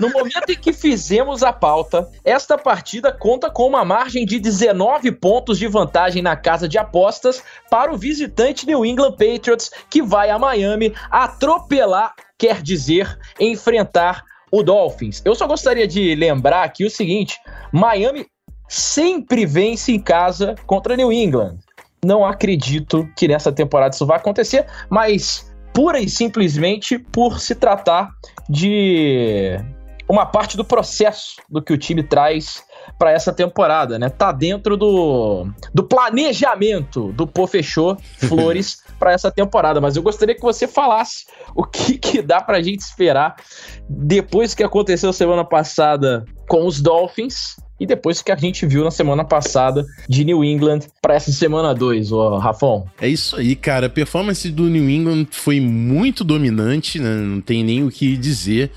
No 0.00 0.10
momento 0.10 0.50
em 0.50 0.56
que 0.56 0.72
fizemos 0.72 1.42
a 1.42 1.52
pauta, 1.52 2.08
esta 2.24 2.56
partida 2.56 3.10
conta 3.10 3.50
com 3.50 3.66
uma 3.66 3.84
margem 3.84 4.24
de 4.24 4.38
19 4.38 5.10
pontos 5.12 5.58
de 5.58 5.66
vantagem 5.66 6.22
na 6.22 6.36
casa 6.36 6.68
de 6.68 6.78
apostas 6.78 7.42
para 7.68 7.92
o 7.92 7.98
visitante 7.98 8.66
New 8.66 8.84
England 8.84 9.12
Patriots, 9.12 9.70
que 9.88 10.00
vai 10.00 10.30
a 10.30 10.38
Miami 10.38 10.94
atropelar, 11.10 12.14
quer 12.38 12.62
dizer, 12.62 13.18
enfrentar 13.38 14.24
o 14.50 14.62
Dolphins. 14.62 15.22
Eu 15.24 15.34
só 15.34 15.46
gostaria 15.46 15.86
de 15.86 16.14
lembrar 16.14 16.64
aqui 16.64 16.84
o 16.84 16.90
seguinte: 16.90 17.38
Miami 17.72 18.26
sempre 18.68 19.46
vence 19.46 19.92
em 19.92 20.00
casa 20.00 20.54
contra 20.66 20.96
New 20.96 21.12
England. 21.12 21.58
Não 22.04 22.24
acredito 22.24 23.08
que 23.16 23.28
nessa 23.28 23.52
temporada 23.52 23.94
isso 23.94 24.06
vai 24.06 24.16
acontecer, 24.16 24.66
mas 24.88 25.52
pura 25.72 26.00
e 26.00 26.08
simplesmente 26.08 26.98
por 26.98 27.40
se 27.40 27.54
tratar 27.54 28.10
de 28.48 29.58
uma 30.10 30.26
parte 30.26 30.56
do 30.56 30.64
processo 30.64 31.36
do 31.48 31.62
que 31.62 31.72
o 31.72 31.78
time 31.78 32.02
traz 32.02 32.64
para 32.98 33.12
essa 33.12 33.32
temporada, 33.32 33.96
né? 33.96 34.08
Tá 34.08 34.32
dentro 34.32 34.76
do, 34.76 35.46
do 35.72 35.84
planejamento 35.84 37.12
do 37.12 37.28
Pô 37.28 37.46
Fechou 37.46 37.96
Flores 38.18 38.82
para 38.98 39.12
essa 39.12 39.30
temporada, 39.30 39.80
mas 39.80 39.94
eu 39.94 40.02
gostaria 40.02 40.34
que 40.34 40.42
você 40.42 40.66
falasse 40.66 41.26
o 41.54 41.64
que, 41.64 41.96
que 41.98 42.20
dá 42.20 42.40
pra 42.40 42.60
gente 42.60 42.80
esperar 42.80 43.36
depois 43.88 44.52
que 44.52 44.64
aconteceu 44.64 45.12
semana 45.12 45.44
passada 45.44 46.24
com 46.48 46.66
os 46.66 46.80
Dolphins 46.80 47.54
e 47.80 47.86
depois 47.86 48.20
que 48.20 48.30
a 48.30 48.36
gente 48.36 48.66
viu 48.66 48.84
na 48.84 48.90
semana 48.90 49.24
passada 49.24 49.86
de 50.06 50.22
New 50.22 50.44
England 50.44 50.80
para 51.00 51.14
essa 51.14 51.32
semana 51.32 51.74
2, 51.74 52.12
o 52.12 52.36
Rafão. 52.36 52.86
É 53.00 53.08
isso 53.08 53.36
aí, 53.36 53.56
cara. 53.56 53.86
A 53.86 53.90
performance 53.90 54.48
do 54.50 54.64
New 54.64 54.88
England 54.88 55.26
foi 55.30 55.60
muito 55.60 56.22
dominante, 56.22 56.98
né? 56.98 57.14
não 57.14 57.40
tem 57.40 57.64
nem 57.64 57.82
o 57.82 57.90
que 57.90 58.18
dizer. 58.18 58.70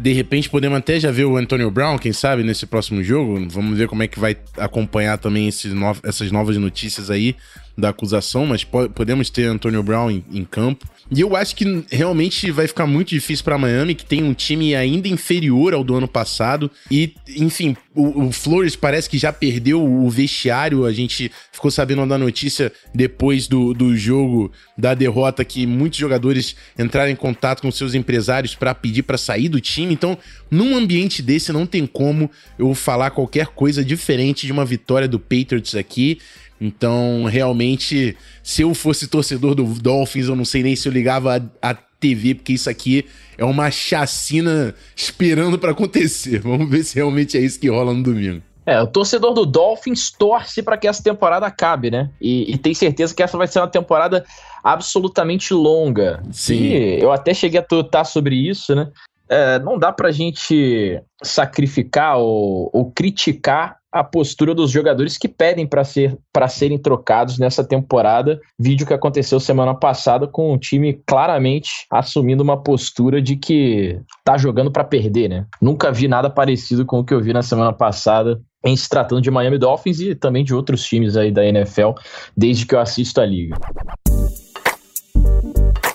De 0.00 0.12
repente 0.12 0.50
podemos 0.50 0.76
até 0.76 0.98
já 0.98 1.12
ver 1.12 1.24
o 1.24 1.36
Antonio 1.36 1.70
Brown, 1.70 1.96
quem 1.96 2.12
sabe, 2.12 2.42
nesse 2.42 2.66
próximo 2.66 3.02
jogo. 3.04 3.46
Vamos 3.48 3.78
ver 3.78 3.86
como 3.86 4.02
é 4.02 4.08
que 4.08 4.18
vai 4.18 4.36
acompanhar 4.56 5.18
também 5.18 5.48
essas 5.48 6.32
novas 6.32 6.56
notícias 6.56 7.10
aí 7.10 7.36
da 7.76 7.90
acusação, 7.90 8.44
mas 8.44 8.64
po 8.64 8.90
podemos 8.90 9.30
ter 9.30 9.44
Antonio 9.44 9.84
Brown 9.84 10.10
em, 10.10 10.24
em 10.32 10.44
campo. 10.44 10.84
E 11.10 11.22
eu 11.22 11.34
acho 11.34 11.56
que 11.56 11.84
realmente 11.90 12.50
vai 12.50 12.66
ficar 12.66 12.86
muito 12.86 13.08
difícil 13.08 13.42
para 13.42 13.56
Miami, 13.56 13.94
que 13.94 14.04
tem 14.04 14.22
um 14.22 14.34
time 14.34 14.74
ainda 14.74 15.08
inferior 15.08 15.72
ao 15.72 15.82
do 15.82 15.94
ano 15.94 16.06
passado. 16.06 16.70
E, 16.90 17.14
enfim, 17.34 17.74
o, 17.94 18.26
o, 18.26 18.32
Flores 18.32 18.76
parece 18.76 19.08
que 19.08 19.16
já 19.16 19.32
perdeu 19.32 19.82
o 19.82 20.10
vestiário. 20.10 20.84
A 20.84 20.92
gente 20.92 21.32
ficou 21.50 21.70
sabendo 21.70 22.06
da 22.06 22.18
notícia 22.18 22.70
depois 22.94 23.48
do, 23.48 23.72
do 23.72 23.96
jogo, 23.96 24.52
da 24.76 24.92
derrota, 24.92 25.44
que 25.46 25.66
muitos 25.66 25.98
jogadores 25.98 26.54
entraram 26.78 27.10
em 27.10 27.16
contato 27.16 27.62
com 27.62 27.70
seus 27.70 27.94
empresários 27.94 28.54
para 28.54 28.74
pedir 28.74 29.02
para 29.02 29.16
sair 29.16 29.48
do 29.48 29.60
time. 29.62 29.94
Então, 29.94 30.18
num 30.50 30.76
ambiente 30.76 31.22
desse, 31.22 31.52
não 31.52 31.64
tem 31.64 31.86
como 31.86 32.30
eu 32.58 32.74
falar 32.74 33.10
qualquer 33.10 33.46
coisa 33.46 33.82
diferente 33.82 34.44
de 34.44 34.52
uma 34.52 34.64
vitória 34.64 35.08
do 35.08 35.18
Patriots 35.18 35.74
aqui. 35.74 36.18
Então, 36.60 37.24
realmente, 37.24 38.16
se 38.42 38.62
eu 38.62 38.74
fosse 38.74 39.06
torcedor 39.06 39.54
do 39.54 39.64
Dolphins, 39.64 40.28
eu 40.28 40.36
não 40.36 40.44
sei 40.44 40.62
nem 40.62 40.74
se 40.74 40.88
eu 40.88 40.92
ligava 40.92 41.36
a, 41.62 41.70
a 41.70 41.74
TV, 41.74 42.34
porque 42.34 42.52
isso 42.52 42.68
aqui 42.68 43.06
é 43.36 43.44
uma 43.44 43.70
chacina 43.70 44.74
esperando 44.96 45.58
para 45.58 45.72
acontecer. 45.72 46.40
Vamos 46.42 46.68
ver 46.68 46.84
se 46.84 46.96
realmente 46.96 47.36
é 47.36 47.40
isso 47.40 47.60
que 47.60 47.68
rola 47.68 47.92
no 47.92 48.02
domingo. 48.02 48.42
É, 48.66 48.82
o 48.82 48.86
torcedor 48.86 49.32
do 49.32 49.46
Dolphins 49.46 50.10
torce 50.10 50.62
para 50.62 50.76
que 50.76 50.86
essa 50.86 51.02
temporada 51.02 51.46
acabe, 51.46 51.90
né? 51.90 52.10
E, 52.20 52.52
e, 52.52 52.58
tem 52.58 52.74
certeza 52.74 53.14
que 53.14 53.22
essa 53.22 53.38
vai 53.38 53.46
ser 53.46 53.60
uma 53.60 53.66
temporada 53.66 54.26
absolutamente 54.62 55.54
longa. 55.54 56.22
Sim. 56.30 56.64
E 56.64 57.00
eu 57.00 57.10
até 57.10 57.32
cheguei 57.32 57.58
a 57.58 57.62
tutar 57.62 58.04
sobre 58.04 58.36
isso, 58.36 58.74
né? 58.74 58.90
É, 59.28 59.58
não 59.58 59.78
dá 59.78 59.92
pra 59.92 60.10
gente 60.10 61.00
sacrificar 61.22 62.18
ou, 62.18 62.70
ou 62.72 62.90
criticar 62.90 63.78
a 63.90 64.04
postura 64.04 64.54
dos 64.54 64.70
jogadores 64.70 65.16
que 65.16 65.28
pedem 65.28 65.66
para 65.66 65.82
ser, 65.82 66.16
serem 66.48 66.78
trocados 66.78 67.38
nessa 67.38 67.64
temporada. 67.64 68.38
Vídeo 68.58 68.86
que 68.86 68.92
aconteceu 68.92 69.40
semana 69.40 69.74
passada 69.74 70.26
com 70.26 70.52
o 70.52 70.58
time 70.58 71.00
claramente 71.06 71.70
assumindo 71.90 72.42
uma 72.42 72.62
postura 72.62 73.20
de 73.20 73.36
que 73.36 74.00
tá 74.24 74.36
jogando 74.36 74.70
para 74.70 74.84
perder, 74.84 75.28
né? 75.28 75.46
Nunca 75.60 75.90
vi 75.90 76.06
nada 76.06 76.28
parecido 76.28 76.84
com 76.84 77.00
o 77.00 77.04
que 77.04 77.14
eu 77.14 77.20
vi 77.20 77.32
na 77.32 77.42
semana 77.42 77.72
passada 77.72 78.40
em 78.64 78.76
se 78.76 78.88
tratando 78.88 79.22
de 79.22 79.30
Miami 79.30 79.58
Dolphins 79.58 80.00
e 80.00 80.14
também 80.14 80.44
de 80.44 80.54
outros 80.54 80.84
times 80.84 81.16
aí 81.16 81.30
da 81.30 81.44
NFL, 81.44 81.92
desde 82.36 82.66
que 82.66 82.74
eu 82.74 82.80
assisto 82.80 83.20
a 83.20 83.26
liga. 83.26 83.56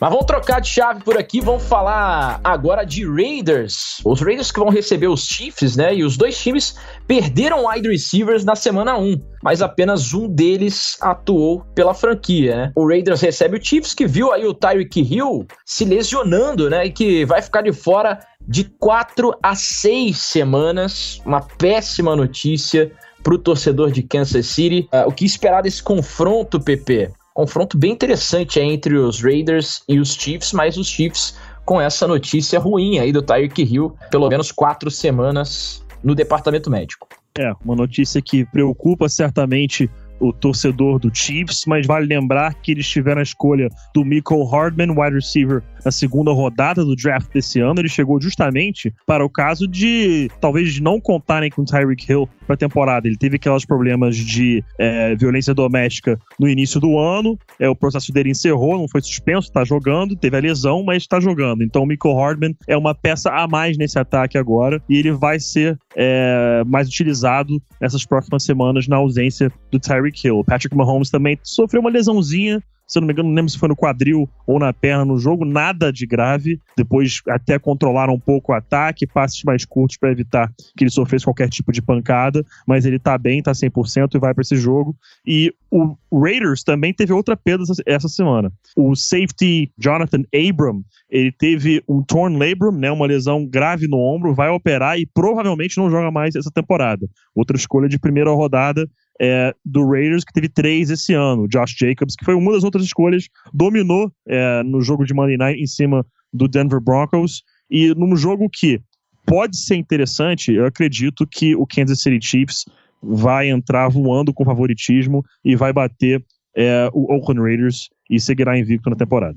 Mas 0.03 0.11
vamos 0.11 0.25
trocar 0.25 0.59
de 0.59 0.67
chave 0.67 1.01
por 1.01 1.17
aqui, 1.17 1.39
vamos 1.39 1.63
falar 1.63 2.41
agora 2.43 2.83
de 2.83 3.09
Raiders. 3.09 4.01
Os 4.03 4.19
Raiders 4.19 4.51
que 4.51 4.59
vão 4.59 4.67
receber 4.67 5.07
os 5.07 5.25
Chiefs, 5.25 5.77
né? 5.77 5.95
E 5.95 6.03
os 6.03 6.17
dois 6.17 6.37
times 6.37 6.75
perderam 7.07 7.67
wide 7.67 7.87
receivers 7.87 8.43
na 8.43 8.53
semana 8.53 8.97
1, 8.97 9.17
mas 9.41 9.61
apenas 9.61 10.13
um 10.13 10.27
deles 10.27 10.97
atuou 10.99 11.61
pela 11.73 11.93
franquia, 11.93 12.53
né? 12.53 12.71
O 12.75 12.85
Raiders 12.85 13.21
recebe 13.21 13.57
o 13.57 13.65
Chiefs, 13.65 13.93
que 13.93 14.05
viu 14.05 14.33
aí 14.33 14.45
o 14.45 14.53
Tyreek 14.53 14.99
Hill 14.99 15.47
se 15.65 15.85
lesionando, 15.85 16.69
né? 16.69 16.85
E 16.87 16.91
que 16.91 17.23
vai 17.23 17.41
ficar 17.41 17.61
de 17.61 17.71
fora 17.71 18.19
de 18.45 18.65
4 18.65 19.33
a 19.41 19.55
6 19.55 20.17
semanas. 20.17 21.21
Uma 21.25 21.39
péssima 21.39 22.13
notícia 22.13 22.91
para 23.23 23.35
o 23.35 23.37
torcedor 23.37 23.89
de 23.89 24.03
Kansas 24.03 24.47
City. 24.47 24.85
Uh, 24.93 25.07
o 25.07 25.13
que 25.13 25.23
esperar 25.23 25.63
desse 25.63 25.81
confronto, 25.81 26.59
PP? 26.59 27.13
Confronto 27.33 27.77
bem 27.77 27.91
interessante 27.91 28.59
entre 28.59 28.95
os 28.95 29.21
Raiders 29.21 29.83
e 29.87 29.99
os 29.99 30.13
Chiefs, 30.13 30.53
mas 30.53 30.77
os 30.77 30.87
Chiefs 30.87 31.35
com 31.65 31.79
essa 31.79 32.07
notícia 32.07 32.59
ruim 32.59 32.99
aí 32.99 33.11
do 33.11 33.21
Tyreek 33.21 33.63
Hill, 33.63 33.95
pelo 34.11 34.27
menos 34.29 34.51
quatro 34.51 34.91
semanas 34.91 35.83
no 36.03 36.13
departamento 36.13 36.69
médico. 36.69 37.07
É, 37.37 37.51
uma 37.63 37.75
notícia 37.75 38.21
que 38.21 38.45
preocupa 38.45 39.09
certamente 39.09 39.89
o 40.23 40.31
torcedor 40.31 40.99
do 40.99 41.13
Chiefs, 41.13 41.65
mas 41.67 41.85
vale 41.85 42.05
lembrar 42.05 42.53
que 42.55 42.71
eles 42.71 42.87
tiveram 42.87 43.19
a 43.19 43.23
escolha 43.23 43.67
do 43.93 44.05
Michael 44.05 44.45
Hardman, 44.45 44.91
wide 44.91 45.15
receiver, 45.15 45.61
na 45.83 45.91
segunda 45.91 46.31
rodada 46.31 46.83
do 46.85 46.95
draft 46.95 47.31
desse 47.33 47.59
ano. 47.59 47.79
Ele 47.79 47.89
chegou 47.89 48.21
justamente 48.21 48.93
para 49.05 49.25
o 49.25 49.29
caso 49.29 49.67
de 49.67 50.29
talvez 50.39 50.79
não 50.79 50.99
contarem 50.99 51.49
com 51.49 51.63
o 51.63 51.65
Tyreek 51.65 52.09
Hill 52.09 52.29
para 52.45 52.53
a 52.53 52.57
temporada. 52.57 53.07
Ele 53.07 53.17
teve 53.17 53.35
aqueles 53.35 53.65
problemas 53.65 54.15
de 54.15 54.63
é, 54.79 55.15
violência 55.15 55.53
doméstica 55.53 56.17
no 56.39 56.47
início 56.47 56.79
do 56.79 56.97
ano. 56.97 57.37
É, 57.59 57.67
o 57.67 57.75
processo 57.75 58.11
dele 58.13 58.31
encerrou, 58.31 58.77
não 58.77 58.87
foi 58.87 59.01
suspenso, 59.01 59.47
está 59.47 59.63
jogando, 59.63 60.15
teve 60.15 60.37
a 60.37 60.39
lesão, 60.39 60.83
mas 60.83 61.03
está 61.03 61.19
jogando. 61.19 61.63
Então 61.63 61.83
o 61.83 61.85
Michael 61.85 62.15
Hardman 62.15 62.55
é 62.67 62.77
uma 62.77 62.95
peça 62.95 63.29
a 63.29 63.47
mais 63.47 63.77
nesse 63.77 63.99
ataque 63.99 64.37
agora 64.37 64.81
e 64.89 64.97
ele 64.97 65.11
vai 65.11 65.39
ser 65.39 65.77
é, 65.95 66.63
mais 66.65 66.87
utilizado 66.87 67.61
nessas 67.81 68.05
próximas 68.05 68.43
semanas 68.43 68.87
na 68.87 68.97
ausência 68.97 69.51
do 69.71 69.79
Tyreek 69.79 70.12
Hill. 70.23 70.43
Patrick 70.43 70.75
Mahomes 70.75 71.09
também 71.09 71.37
sofreu 71.43 71.81
uma 71.81 71.89
lesãozinha 71.89 72.61
se 72.87 72.97
eu 72.97 73.01
não 73.01 73.07
me 73.07 73.13
engano, 73.13 73.29
não 73.29 73.35
lembro 73.35 73.49
se 73.49 73.57
foi 73.57 73.69
no 73.69 73.75
quadril 73.75 74.29
ou 74.45 74.59
na 74.59 74.73
perna 74.73 75.05
no 75.05 75.17
jogo, 75.17 75.45
nada 75.45 75.91
de 75.91 76.05
grave. 76.05 76.59
Depois 76.77 77.21
até 77.29 77.57
controlaram 77.57 78.13
um 78.13 78.19
pouco 78.19 78.51
o 78.51 78.55
ataque, 78.55 79.07
passes 79.07 79.41
mais 79.43 79.65
curtos 79.65 79.97
para 79.97 80.11
evitar 80.11 80.51
que 80.77 80.83
ele 80.83 80.91
sofresse 80.91 81.25
qualquer 81.25 81.49
tipo 81.49 81.71
de 81.71 81.81
pancada, 81.81 82.45
mas 82.67 82.85
ele 82.85 82.99
tá 82.99 83.17
bem, 83.17 83.41
tá 83.41 83.51
100% 83.51 84.15
e 84.15 84.19
vai 84.19 84.33
para 84.33 84.41
esse 84.41 84.55
jogo. 84.57 84.95
E 85.25 85.51
o 85.71 85.95
Raiders 86.13 86.63
também 86.63 86.93
teve 86.93 87.11
outra 87.11 87.35
perda 87.35 87.63
essa 87.85 88.07
semana. 88.07 88.51
O 88.75 88.95
safety 88.95 89.71
Jonathan 89.77 90.23
Abram, 90.31 90.83
ele 91.09 91.31
teve 91.31 91.83
um 91.87 92.03
torn 92.03 92.37
labrum, 92.37 92.77
né, 92.77 92.91
uma 92.91 93.07
lesão 93.07 93.43
grave 93.43 93.87
no 93.87 93.97
ombro, 93.97 94.35
vai 94.35 94.49
operar 94.49 94.99
e 94.99 95.05
provavelmente 95.07 95.77
não 95.77 95.89
joga 95.89 96.11
mais 96.11 96.35
essa 96.35 96.51
temporada. 96.51 97.07
Outra 97.33 97.57
escolha 97.57 97.89
de 97.89 97.97
primeira 97.97 98.29
rodada 98.29 98.87
é, 99.19 99.53
do 99.65 99.87
Raiders, 99.87 100.23
que 100.23 100.33
teve 100.33 100.49
três 100.49 100.89
esse 100.89 101.13
ano. 101.13 101.47
Josh 101.47 101.75
Jacobs, 101.77 102.15
que 102.15 102.25
foi 102.25 102.33
uma 102.33 102.53
das 102.53 102.63
outras 102.63 102.83
escolhas, 102.83 103.27
dominou 103.53 104.11
é, 104.27 104.63
no 104.63 104.81
jogo 104.81 105.05
de 105.05 105.13
Monday 105.13 105.37
Night 105.37 105.61
em 105.61 105.67
cima 105.67 106.05
do 106.31 106.47
Denver 106.47 106.81
Broncos. 106.81 107.43
E 107.69 107.93
num 107.95 108.15
jogo 108.15 108.49
que 108.49 108.81
pode 109.25 109.57
ser 109.57 109.75
interessante, 109.75 110.51
eu 110.53 110.65
acredito 110.65 111.25
que 111.27 111.55
o 111.55 111.65
Kansas 111.65 112.01
City 112.01 112.25
Chiefs 112.25 112.65
vai 113.01 113.49
entrar 113.49 113.89
voando 113.89 114.33
com 114.33 114.45
favoritismo 114.45 115.23
e 115.43 115.55
vai 115.55 115.73
bater 115.73 116.23
é, 116.55 116.89
o 116.93 117.13
Oakland 117.13 117.41
Raiders 117.41 117.89
e 118.09 118.19
seguirá 118.19 118.57
invicto 118.57 118.89
na 118.89 118.95
temporada. 118.95 119.35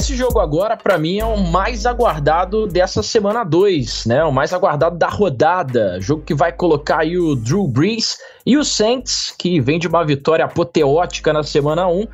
Esse 0.00 0.16
jogo 0.16 0.40
agora, 0.40 0.78
para 0.78 0.96
mim, 0.96 1.18
é 1.18 1.24
o 1.26 1.36
mais 1.36 1.84
aguardado 1.84 2.66
dessa 2.66 3.02
semana 3.02 3.44
2, 3.44 4.06
né? 4.06 4.24
O 4.24 4.32
mais 4.32 4.50
aguardado 4.50 4.96
da 4.96 5.08
rodada. 5.08 6.00
Jogo 6.00 6.22
que 6.22 6.34
vai 6.34 6.50
colocar 6.50 7.00
aí 7.00 7.18
o 7.18 7.36
Drew 7.36 7.68
Brees 7.68 8.16
e 8.46 8.56
o 8.56 8.64
Saints, 8.64 9.34
que 9.36 9.60
vem 9.60 9.78
de 9.78 9.86
uma 9.86 10.02
vitória 10.02 10.46
apoteótica 10.46 11.34
na 11.34 11.42
semana 11.42 11.86
1, 11.86 11.90
um, 11.90 12.04
uh, 12.04 12.08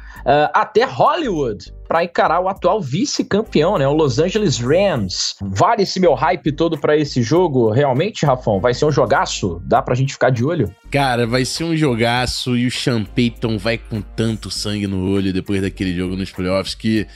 até 0.53 0.83
Hollywood 0.83 1.73
para 1.87 2.05
encarar 2.05 2.41
o 2.41 2.49
atual 2.49 2.81
vice-campeão, 2.81 3.79
né, 3.79 3.87
o 3.87 3.93
Los 3.93 4.19
Angeles 4.19 4.59
Rams. 4.59 5.35
Vale 5.41 5.83
esse 5.83 6.01
meu 6.01 6.15
hype 6.15 6.53
todo 6.53 6.79
para 6.79 6.97
esse 6.97 7.23
jogo? 7.23 7.71
Realmente, 7.71 8.27
Rafão, 8.27 8.61
vai 8.61 8.75
ser 8.75 8.85
um 8.87 8.93
jogaço? 8.93 9.61
Dá 9.65 9.81
pra 9.83 9.95
gente 9.95 10.13
ficar 10.13 10.31
de 10.31 10.45
olho? 10.45 10.75
Cara, 10.91 11.27
vai 11.27 11.45
ser 11.45 11.65
um 11.65 11.77
jogaço 11.77 12.57
e 12.57 12.67
o 12.67 12.71
Sean 12.71 13.05
Payton 13.05 13.59
vai 13.59 13.79
com 13.79 14.01
tanto 14.01 14.51
sangue 14.51 14.87
no 14.87 15.11
olho 15.11 15.33
depois 15.33 15.63
daquele 15.63 15.95
jogo 15.95 16.17
nos 16.17 16.31
playoffs 16.31 16.75
que, 16.75 17.07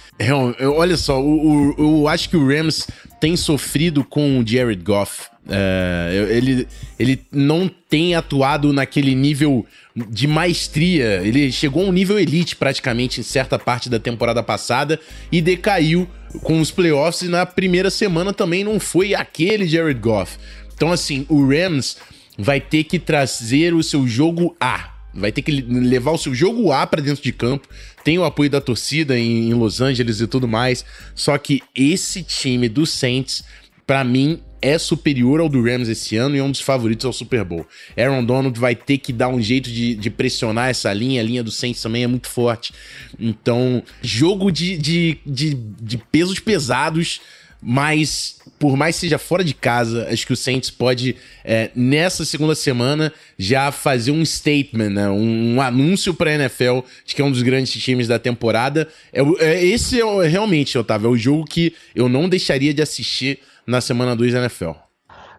olha 0.77 0.97
só, 0.97 1.19
eu, 1.19 1.75
eu 1.79 2.09
acho 2.09 2.29
que 2.29 2.37
o 2.37 2.47
Rams 2.47 2.87
tem 3.21 3.37
sofrido 3.37 4.03
com 4.03 4.39
o 4.39 4.47
Jared 4.47 4.83
Goff. 4.83 5.29
É, 5.49 6.29
ele, 6.31 6.69
ele 6.99 7.27
não 7.33 7.69
tem 7.89 8.15
atuado 8.15 8.73
naquele 8.73 9.15
nível 9.15 9.67
de 10.09 10.27
maestria. 10.27 11.21
Ele 11.25 11.51
chegou 11.51 11.85
a 11.85 11.89
um 11.89 11.93
nível 11.93 12.19
elite 12.19 12.57
praticamente 12.57 13.21
em 13.21 13.25
certa 13.25 13.59
parte 13.59 13.89
da 13.89 13.99
temporada 13.99 14.43
passada 14.43 15.01
e 15.31 15.41
decaiu 15.41 16.09
com 16.43 16.61
os 16.61 16.71
playoffs. 16.71 17.23
E 17.23 17.29
na 17.29 17.45
primeira 17.45 17.91
semana 17.91 18.33
também 18.33 18.65
não 18.65 18.79
foi 18.79 19.15
aquele 19.15 19.67
Jared 19.67 20.01
Goff. 20.01 20.39
Então, 20.75 20.91
assim, 20.91 21.27
o 21.29 21.47
Rams 21.47 21.99
vai 22.39 22.61
ter 22.61 22.85
que 22.85 22.99
trazer 22.99 23.75
o 23.75 23.83
seu 23.83 24.07
jogo 24.07 24.57
A. 24.61 24.95
Vai 25.13 25.33
ter 25.33 25.43
que 25.43 25.51
levar 25.51 26.13
o 26.13 26.19
seu 26.19 26.35
jogo 26.35 26.73
A 26.73 26.87
para 26.87 27.03
dentro 27.03 27.23
de 27.23 27.33
campo. 27.33 27.69
Tem 28.05 28.19
o 28.19 28.25
apoio 28.25 28.49
da 28.49 28.61
torcida 28.61 29.19
em, 29.19 29.53
Los 29.53 29.81
Angeles 29.81 30.21
e 30.21 30.27
tudo 30.27 30.49
mais. 30.49 30.85
Só 31.15 31.37
que 31.37 31.63
esse 31.75 32.23
time 32.23 32.69
do 32.69 32.87
Saints, 32.87 33.45
para 33.87 34.05
mim, 34.05 34.41
é 34.63 34.79
superior 34.79 35.41
ao 35.41 35.49
do 35.49 35.63
Rams 35.63 35.89
esse 35.89 36.17
ano 36.17 36.37
e 36.37 36.39
é 36.39 36.43
um 36.43 36.51
dos 36.51 36.61
favoritos 36.61 37.07
ao 37.07 37.13
Super 37.13 37.45
Bowl. 37.45 37.67
Aaron 37.97 38.25
Donald 38.25 38.59
vai 38.59 38.75
ter 38.75 38.99
que 38.99 39.13
dar 39.13 39.29
um 39.29 39.41
jeito 39.41 39.71
de, 39.71 39.95
de 39.95 40.11
pressionar 40.11 40.69
essa 40.69 40.93
linha, 40.93 41.21
a 41.21 41.25
linha 41.25 41.43
do 41.43 41.51
Saints 41.51 41.83
também 41.83 42.05
é 42.05 42.07
muito 42.07 42.29
forte. 42.29 42.73
Então, 43.19 43.83
jogo 44.03 44.51
de, 44.51 44.77
de, 44.77 45.19
de, 45.25 45.55
de 45.55 45.99
pesos 45.99 46.39
pesados, 46.39 47.21
mas 47.63 48.41
por 48.59 48.77
mais 48.77 48.95
seja 48.97 49.19
fora 49.19 49.43
de 49.43 49.55
casa, 49.55 50.07
acho 50.11 50.27
que 50.27 50.35
o 50.35 50.37
Saints 50.37 50.71
pode, 50.71 51.17
é, 51.43 51.71
nessa 51.75 52.27
segunda 52.27 52.55
semana, 52.55 53.11
já 53.39 53.73
fazer 53.73 54.11
um 54.11 54.23
statement, 54.23 54.91
né? 54.91 55.09
um, 55.09 55.55
um 55.55 55.63
anúncio 55.63 56.13
para 56.13 56.31
a 56.31 56.35
NFL 56.35 56.81
de 57.07 57.15
que 57.15 57.23
é 57.23 57.25
um 57.25 57.31
dos 57.31 57.41
grandes 57.41 57.73
times 57.83 58.07
da 58.07 58.19
temporada. 58.19 58.87
É, 59.11 59.23
é, 59.39 59.65
esse 59.65 59.99
é 59.99 60.29
realmente, 60.29 60.77
Otávio, 60.77 61.07
é 61.07 61.11
o 61.11 61.17
jogo 61.17 61.47
que 61.47 61.75
eu 61.95 62.07
não 62.07 62.29
deixaria 62.29 62.75
de 62.75 62.83
assistir 62.83 63.39
na 63.67 63.81
semana 63.81 64.15
2 64.17 64.33
da 64.33 64.41
NFL. 64.41 64.73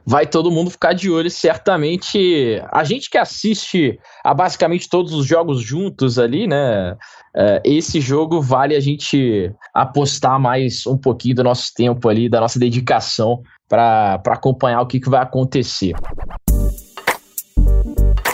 Vai 0.05 0.25
todo 0.25 0.49
mundo 0.49 0.71
ficar 0.71 0.93
de 0.93 1.11
olho, 1.11 1.29
certamente. 1.29 2.59
A 2.71 2.83
gente 2.83 3.09
que 3.09 3.17
assiste 3.17 3.99
a 4.23 4.33
basicamente 4.33 4.89
todos 4.89 5.13
os 5.13 5.25
jogos 5.27 5.61
juntos 5.61 6.17
ali, 6.17 6.47
né? 6.47 6.97
É, 7.35 7.61
esse 7.63 8.01
jogo 8.01 8.41
vale 8.41 8.75
a 8.75 8.79
gente 8.79 9.53
apostar 9.73 10.39
mais 10.39 10.87
um 10.87 10.97
pouquinho 10.97 11.35
do 11.35 11.43
nosso 11.43 11.71
tempo 11.75 12.09
ali, 12.09 12.27
da 12.27 12.41
nossa 12.41 12.59
dedicação 12.59 13.43
para 13.69 14.21
acompanhar 14.27 14.81
o 14.81 14.87
que, 14.87 14.99
que 14.99 15.09
vai 15.09 15.21
acontecer. 15.21 15.93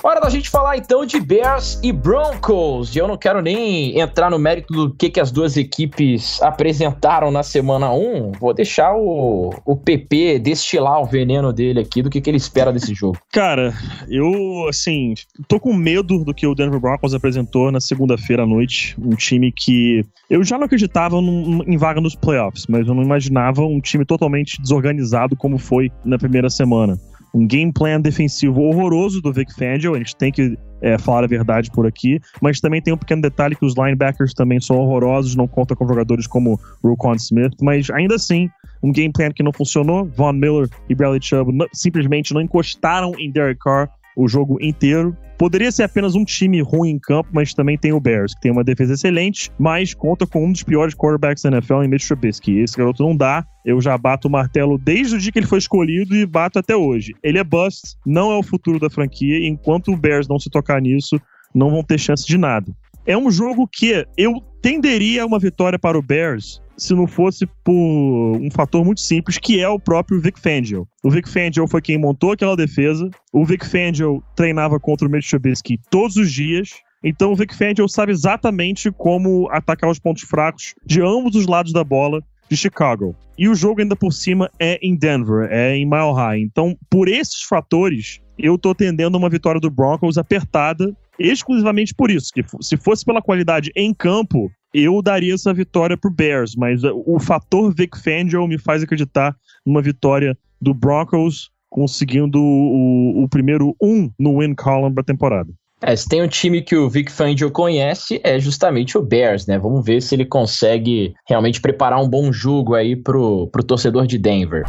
Hora 0.04 0.22
da 0.22 0.30
gente 0.30 0.50
falar 0.50 0.78
então 0.78 1.06
de 1.06 1.20
Bears 1.20 1.80
e 1.84 1.92
Broncos. 1.92 2.96
Eu 2.96 3.08
não 3.08 3.18
quero 3.18 3.42
nem 3.42 4.00
entrar 4.00 4.30
no 4.30 4.38
mérito 4.38 4.72
do 4.72 4.94
que, 4.94 5.10
que 5.10 5.20
as 5.20 5.32
duas 5.32 5.58
equipes 5.58 6.42
apresentaram 6.42 7.32
na 7.32 7.44
semana 7.44 7.92
1. 7.92 8.34
Vou 8.40 8.54
deixar 8.54 8.96
o, 8.96 9.50
o 9.66 9.76
PP 9.76 10.40
destilar 10.40 11.02
o 11.02 11.06
veneno 11.06 11.52
dele 11.52 11.80
aqui 11.80 12.02
do 12.02 12.10
que, 12.10 12.22
que 12.22 12.30
ele 12.30 12.38
espera 12.38 12.72
desse 12.72 12.94
jogo. 12.94 13.18
Cara, 13.34 13.74
eu, 14.08 14.68
assim, 14.70 15.14
tô 15.48 15.60
com 15.60 15.74
medo 15.74 16.24
do 16.24 16.34
que 16.34 16.46
o 16.46 16.56
Denver 16.56 16.80
Broncos 16.80 17.14
apresentou 17.14 17.72
na 17.72 17.82
segunda-feira 17.82 18.44
à 18.44 18.46
noite. 18.46 18.96
Um 19.00 19.16
time 19.16 19.52
que 19.52 20.06
eu 20.30 20.44
já 20.44 20.58
não 20.58 20.66
acreditava 20.66 21.20
num, 21.20 21.64
em 21.66 21.78
vaga 21.78 22.00
nos 22.00 22.16
playoffs, 22.16 22.66
mas 22.70 22.88
eu 22.88 22.94
não 22.94 23.04
imaginava 23.04 23.62
um 23.62 23.82
time 23.82 24.06
totalmente 24.06 24.62
desorganizado 24.62 25.36
como 25.36 25.58
foi 25.58 25.92
na 26.06 26.18
primeira 26.18 26.50
semana 26.50 26.98
um 27.34 27.46
game 27.46 27.72
plan 27.72 28.00
defensivo 28.02 28.62
horroroso 28.62 29.22
do 29.22 29.32
Vic 29.32 29.54
Fangio, 29.54 29.96
a 29.96 29.98
gente 29.98 30.16
tem 30.16 30.32
que 30.32 30.58
é, 30.82 30.98
falar 30.98 31.24
a 31.24 31.28
verdade 31.28 31.72
por 31.72 31.88
aqui, 31.88 32.20
mas 32.42 32.60
também 32.60 32.82
tem 32.82 32.94
um 32.94 32.98
pequeno 32.98 33.22
detalhe 33.22 33.56
que 33.56 33.66
os 33.66 33.76
linebackers 33.76 34.34
também 34.34 34.60
são 34.60 34.78
horrorosos, 34.78 35.36
não 35.36 35.48
conta 35.48 35.76
com 35.76 35.88
jogadores 35.88 36.28
como 36.28 36.60
Rokon 36.84 37.16
Smith, 37.16 37.54
mas 37.62 37.90
ainda 37.90 38.16
assim, 38.16 38.50
um 38.84 38.92
game 38.92 39.12
plan 39.12 39.32
que 39.32 39.44
não 39.44 39.52
funcionou, 39.52 40.06
Von 40.06 40.34
Miller 40.34 40.70
e 40.90 40.96
Bradley 40.96 41.22
Chubb 41.22 41.52
simplesmente 41.74 42.34
não 42.34 42.42
encostaram 42.42 43.14
em 43.18 43.32
Derek 43.32 43.60
Carr 43.60 43.90
o 44.18 44.28
jogo 44.28 44.58
inteiro. 44.60 45.16
Poderia 45.38 45.72
ser 45.72 45.84
apenas 45.84 46.16
um 46.16 46.26
time 46.26 46.60
ruim 46.62 46.90
em 46.90 47.00
campo, 47.00 47.30
mas 47.32 47.54
também 47.54 47.78
tem 47.78 47.94
o 47.94 48.00
Bears, 48.00 48.34
que 48.34 48.42
tem 48.42 48.52
uma 48.52 48.64
defesa 48.64 48.96
excelente, 48.96 49.52
mas 49.60 49.94
conta 49.94 50.26
com 50.26 50.44
um 50.44 50.52
dos 50.52 50.64
piores 50.64 50.96
quarterbacks 50.96 51.44
da 51.44 51.52
NFL 51.52 51.84
em 51.84 51.88
Mitch 51.88 52.08
Trubisky. 52.08 52.58
Esse 52.58 52.76
garoto 52.76 53.04
não 53.04 53.16
dá. 53.16 53.46
Eu 53.64 53.80
já 53.80 53.96
bato 53.96 54.28
o 54.28 54.32
martelo 54.32 54.80
desde 54.80 55.16
o 55.16 55.20
dia 55.20 55.32
que 55.32 55.38
ele 55.38 55.46
foi 55.46 55.60
escolhido 55.60 56.16
e 56.16 56.26
bato 56.26 56.58
até 56.58 56.76
hoje. 56.76 57.14
Ele 57.22 57.38
é 57.38 57.44
bust, 57.44 57.96
não 58.04 58.32
é 58.32 58.36
o 58.36 58.44
futuro 58.44 58.80
da 58.80 58.90
franquia. 58.90 59.48
Enquanto 59.48 59.92
o 59.92 59.98
Bears 59.98 60.28
não 60.28 60.40
se 60.40 60.50
tocar 60.50 60.82
nisso, 60.82 61.22
não 61.54 61.70
vão 61.70 61.84
ter 61.84 62.00
chance 62.00 62.26
de 62.26 62.38
nada. 62.38 62.76
É 63.06 63.16
um 63.16 63.30
jogo 63.30 63.70
que 63.72 64.04
eu 64.18 64.42
tenderia 64.62 65.24
a 65.24 65.26
uma 65.26 65.40
vitória 65.40 65.80
para 65.80 65.98
o 65.98 66.02
Bears 66.02 66.62
se 66.78 66.94
não 66.94 67.08
fosse 67.08 67.48
por 67.64 67.74
um 67.74 68.50
fator 68.52 68.86
muito 68.86 69.02
simples, 69.02 69.38
que 69.38 69.60
é 69.60 69.68
o 69.68 69.80
próprio 69.80 70.22
Vic 70.22 70.40
Fangio. 70.40 70.88
O 71.04 71.10
Vic 71.10 71.28
Fangio 71.28 71.68
foi 71.68 71.82
quem 71.82 71.98
montou 71.98 72.32
aquela 72.32 72.56
defesa. 72.56 73.10
O 73.34 73.44
Vic 73.44 73.66
Fangio 73.66 74.24
treinava 74.36 74.80
contra 74.80 75.08
o 75.08 75.12
Mitch 75.12 75.30
Trubisky 75.30 75.80
todos 75.90 76.16
os 76.18 76.32
dias. 76.32 76.70
Então 77.04 77.32
o 77.32 77.36
Vic 77.36 77.56
Fangio 77.56 77.90
sabe 77.90 78.12
exatamente 78.12 78.92
como 78.92 79.50
atacar 79.50 79.90
os 79.90 80.00
pontos 80.00 80.24
fracos 80.24 80.76
de 80.86 81.02
ambos 81.02 81.36
os 81.36 81.48
lados 81.48 81.74
da 81.74 81.84
bola 81.84 82.22
de 82.50 82.56
Chicago. 82.56 83.16
E 83.38 83.50
o 83.50 83.56
jogo 83.56 83.82
ainda 83.82 83.96
por 83.96 84.14
cima 84.14 84.50
é 84.60 84.80
em 84.82 84.96
Denver, 84.96 85.48
é 85.52 85.76
em 85.76 85.86
Mile 85.86 86.14
High. 86.14 86.42
Então, 86.42 86.78
por 86.90 87.08
esses 87.08 87.44
fatores, 87.44 88.20
eu 88.38 88.58
tô 88.58 88.74
tendendo 88.74 89.18
uma 89.18 89.30
vitória 89.30 89.60
do 89.60 89.70
Broncos 89.70 90.18
apertada 90.18 90.96
exclusivamente 91.20 91.94
por 91.94 92.12
isso. 92.12 92.32
Que 92.34 92.44
se 92.62 92.78
fosse 92.78 93.04
pela 93.04 93.22
qualidade 93.22 93.72
em 93.76 93.94
campo, 93.94 94.52
eu 94.74 95.02
daria 95.02 95.34
essa 95.34 95.54
vitória 95.54 95.98
pro 95.98 96.12
Bears, 96.12 96.56
mas 96.56 96.82
o 96.84 97.20
fator 97.20 97.74
Vic 97.74 97.98
Fangio 97.98 98.48
me 98.48 98.58
faz 98.58 98.84
acreditar 98.84 99.36
numa 99.66 99.82
vitória 99.82 100.38
do 100.62 100.74
Broncos 100.74 101.50
conseguindo 101.70 102.40
o, 102.40 103.24
o 103.24 103.30
primeiro 103.30 103.76
um 103.82 104.10
no 104.18 104.40
win 104.40 104.56
column 104.56 104.94
da 104.94 105.04
temporada. 105.04 105.52
É, 105.82 105.96
se 105.96 106.08
tem 106.08 106.24
um 106.24 106.28
time 106.28 106.62
que 106.62 106.76
o 106.76 106.90
Vic 106.90 107.12
Fangio 107.12 107.52
conhece, 107.52 108.20
é 108.24 108.40
justamente 108.40 108.98
o 108.98 109.02
Bears, 109.02 109.46
né? 109.46 109.60
Vamos 109.60 109.86
ver 109.86 110.02
se 110.02 110.16
ele 110.16 110.26
consegue 110.26 111.14
realmente 111.28 111.62
preparar 111.62 112.02
um 112.02 112.10
bom 112.10 112.32
jogo 112.32 112.74
aí 112.74 112.96
pro, 112.96 113.48
pro 113.48 113.64
torcedor 113.64 114.08
de 114.08 114.18
Denver. 114.18 114.64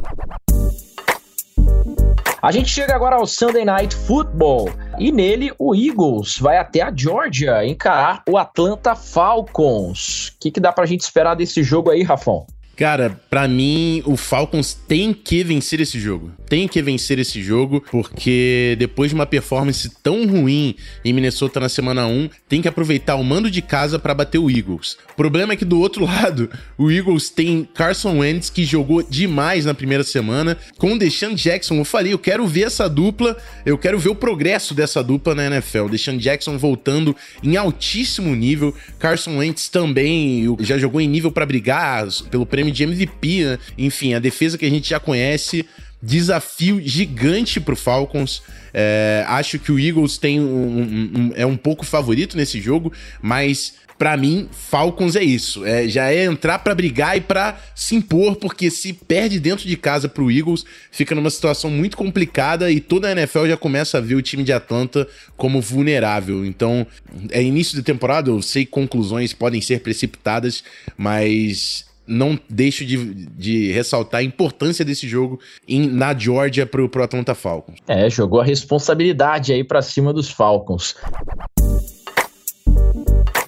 A 2.40 2.52
gente 2.52 2.68
chega 2.70 2.94
agora 2.94 3.16
ao 3.16 3.26
Sunday 3.26 3.64
Night 3.64 3.96
Football 3.96 4.70
e 4.96 5.10
nele 5.10 5.52
o 5.58 5.74
Eagles 5.74 6.38
vai 6.38 6.56
até 6.56 6.82
a 6.82 6.92
Georgia 6.94 7.66
encarar 7.66 8.22
o 8.28 8.38
Atlanta 8.38 8.94
Falcons. 8.94 10.28
O 10.28 10.38
que, 10.38 10.52
que 10.52 10.60
dá 10.60 10.72
pra 10.72 10.86
gente 10.86 11.00
esperar 11.00 11.34
desse 11.34 11.64
jogo 11.64 11.90
aí, 11.90 12.04
Rafão? 12.04 12.46
Cara, 12.78 13.20
para 13.28 13.48
mim, 13.48 14.04
o 14.06 14.16
Falcons 14.16 14.72
tem 14.72 15.12
que 15.12 15.42
vencer 15.42 15.80
esse 15.80 15.98
jogo. 15.98 16.30
Tem 16.48 16.68
que 16.68 16.80
vencer 16.80 17.18
esse 17.18 17.42
jogo, 17.42 17.84
porque 17.90 18.76
depois 18.78 19.10
de 19.10 19.16
uma 19.16 19.26
performance 19.26 19.90
tão 20.00 20.24
ruim 20.28 20.76
em 21.04 21.12
Minnesota 21.12 21.58
na 21.58 21.68
semana 21.68 22.06
1, 22.06 22.30
tem 22.48 22.62
que 22.62 22.68
aproveitar 22.68 23.16
o 23.16 23.24
mando 23.24 23.50
de 23.50 23.60
casa 23.60 23.98
para 23.98 24.14
bater 24.14 24.38
o 24.38 24.48
Eagles. 24.48 24.96
O 25.12 25.16
problema 25.16 25.54
é 25.54 25.56
que 25.56 25.64
do 25.64 25.80
outro 25.80 26.04
lado, 26.06 26.48
o 26.78 26.88
Eagles 26.88 27.30
tem 27.30 27.68
Carson 27.74 28.20
Wentz, 28.20 28.48
que 28.48 28.64
jogou 28.64 29.02
demais 29.02 29.64
na 29.64 29.74
primeira 29.74 30.04
semana, 30.04 30.56
com 30.78 30.92
o 30.92 30.98
Deshaun 30.98 31.34
Jackson. 31.34 31.74
Eu 31.74 31.84
falei, 31.84 32.12
eu 32.12 32.18
quero 32.18 32.46
ver 32.46 32.68
essa 32.68 32.88
dupla, 32.88 33.36
eu 33.66 33.76
quero 33.76 33.98
ver 33.98 34.10
o 34.10 34.14
progresso 34.14 34.72
dessa 34.72 35.02
dupla 35.02 35.34
na 35.34 35.46
NFL. 35.46 35.88
Deshaun 35.88 36.16
Jackson 36.16 36.56
voltando 36.56 37.16
em 37.42 37.56
altíssimo 37.56 38.36
nível, 38.36 38.72
Carson 39.00 39.38
Wentz 39.38 39.68
também 39.68 40.56
já 40.60 40.78
jogou 40.78 41.00
em 41.00 41.08
nível 41.08 41.32
para 41.32 41.44
brigar 41.44 42.06
pelo 42.30 42.46
prêmio 42.46 42.67
prêmio 42.68 42.72
de 42.72 42.82
MVP, 42.84 43.44
né? 43.44 43.58
Enfim, 43.76 44.14
a 44.14 44.18
defesa 44.18 44.58
que 44.58 44.66
a 44.66 44.70
gente 44.70 44.90
já 44.90 45.00
conhece. 45.00 45.66
Desafio 46.00 46.80
gigante 46.80 47.58
pro 47.58 47.74
Falcons. 47.74 48.42
É, 48.72 49.24
acho 49.26 49.58
que 49.58 49.72
o 49.72 49.78
Eagles 49.78 50.16
tem 50.16 50.38
um, 50.38 50.44
um, 50.44 51.12
um, 51.16 51.32
é 51.34 51.44
um 51.44 51.56
pouco 51.56 51.84
favorito 51.84 52.36
nesse 52.36 52.60
jogo, 52.60 52.92
mas 53.20 53.74
para 53.98 54.16
mim, 54.16 54.48
Falcons 54.52 55.16
é 55.16 55.24
isso. 55.24 55.64
É, 55.64 55.88
já 55.88 56.12
é 56.12 56.24
entrar 56.24 56.60
para 56.60 56.72
brigar 56.72 57.16
e 57.16 57.20
para 57.20 57.58
se 57.74 57.96
impor, 57.96 58.36
porque 58.36 58.70
se 58.70 58.92
perde 58.92 59.40
dentro 59.40 59.66
de 59.66 59.76
casa 59.76 60.08
pro 60.08 60.30
Eagles, 60.30 60.64
fica 60.92 61.16
numa 61.16 61.30
situação 61.30 61.68
muito 61.68 61.96
complicada 61.96 62.70
e 62.70 62.78
toda 62.78 63.08
a 63.08 63.12
NFL 63.12 63.46
já 63.46 63.56
começa 63.56 63.98
a 63.98 64.00
ver 64.00 64.14
o 64.14 64.22
time 64.22 64.44
de 64.44 64.52
Atlanta 64.52 65.08
como 65.36 65.60
vulnerável. 65.60 66.46
Então, 66.46 66.86
é 67.30 67.42
início 67.42 67.74
de 67.74 67.82
temporada, 67.82 68.30
eu 68.30 68.40
sei 68.40 68.64
que 68.64 68.70
conclusões 68.70 69.32
podem 69.32 69.60
ser 69.60 69.80
precipitadas, 69.80 70.62
mas 70.96 71.87
não 72.08 72.38
deixo 72.48 72.84
de, 72.84 72.96
de 72.96 73.70
ressaltar 73.72 74.20
a 74.20 74.24
importância 74.24 74.84
desse 74.84 75.06
jogo 75.06 75.38
em, 75.68 75.86
na 75.86 76.16
Georgia 76.16 76.66
pro, 76.66 76.88
pro 76.88 77.02
Atlanta 77.02 77.34
Falcons. 77.34 77.78
É, 77.86 78.08
jogou 78.08 78.40
a 78.40 78.44
responsabilidade 78.44 79.52
aí 79.52 79.62
para 79.62 79.82
cima 79.82 80.12
dos 80.12 80.30
Falcons. 80.30 80.96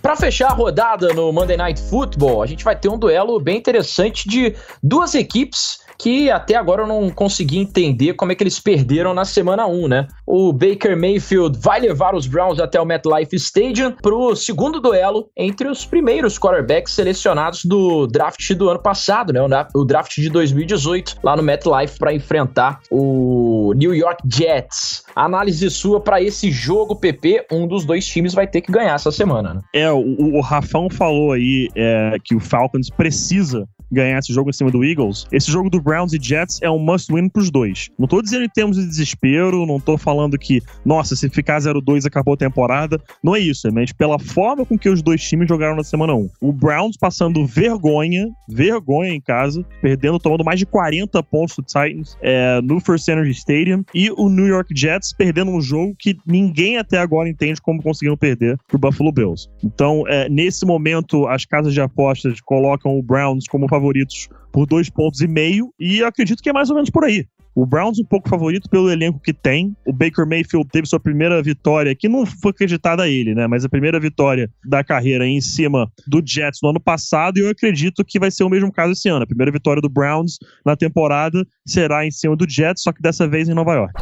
Para 0.02 0.16
fechar 0.16 0.48
a 0.48 0.54
rodada 0.54 1.12
no 1.14 1.32
Monday 1.32 1.56
Night 1.56 1.80
Football, 1.80 2.42
a 2.42 2.46
gente 2.46 2.64
vai 2.64 2.74
ter 2.74 2.88
um 2.88 2.98
duelo 2.98 3.38
bem 3.38 3.56
interessante 3.56 4.28
de 4.28 4.54
duas 4.82 5.14
equipes 5.14 5.79
que 6.00 6.30
até 6.30 6.54
agora 6.54 6.82
eu 6.82 6.86
não 6.86 7.10
consegui 7.10 7.58
entender 7.58 8.14
como 8.14 8.32
é 8.32 8.34
que 8.34 8.42
eles 8.42 8.58
perderam 8.58 9.12
na 9.12 9.26
semana 9.26 9.66
1, 9.66 9.86
né? 9.86 10.08
O 10.26 10.50
Baker 10.50 10.98
Mayfield 10.98 11.58
vai 11.60 11.78
levar 11.78 12.14
os 12.14 12.26
Browns 12.26 12.58
até 12.58 12.80
o 12.80 12.86
MetLife 12.86 13.36
Stadium 13.36 13.92
pro 13.92 14.34
segundo 14.34 14.80
duelo 14.80 15.28
entre 15.36 15.68
os 15.68 15.84
primeiros 15.84 16.38
quarterbacks 16.38 16.94
selecionados 16.94 17.66
do 17.66 18.06
draft 18.06 18.50
do 18.54 18.70
ano 18.70 18.80
passado, 18.80 19.30
né? 19.30 19.40
O 19.74 19.84
draft 19.84 20.14
de 20.14 20.30
2018, 20.30 21.16
lá 21.22 21.36
no 21.36 21.42
MetLife 21.42 21.98
para 21.98 22.14
enfrentar 22.14 22.80
o 22.90 23.74
New 23.76 23.94
York 23.94 24.22
Jets. 24.26 25.04
Análise 25.14 25.68
sua 25.68 26.00
para 26.00 26.22
esse 26.22 26.50
jogo, 26.50 26.96
PP, 26.96 27.46
um 27.52 27.66
dos 27.66 27.84
dois 27.84 28.06
times 28.06 28.32
vai 28.32 28.46
ter 28.46 28.62
que 28.62 28.72
ganhar 28.72 28.94
essa 28.94 29.12
semana, 29.12 29.54
né? 29.54 29.60
É, 29.74 29.92
o, 29.92 30.38
o 30.38 30.40
Rafão 30.40 30.88
falou 30.88 31.32
aí 31.32 31.68
é, 31.76 32.16
que 32.24 32.34
o 32.34 32.40
Falcons 32.40 32.88
precisa 32.88 33.66
ganhar 33.90 34.18
esse 34.18 34.32
jogo 34.32 34.50
em 34.50 34.52
cima 34.52 34.70
do 34.70 34.84
Eagles, 34.84 35.26
esse 35.32 35.50
jogo 35.50 35.68
do 35.68 35.80
Browns 35.80 36.12
e 36.12 36.18
Jets 36.20 36.60
é 36.62 36.70
um 36.70 36.78
must-win 36.78 37.28
pros 37.28 37.50
dois. 37.50 37.88
Não 37.98 38.06
tô 38.06 38.22
dizendo 38.22 38.44
em 38.44 38.48
termos 38.48 38.76
de 38.76 38.86
desespero, 38.86 39.66
não 39.66 39.80
tô 39.80 39.96
falando 39.98 40.38
que, 40.38 40.62
nossa, 40.84 41.16
se 41.16 41.28
ficar 41.28 41.58
0-2 41.58 42.06
acabou 42.06 42.34
a 42.34 42.36
temporada. 42.36 43.00
Não 43.22 43.34
é 43.34 43.40
isso, 43.40 43.66
é 43.68 43.70
mas 43.70 43.92
pela 43.92 44.18
forma 44.18 44.64
com 44.64 44.78
que 44.78 44.88
os 44.88 45.02
dois 45.02 45.22
times 45.22 45.48
jogaram 45.48 45.76
na 45.76 45.84
semana 45.84 46.14
1. 46.14 46.30
O 46.40 46.52
Browns 46.52 46.96
passando 46.96 47.44
vergonha, 47.46 48.28
vergonha 48.48 49.12
em 49.12 49.20
casa, 49.20 49.64
perdendo, 49.80 50.18
tomando 50.18 50.44
mais 50.44 50.58
de 50.58 50.66
40 50.66 51.22
pontos 51.22 51.56
do 51.56 51.62
Titans 51.62 52.16
é, 52.20 52.60
no 52.60 52.80
First 52.80 53.08
Energy 53.08 53.32
Stadium, 53.32 53.84
e 53.94 54.10
o 54.10 54.28
New 54.28 54.46
York 54.46 54.74
Jets 54.76 55.12
perdendo 55.12 55.50
um 55.50 55.60
jogo 55.60 55.94
que 55.98 56.16
ninguém 56.26 56.78
até 56.78 56.98
agora 56.98 57.28
entende 57.28 57.60
como 57.60 57.82
conseguiram 57.82 58.16
perder 58.16 58.58
pro 58.68 58.78
Buffalo 58.78 59.12
Bills. 59.12 59.48
Então, 59.62 60.04
é, 60.08 60.28
nesse 60.28 60.64
momento, 60.64 61.26
as 61.26 61.44
casas 61.44 61.72
de 61.72 61.80
apostas 61.80 62.40
colocam 62.40 62.98
o 62.98 63.02
Browns 63.02 63.46
como 63.48 63.68
favoritos 63.80 64.28
por 64.52 64.66
dois 64.66 64.90
pontos 64.90 65.20
e 65.20 65.26
meio, 65.26 65.72
e 65.78 66.02
acredito 66.04 66.42
que 66.42 66.50
é 66.50 66.52
mais 66.52 66.68
ou 66.70 66.76
menos 66.76 66.90
por 66.90 67.04
aí. 67.04 67.26
O 67.54 67.66
Browns 67.66 67.98
um 67.98 68.04
pouco 68.04 68.28
favorito 68.28 68.70
pelo 68.70 68.90
elenco 68.90 69.18
que 69.18 69.32
tem. 69.32 69.74
O 69.84 69.92
Baker 69.92 70.26
Mayfield 70.26 70.68
teve 70.70 70.86
sua 70.86 71.00
primeira 71.00 71.42
vitória, 71.42 71.94
que 71.96 72.08
não 72.08 72.24
foi 72.24 72.52
acreditada 72.52 73.02
a 73.02 73.08
ele, 73.08 73.34
né? 73.34 73.46
Mas 73.46 73.64
a 73.64 73.68
primeira 73.68 73.98
vitória 73.98 74.48
da 74.64 74.84
carreira 74.84 75.26
em 75.26 75.40
cima 75.40 75.90
do 76.06 76.22
Jets 76.24 76.60
no 76.62 76.70
ano 76.70 76.80
passado, 76.80 77.38
e 77.38 77.40
eu 77.40 77.50
acredito 77.50 78.04
que 78.04 78.20
vai 78.20 78.30
ser 78.30 78.44
o 78.44 78.48
mesmo 78.48 78.72
caso 78.72 78.92
esse 78.92 79.08
ano. 79.08 79.24
A 79.24 79.26
primeira 79.26 79.50
vitória 79.50 79.82
do 79.82 79.88
Browns 79.88 80.38
na 80.64 80.76
temporada 80.76 81.44
será 81.66 82.06
em 82.06 82.10
cima 82.10 82.36
do 82.36 82.48
Jets, 82.48 82.82
só 82.82 82.92
que 82.92 83.02
dessa 83.02 83.26
vez 83.26 83.48
em 83.48 83.54
Nova 83.54 83.74
York. 83.74 83.94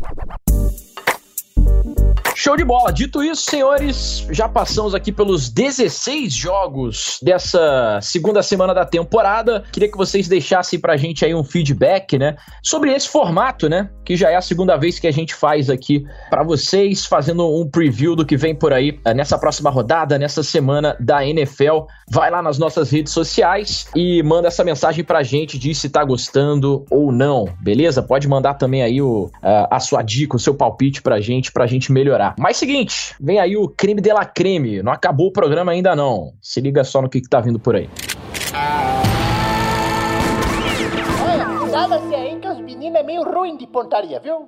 Show 2.49 2.57
de 2.57 2.65
bola. 2.65 2.91
Dito 2.91 3.23
isso, 3.23 3.43
senhores, 3.43 4.27
já 4.31 4.49
passamos 4.49 4.95
aqui 4.95 5.13
pelos 5.13 5.51
16 5.51 6.33
jogos 6.33 7.19
dessa 7.23 7.99
segunda 8.01 8.43
semana 8.43 8.73
da 8.73 8.87
temporada. 8.87 9.65
Queria 9.71 9.91
que 9.91 9.99
vocês 9.99 10.27
deixassem 10.27 10.81
pra 10.81 10.97
gente 10.97 11.27
aí 11.27 11.35
um 11.35 11.45
feedback, 11.45 12.17
né, 12.17 12.37
sobre 12.63 12.95
esse 12.95 13.07
formato, 13.07 13.69
né, 13.69 13.91
que 14.03 14.17
já 14.17 14.31
é 14.31 14.37
a 14.37 14.41
segunda 14.41 14.79
vez 14.79 14.99
que 14.99 15.07
a 15.07 15.11
gente 15.11 15.35
faz 15.35 15.69
aqui 15.69 16.03
para 16.31 16.43
vocês, 16.43 17.05
fazendo 17.05 17.47
um 17.47 17.69
preview 17.69 18.17
do 18.17 18.25
que 18.25 18.35
vem 18.35 18.55
por 18.55 18.73
aí 18.73 18.99
eh, 19.05 19.13
nessa 19.13 19.37
próxima 19.37 19.69
rodada, 19.69 20.19
nessa 20.19 20.43
semana 20.43 20.97
da 20.99 21.27
NFL. 21.27 21.85
Vai 22.11 22.31
lá 22.31 22.41
nas 22.41 22.59
nossas 22.59 22.91
redes 22.91 23.13
sociais 23.13 23.87
e 23.95 24.23
manda 24.23 24.49
essa 24.49 24.65
mensagem 24.65 25.05
pra 25.05 25.23
gente, 25.23 25.59
diz 25.59 25.77
se 25.77 25.91
tá 25.91 26.03
gostando 26.03 26.87
ou 26.91 27.13
não, 27.13 27.45
beleza? 27.61 28.03
Pode 28.03 28.27
mandar 28.27 28.55
também 28.55 28.83
aí 28.83 29.03
o, 29.03 29.31
a, 29.43 29.77
a 29.77 29.81
sua 29.81 30.01
dica, 30.01 30.35
o 30.35 30.41
seu 30.41 30.55
palpite 30.55 31.03
pra 31.03 31.21
gente, 31.21 31.53
pra 31.53 31.67
gente 31.67 31.93
melhorar. 31.93 32.38
Mas 32.39 32.57
seguinte, 32.57 33.17
vem 33.21 33.41
aí 33.41 33.57
o 33.57 33.69
creme 33.69 34.01
de 34.01 34.13
la 34.13 34.25
creme. 34.25 34.81
Não 34.81 34.93
acabou 34.93 35.27
o 35.27 35.33
programa 35.33 35.73
ainda 35.73 35.97
não. 35.97 36.33
Se 36.41 36.61
liga 36.61 36.85
só 36.85 37.03
no 37.03 37.09
que, 37.09 37.21
que 37.21 37.29
tá 37.29 37.41
vindo 37.41 37.59
por 37.59 37.75
aí. 37.75 37.91
Olha, 41.29 41.59
cuidado-se 41.59 42.15
aí 42.15 42.39
que 42.39 42.49
os 42.49 42.61
meninos 42.61 43.01
é 43.01 43.03
meio 43.03 43.25
ruim 43.25 43.57
de 43.57 43.67
pontaria, 43.67 44.21
viu? 44.21 44.47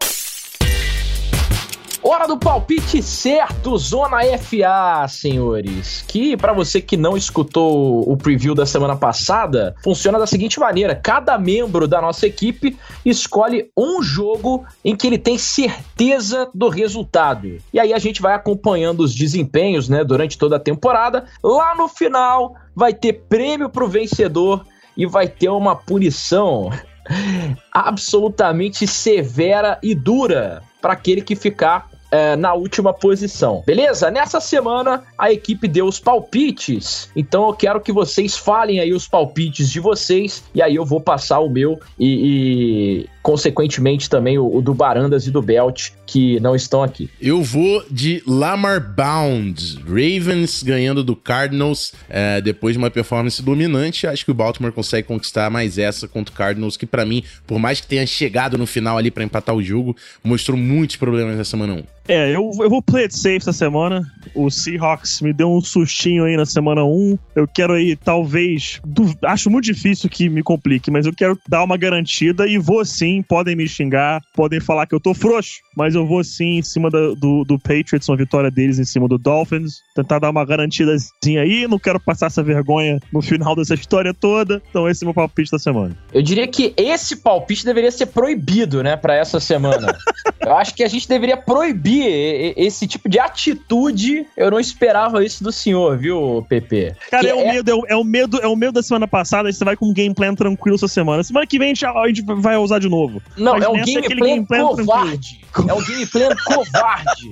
Hora 2.02 2.26
do 2.26 2.38
palpite 2.38 3.02
certo, 3.02 3.76
Zona 3.76 4.20
FA, 4.38 5.06
senhores. 5.06 6.02
Que 6.08 6.34
para 6.34 6.54
você 6.54 6.80
que 6.80 6.96
não 6.96 7.14
escutou 7.14 8.10
o 8.10 8.16
preview 8.16 8.54
da 8.54 8.64
semana 8.64 8.96
passada, 8.96 9.74
funciona 9.84 10.18
da 10.18 10.26
seguinte 10.26 10.58
maneira: 10.58 10.94
cada 10.94 11.36
membro 11.36 11.86
da 11.86 12.00
nossa 12.00 12.26
equipe 12.26 12.78
escolhe 13.04 13.70
um 13.76 14.02
jogo 14.02 14.64
em 14.82 14.96
que 14.96 15.06
ele 15.06 15.18
tem 15.18 15.36
certeza 15.36 16.48
do 16.54 16.70
resultado. 16.70 17.58
E 17.70 17.78
aí 17.78 17.92
a 17.92 17.98
gente 17.98 18.22
vai 18.22 18.32
acompanhando 18.32 19.00
os 19.00 19.14
desempenhos, 19.14 19.86
né, 19.86 20.02
durante 20.02 20.38
toda 20.38 20.56
a 20.56 20.60
temporada. 20.60 21.26
Lá 21.42 21.74
no 21.74 21.86
final 21.86 22.54
vai 22.74 22.94
ter 22.94 23.24
prêmio 23.28 23.68
pro 23.68 23.86
vencedor 23.86 24.64
e 24.96 25.04
vai 25.04 25.28
ter 25.28 25.50
uma 25.50 25.76
punição 25.76 26.70
absolutamente 27.70 28.86
severa 28.86 29.78
e 29.82 29.94
dura 29.94 30.62
para 30.80 30.94
aquele 30.94 31.20
que 31.20 31.36
ficar 31.36 31.89
é, 32.10 32.36
na 32.36 32.54
última 32.54 32.92
posição. 32.92 33.62
Beleza? 33.66 34.10
Nessa 34.10 34.40
semana 34.40 35.02
a 35.16 35.32
equipe 35.32 35.68
deu 35.68 35.86
os 35.86 36.00
palpites, 36.00 37.08
então 37.14 37.46
eu 37.46 37.54
quero 37.54 37.80
que 37.80 37.92
vocês 37.92 38.36
falem 38.36 38.80
aí 38.80 38.92
os 38.92 39.06
palpites 39.06 39.70
de 39.70 39.80
vocês 39.80 40.44
e 40.54 40.62
aí 40.62 40.74
eu 40.74 40.84
vou 40.84 41.00
passar 41.00 41.40
o 41.40 41.48
meu 41.48 41.78
e, 41.98 43.04
e 43.04 43.08
consequentemente 43.22 44.08
também 44.08 44.38
o, 44.38 44.56
o, 44.56 44.62
do 44.62 44.74
Barandas 44.74 45.26
e 45.26 45.30
do 45.30 45.42
Belt 45.42 45.90
que 46.06 46.40
não 46.40 46.56
estão 46.56 46.82
aqui. 46.82 47.08
Eu 47.20 47.42
vou 47.42 47.84
de 47.90 48.22
Lamar 48.26 48.80
Bound, 48.80 49.78
Ravens 49.86 50.62
ganhando 50.62 51.04
do 51.04 51.14
Cardinals 51.14 51.92
é, 52.08 52.40
depois 52.40 52.74
de 52.74 52.78
uma 52.78 52.90
performance 52.90 53.42
dominante. 53.42 54.06
Acho 54.06 54.24
que 54.24 54.30
o 54.30 54.34
Baltimore 54.34 54.72
consegue 54.72 55.06
conquistar 55.06 55.50
mais 55.50 55.78
essa 55.78 56.08
contra 56.08 56.34
o 56.34 56.36
Cardinals, 56.36 56.76
que 56.76 56.86
para 56.86 57.04
mim, 57.04 57.22
por 57.46 57.58
mais 57.58 57.80
que 57.80 57.86
tenha 57.86 58.06
chegado 58.06 58.58
no 58.58 58.66
final 58.66 58.98
ali 58.98 59.10
para 59.10 59.22
empatar 59.22 59.54
o 59.54 59.62
jogo, 59.62 59.96
mostrou 60.24 60.56
muitos 60.56 60.96
problemas 60.96 61.36
na 61.36 61.44
semana 61.44 61.74
1. 61.74 61.99
É, 62.08 62.30
eu, 62.30 62.50
eu 62.58 62.68
vou 62.68 62.82
play 62.82 63.04
it 63.04 63.16
safe 63.16 63.36
essa 63.36 63.52
semana. 63.52 64.02
O 64.34 64.50
Seahawks 64.50 65.20
me 65.20 65.32
deu 65.32 65.50
um 65.50 65.60
sustinho 65.60 66.24
aí 66.24 66.36
na 66.36 66.46
semana 66.46 66.84
1. 66.84 67.18
Eu 67.36 67.46
quero 67.46 67.74
aí, 67.74 67.96
talvez. 67.96 68.80
Du, 68.84 69.14
acho 69.24 69.50
muito 69.50 69.66
difícil 69.66 70.08
que 70.08 70.28
me 70.28 70.42
complique, 70.42 70.90
mas 70.90 71.06
eu 71.06 71.12
quero 71.12 71.38
dar 71.48 71.62
uma 71.62 71.76
garantida 71.76 72.46
e 72.46 72.58
vou 72.58 72.84
sim. 72.84 73.22
Podem 73.22 73.54
me 73.54 73.68
xingar, 73.68 74.20
podem 74.34 74.60
falar 74.60 74.86
que 74.86 74.94
eu 74.94 75.00
tô 75.00 75.14
frouxo, 75.14 75.60
mas 75.76 75.94
eu 75.94 76.06
vou 76.06 76.24
sim 76.24 76.58
em 76.58 76.62
cima 76.62 76.90
do, 76.90 77.14
do, 77.14 77.44
do 77.44 77.58
Patriots, 77.58 78.08
uma 78.08 78.16
vitória 78.16 78.50
deles 78.50 78.78
em 78.78 78.84
cima 78.84 79.06
do 79.06 79.18
Dolphins. 79.18 79.80
Tentar 79.94 80.18
dar 80.18 80.30
uma 80.30 80.44
garantidazinha 80.44 81.42
aí. 81.42 81.66
Não 81.68 81.78
quero 81.78 82.00
passar 82.00 82.26
essa 82.26 82.42
vergonha 82.42 82.98
no 83.12 83.22
final 83.22 83.54
dessa 83.54 83.74
história 83.74 84.12
toda. 84.12 84.62
Então, 84.70 84.88
esse 84.88 85.04
é 85.04 85.06
o 85.06 85.08
meu 85.08 85.14
palpite 85.14 85.50
da 85.50 85.58
semana. 85.58 85.96
Eu 86.12 86.22
diria 86.22 86.48
que 86.48 86.74
esse 86.76 87.16
palpite 87.16 87.64
deveria 87.64 87.90
ser 87.90 88.06
proibido, 88.06 88.82
né, 88.82 88.96
pra 88.96 89.14
essa 89.14 89.38
semana. 89.38 89.96
eu 90.40 90.56
acho 90.56 90.74
que 90.74 90.82
a 90.82 90.88
gente 90.88 91.08
deveria 91.08 91.36
proibir 91.36 91.89
esse 91.98 92.86
tipo 92.86 93.08
de 93.08 93.18
atitude, 93.18 94.26
eu 94.36 94.50
não 94.50 94.60
esperava 94.60 95.24
isso 95.24 95.42
do 95.42 95.50
senhor, 95.50 95.96
viu, 95.96 96.44
PP? 96.48 96.94
Cara, 97.10 97.26
é, 97.26 97.30
é, 97.30 97.34
o 97.34 97.46
medo, 97.46 97.84
é, 97.88 97.96
o 97.96 98.04
medo, 98.04 98.40
é 98.40 98.46
o 98.46 98.56
medo 98.56 98.72
da 98.74 98.82
semana 98.82 99.08
passada, 99.08 99.48
aí 99.48 99.52
você 99.52 99.64
vai 99.64 99.76
com 99.76 99.86
um 99.86 99.92
game 99.92 100.14
plan 100.14 100.34
tranquilo 100.34 100.76
essa 100.76 100.88
semana. 100.88 101.22
Semana 101.22 101.46
que 101.46 101.58
vem 101.58 101.72
a 101.72 102.06
gente, 102.06 102.22
vai 102.22 102.56
usar 102.56 102.78
de 102.78 102.88
novo. 102.88 103.22
Não, 103.36 103.54
Mas 103.54 103.64
é 103.64 103.68
um 103.68 103.82
game, 103.82 104.06
é 104.06 104.16
plan 104.16 104.26
game 104.26 104.46
plan 104.46 104.66
covarde. 104.68 105.40
Tranquilo. 105.52 105.70
É 105.70 105.74
um 105.74 105.84
game 105.84 106.06
plan 106.06 106.28
covarde. 106.44 107.30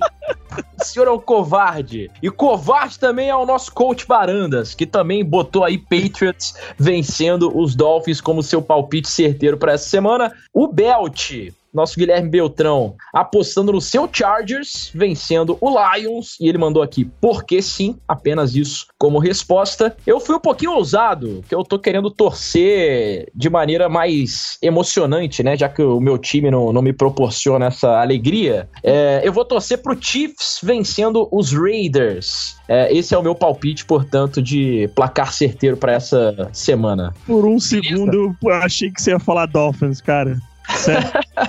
O 0.81 0.85
senhor 0.85 1.09
é 1.09 1.11
um 1.11 1.19
covarde. 1.19 2.11
E 2.23 2.31
covarde 2.31 2.99
também 2.99 3.29
é 3.29 3.37
o 3.37 3.47
nosso 3.47 3.73
coach 3.73 4.07
Barandas, 4.07 4.75
que 4.75 4.87
também 4.87 5.25
botou 5.25 5.65
aí 5.65 5.79
Patriots 5.79 6.55
vencendo 6.77 7.57
os 7.57 7.75
Dolphins 7.75 8.21
como 8.21 8.43
seu 8.43 8.63
palpite 8.63 9.09
certeiro 9.09 9.57
para 9.57 9.73
essa 9.73 9.89
semana. 9.89 10.33
O 10.53 10.67
Belt 10.67 11.53
nosso 11.73 11.99
Guilherme 11.99 12.29
Beltrão 12.29 12.95
apostando 13.13 13.73
no 13.73 13.81
seu 13.81 14.09
Chargers, 14.11 14.91
vencendo 14.95 15.57
o 15.61 15.71
Lions, 15.71 16.37
e 16.41 16.49
ele 16.49 16.59
mandou 16.59 16.83
aqui, 16.83 17.05
porque 17.21 17.61
sim, 17.63 17.97
apenas 18.07 18.55
isso 18.55 18.87
como 18.99 19.19
resposta. 19.19 19.97
Eu 20.07 20.21
fui 20.21 20.37
um 20.37 20.41
pouquinho 20.41 20.73
ousado, 20.73 21.45
que 21.49 21.55
eu 21.55 21.63
tô 21.63 21.79
querendo 21.79 22.11
torcer 22.11 23.29
de 23.35 23.51
maneira 23.51 23.89
mais 23.89 24.59
emocionante, 24.63 25.43
né, 25.43 25.57
já 25.57 25.69
que 25.69 25.83
o 25.83 26.01
meu 26.01 26.19
time 26.19 26.51
não, 26.51 26.73
não 26.73 26.83
me 26.83 26.93
proporciona 26.93 27.67
essa 27.67 28.01
alegria. 28.01 28.69
É, 28.83 29.21
eu 29.25 29.33
vou 29.33 29.45
torcer 29.45 29.79
pro 29.79 29.97
Chiefs 30.01 30.61
vencendo 30.63 31.29
os 31.31 31.53
Raiders. 31.53 32.57
É, 32.69 32.93
esse 32.95 33.15
é 33.15 33.19
o 33.19 33.23
meu 33.23 33.35
palpite, 33.35 33.85
portanto, 33.85 34.43
de 34.43 34.91
placar 34.95 35.33
certeiro 35.33 35.77
para 35.77 35.93
essa 35.93 36.49
semana. 36.53 37.15
Por 37.27 37.47
um 37.47 37.59
segundo 37.59 38.37
eu 38.43 38.53
achei 38.53 38.91
que 38.91 39.01
você 39.01 39.11
ia 39.11 39.19
falar 39.19 39.47
Dolphins, 39.47 40.01
cara. 40.01 40.39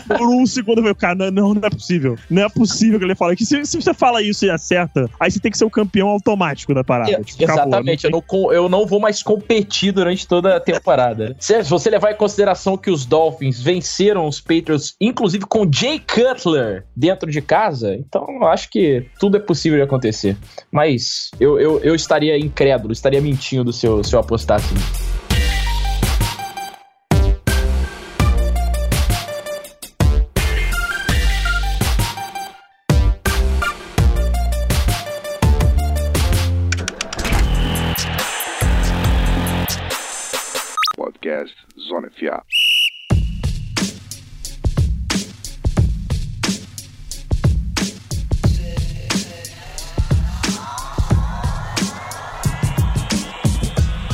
Por 0.08 0.28
um 0.28 0.46
segundo 0.46 0.86
eu 0.88 0.96
cara, 0.96 1.32
não, 1.32 1.54
não 1.54 1.62
é 1.64 1.70
possível. 1.70 2.18
Não 2.30 2.44
é 2.44 2.50
possível 2.50 3.00
que 3.00 3.06
ele 3.06 3.16
fale 3.16 3.36
que 3.36 3.46
se, 3.46 3.66
se, 3.66 3.82
você 3.82 3.94
fala 3.94 4.22
isso 4.22 4.46
e 4.46 4.50
acerta, 4.50 5.10
aí 5.20 5.30
você 5.30 5.40
tem 5.40 5.52
que 5.52 5.58
ser 5.58 5.66
o 5.66 5.70
campeão 5.70 6.08
automático 6.08 6.74
da 6.74 6.84
parada. 6.84 7.12
É, 7.12 7.22
tipo, 7.22 7.44
exatamente, 7.44 8.08
acabou, 8.08 8.24
não 8.30 8.40
eu, 8.40 8.44
não, 8.44 8.54
eu 8.54 8.70
não 8.70 8.86
vou 8.86 9.00
mais 9.00 9.22
competir 9.22 9.92
durante 9.92 10.28
toda 10.28 10.56
a 10.56 10.60
temporada. 10.60 11.36
se, 11.40 11.64
se 11.64 11.70
você 11.70 11.90
levar 11.90 12.12
em 12.12 12.16
consideração 12.16 12.78
que 12.78 12.90
os 12.90 13.06
Dolphins 13.06 13.62
venceram 13.62 14.28
os 14.28 14.40
Patriots, 14.40 14.96
inclusive 15.00 15.46
com 15.46 15.70
Jay 15.72 16.00
Cutler 16.00 16.86
dentro 16.96 17.30
de 17.30 17.42
casa, 17.42 17.96
então 17.96 18.26
eu 18.30 18.48
acho 18.48 18.70
que 18.70 19.06
tudo 19.20 19.38
é 19.38 19.40
possível 19.40 19.78
de 19.78 19.84
acontecer. 19.84 20.38
Mas 20.72 21.32
eu, 21.40 21.60
eu, 21.60 21.80
eu 21.80 21.96
estaria 21.96 22.38
incrédulo, 22.38 22.94
estaria 22.94 23.22
mentindo 23.22 23.74
se 23.74 23.86
eu, 23.86 24.04
se 24.04 24.16
eu 24.16 24.20
apostasse 24.20 24.74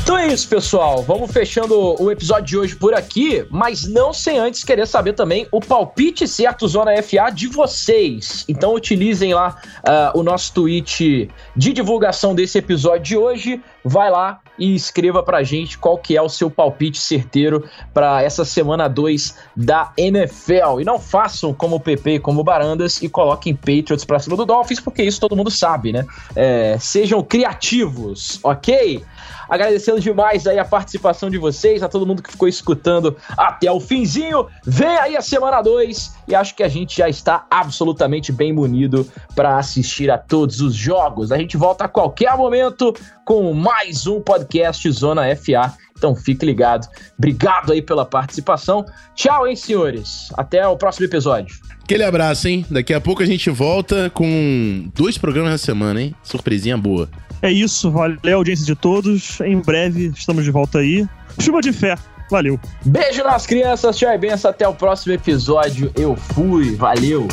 Então 0.05 0.19
é 0.19 0.27
isso, 0.27 0.47
pessoal. 0.47 1.01
Vamos 1.01 1.31
fechando 1.31 1.99
o 1.99 2.11
episódio 2.11 2.45
de 2.45 2.57
hoje 2.57 2.75
por 2.75 2.93
aqui, 2.93 3.43
mas 3.49 3.87
não 3.87 4.13
sem 4.13 4.37
antes 4.37 4.63
querer 4.63 4.85
saber 4.85 5.13
também 5.13 5.47
o 5.51 5.59
palpite 5.59 6.27
certo 6.27 6.67
Zona 6.67 6.91
FA 7.01 7.31
de 7.31 7.47
vocês. 7.47 8.45
Então 8.47 8.75
utilizem 8.75 9.33
lá 9.33 9.59
uh, 9.79 10.19
o 10.19 10.21
nosso 10.21 10.53
tweet 10.53 11.27
de 11.55 11.73
divulgação 11.73 12.35
desse 12.35 12.59
episódio 12.59 13.01
de 13.01 13.17
hoje. 13.17 13.61
Vai 13.87 14.09
lá 14.09 14.39
e 14.57 14.73
escreva 14.73 15.21
pra 15.21 15.43
gente 15.43 15.77
qual 15.77 15.97
que 15.97 16.17
é 16.17 16.21
o 16.21 16.27
seu 16.27 16.49
palpite 16.49 16.97
certeiro 16.97 17.63
para 17.93 18.23
essa 18.23 18.43
semana 18.43 18.87
2 18.87 19.37
da 19.55 19.91
NFL. 19.95 20.81
E 20.81 20.83
não 20.83 20.97
façam 20.97 21.53
como 21.53 21.75
o 21.75 21.79
PP 21.79 22.19
como 22.19 22.41
o 22.41 22.43
Barandas 22.43 23.01
e 23.01 23.07
coloquem 23.07 23.55
Patriots 23.55 24.03
pra 24.03 24.17
cima 24.17 24.35
do 24.35 24.45
Dolphins, 24.45 24.79
porque 24.79 25.03
isso 25.03 25.19
todo 25.19 25.35
mundo 25.35 25.51
sabe, 25.51 25.93
né? 25.93 26.05
É, 26.35 26.77
sejam 26.79 27.21
criativos, 27.21 28.39
ok? 28.43 29.03
Agradecendo 29.47 29.99
demais 29.99 30.47
aí 30.47 30.57
a 30.57 30.65
participação 30.65 31.29
de 31.29 31.37
vocês, 31.37 31.83
a 31.83 31.89
todo 31.89 32.05
mundo 32.05 32.23
que 32.23 32.31
ficou 32.31 32.47
escutando 32.47 33.15
até 33.37 33.71
o 33.71 33.79
finzinho. 33.79 34.47
Vem 34.65 34.97
aí 34.97 35.15
a 35.15 35.21
semana 35.21 35.61
2 35.61 36.15
e 36.27 36.35
acho 36.35 36.55
que 36.55 36.63
a 36.63 36.67
gente 36.67 36.97
já 36.97 37.07
está 37.07 37.45
absolutamente 37.49 38.31
bem 38.31 38.51
munido 38.51 39.07
para 39.35 39.57
assistir 39.57 40.09
a 40.09 40.17
todos 40.17 40.61
os 40.61 40.73
jogos. 40.73 41.31
A 41.31 41.37
gente 41.37 41.57
volta 41.57 41.85
a 41.85 41.87
qualquer 41.87 42.35
momento 42.35 42.93
com 43.23 43.53
mais 43.53 43.74
um 44.07 44.21
podcast 44.21 44.89
Zona 44.91 45.23
FA. 45.35 45.73
Então 45.97 46.15
fique 46.15 46.45
ligado. 46.45 46.87
Obrigado 47.17 47.71
aí 47.71 47.81
pela 47.81 48.05
participação. 48.05 48.85
Tchau, 49.15 49.47
hein, 49.47 49.55
senhores. 49.55 50.29
Até 50.37 50.67
o 50.67 50.75
próximo 50.75 51.05
episódio. 51.05 51.55
Aquele 51.83 52.03
abraço, 52.03 52.47
hein? 52.47 52.65
Daqui 52.69 52.93
a 52.93 52.99
pouco 52.99 53.21
a 53.21 53.25
gente 53.25 53.49
volta 53.49 54.09
com 54.09 54.89
dois 54.95 55.17
programas 55.17 55.51
na 55.51 55.57
semana, 55.57 56.01
hein? 56.01 56.15
Surpresinha 56.23 56.77
boa. 56.77 57.09
É 57.41 57.51
isso, 57.51 57.91
valeu 57.91 58.19
a 58.25 58.33
audiência 58.33 58.65
de 58.65 58.75
todos. 58.75 59.39
Em 59.41 59.59
breve 59.61 60.11
estamos 60.15 60.43
de 60.43 60.51
volta 60.51 60.79
aí. 60.79 61.07
Chuva 61.39 61.61
de 61.61 61.71
fé. 61.71 61.95
Valeu. 62.29 62.59
Beijo 62.83 63.23
nas 63.23 63.45
crianças, 63.45 63.97
tchau 63.97 64.11
e 64.11 64.17
benção. 64.17 64.49
Até 64.49 64.67
o 64.67 64.73
próximo 64.73 65.13
episódio. 65.13 65.91
Eu 65.95 66.15
fui. 66.15 66.75
Valeu. 66.75 67.27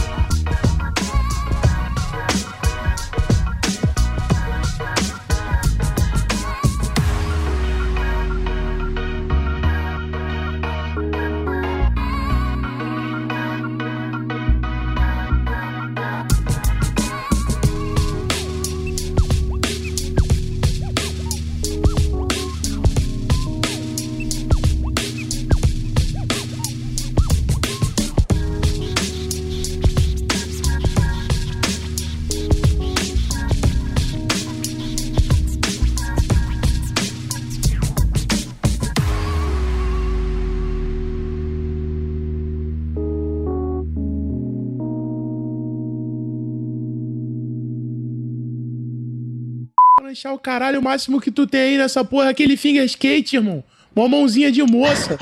Deixar 50.23 50.35
o 50.37 50.39
caralho 50.39 50.79
o 50.79 50.83
máximo 50.85 51.21
que 51.21 51.33
tu 51.33 51.49
tem 51.49 51.61
aí 51.61 51.77
nessa 51.77 52.05
porra, 52.05 52.29
aquele 52.29 52.57
finger 52.57 52.85
skate, 52.85 53.35
irmão. 53.35 53.65
Uma 53.95 54.09
mãozinha 54.09 54.53
de 54.53 54.63
moça. 54.63 55.19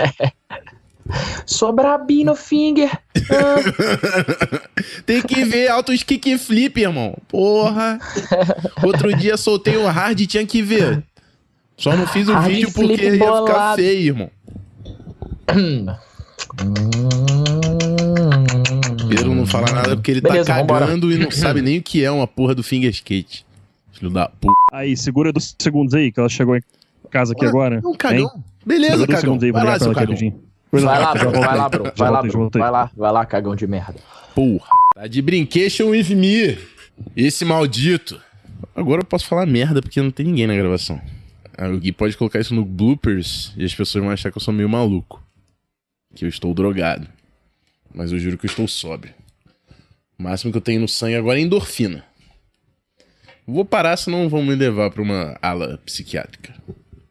Sou 1.47 1.73
brabino 1.73 2.35
finger. 2.35 2.91
Ah. 3.31 3.57
tem 5.07 5.23
que 5.23 5.43
ver 5.43 5.69
altos 5.69 6.03
kick 6.03 6.37
flip, 6.37 6.79
irmão. 6.79 7.17
Porra. 7.29 7.99
Outro 8.83 9.17
dia 9.17 9.39
soltei 9.39 9.75
o 9.79 9.87
hard 9.87 10.21
e 10.21 10.27
tinha 10.27 10.45
que 10.45 10.61
ver. 10.61 11.03
Só 11.79 11.97
não 11.97 12.07
fiz 12.07 12.29
o 12.29 12.35
hard 12.35 12.53
vídeo 12.53 12.71
porque 12.71 13.03
ia 13.03 13.13
ficar 13.13 13.77
feio, 13.77 14.07
irmão. 14.09 14.31
Pedro 19.09 19.35
não 19.35 19.47
fala 19.47 19.73
nada 19.73 19.97
porque 19.97 20.11
ele 20.11 20.21
Beleza, 20.21 20.45
tá 20.45 20.57
cagando 20.57 21.07
vambora. 21.07 21.15
e 21.15 21.19
não 21.19 21.31
sabe 21.33 21.63
nem 21.63 21.79
o 21.79 21.83
que 21.83 22.05
é 22.05 22.11
uma 22.11 22.27
porra 22.27 22.55
do 22.55 22.63
finger 22.63 22.91
skate. 22.91 23.49
Filho 24.01 24.11
da 24.11 24.29
puta. 24.29 24.55
Aí, 24.73 24.97
segura 24.97 25.31
dois 25.31 25.55
segundos 25.59 25.93
aí, 25.93 26.11
que 26.11 26.19
ela 26.19 26.29
chegou 26.29 26.57
em 26.57 26.63
casa 27.11 27.35
aqui 27.35 27.45
agora. 27.45 27.83
Um 27.85 27.95
cagão. 27.95 28.33
Hein? 28.35 28.45
Beleza, 28.65 28.93
segura 28.93 29.07
cagão. 29.09 29.21
Segundos 29.21 29.45
aí, 29.45 29.53
vai 29.53 29.65
lá, 29.65 29.79
seu 29.79 29.93
cagão. 29.93 30.17
Vai 30.73 30.83
lá, 30.83 31.15
bro, 31.15 31.31
vai 31.33 31.57
lá, 31.57 31.69
bro. 31.69 31.93
Vai 31.95 32.11
lá, 32.11 32.23
bro. 32.23 32.51
Vai 32.51 32.71
lá, 32.71 32.91
vai 32.97 33.13
lá, 33.13 33.27
cagão 33.27 33.55
de 33.55 33.67
merda. 33.67 34.01
Porra. 34.35 34.71
Tá 34.95 35.07
de 35.07 35.21
brincation 35.21 35.91
with 35.91 36.15
me. 36.15 36.59
Esse 37.15 37.45
maldito. 37.45 38.19
Agora 38.75 39.03
eu 39.03 39.05
posso 39.05 39.27
falar 39.27 39.45
merda 39.45 39.83
porque 39.83 40.01
não 40.01 40.11
tem 40.11 40.25
ninguém 40.25 40.47
na 40.47 40.57
gravação. 40.57 40.99
O 41.59 41.79
Gui 41.79 41.93
pode 41.93 42.17
colocar 42.17 42.41
isso 42.41 42.55
no 42.55 42.65
bloopers 42.65 43.53
e 43.55 43.65
as 43.67 43.75
pessoas 43.75 44.03
vão 44.03 44.11
achar 44.11 44.31
que 44.31 44.39
eu 44.39 44.43
sou 44.43 44.55
meio 44.55 44.69
maluco. 44.69 45.23
Que 46.15 46.25
eu 46.25 46.29
estou 46.29 46.55
drogado. 46.55 47.07
Mas 47.95 48.13
eu 48.13 48.19
juro 48.19 48.39
que 48.39 48.47
eu 48.47 48.51
estou 48.51 48.67
sóbrio. 48.67 49.13
O 50.19 50.23
máximo 50.23 50.51
que 50.51 50.57
eu 50.57 50.63
tenho 50.63 50.81
no 50.81 50.89
sangue 50.89 51.17
agora 51.17 51.39
é 51.39 51.43
endorfina. 51.43 52.03
Vou 53.51 53.65
parar, 53.65 53.97
senão 53.97 54.29
vão 54.29 54.43
me 54.45 54.55
levar 54.55 54.91
pra 54.91 55.03
uma 55.03 55.37
ala 55.43 55.79
psiquiátrica. 55.85 56.55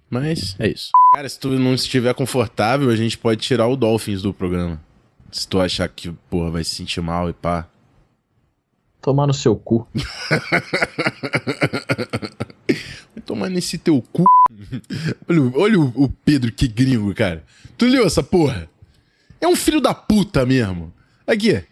Mas 0.10 0.56
é 0.58 0.70
isso. 0.70 0.92
Cara, 1.14 1.28
se 1.28 1.40
tu 1.40 1.50
não 1.50 1.74
estiver 1.74 2.14
confortável, 2.14 2.90
a 2.90 2.96
gente 2.96 3.18
pode 3.18 3.42
tirar 3.42 3.68
o 3.68 3.76
Dolphins 3.76 4.22
do 4.22 4.34
programa. 4.34 4.82
Se 5.32 5.48
tu 5.48 5.60
achar 5.60 5.88
que, 5.88 6.12
porra, 6.30 6.50
vai 6.50 6.64
se 6.64 6.76
sentir 6.76 7.02
mal 7.02 7.30
e 7.30 7.34
pá. 7.34 7.68
Tomar 9.02 9.28
no 9.28 9.34
seu 9.34 9.56
cu. 9.56 9.88
vai 13.14 13.24
tomar 13.26 13.50
nesse 13.50 13.78
teu 13.78 14.02
cu. 14.02 14.26
olha, 15.28 15.42
olha 15.56 15.80
o, 15.80 16.04
o 16.04 16.10
Pedro, 16.10 16.52
que 16.52 16.68
gringo, 16.68 17.14
cara. 17.14 17.44
Tu 17.78 17.86
leu 17.86 18.06
essa 18.06 18.24
porra? 18.24 18.70
É 19.40 19.48
um 19.48 19.56
filho 19.56 19.80
da 19.80 19.94
puta 19.94 20.46
mesmo. 20.46 20.92
Aqui. 21.26 21.64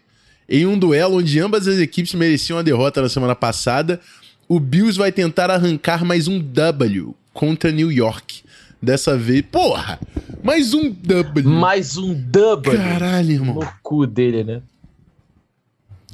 Em 0.48 0.64
um 0.64 0.78
duelo 0.78 1.18
onde 1.18 1.38
ambas 1.38 1.68
as 1.68 1.78
equipes 1.78 2.14
mereciam 2.14 2.58
a 2.58 2.62
derrota 2.62 3.02
na 3.02 3.08
semana 3.10 3.34
passada, 3.34 4.00
o 4.48 4.58
Bills 4.58 4.96
vai 4.98 5.12
tentar 5.12 5.50
arrancar 5.50 6.04
mais 6.04 6.26
um 6.26 6.40
W 6.40 7.14
contra 7.34 7.70
New 7.70 7.92
York. 7.92 8.42
Dessa 8.80 9.18
vez, 9.18 9.42
porra! 9.42 10.00
Mais 10.42 10.72
um 10.72 10.90
W. 10.90 11.48
Mais 11.48 11.96
um 11.98 12.14
W. 12.14 12.78
Caralho, 12.78 13.30
irmão. 13.30 13.54
No 13.56 13.68
cu 13.82 14.06
dele, 14.06 14.44
né? 14.44 14.62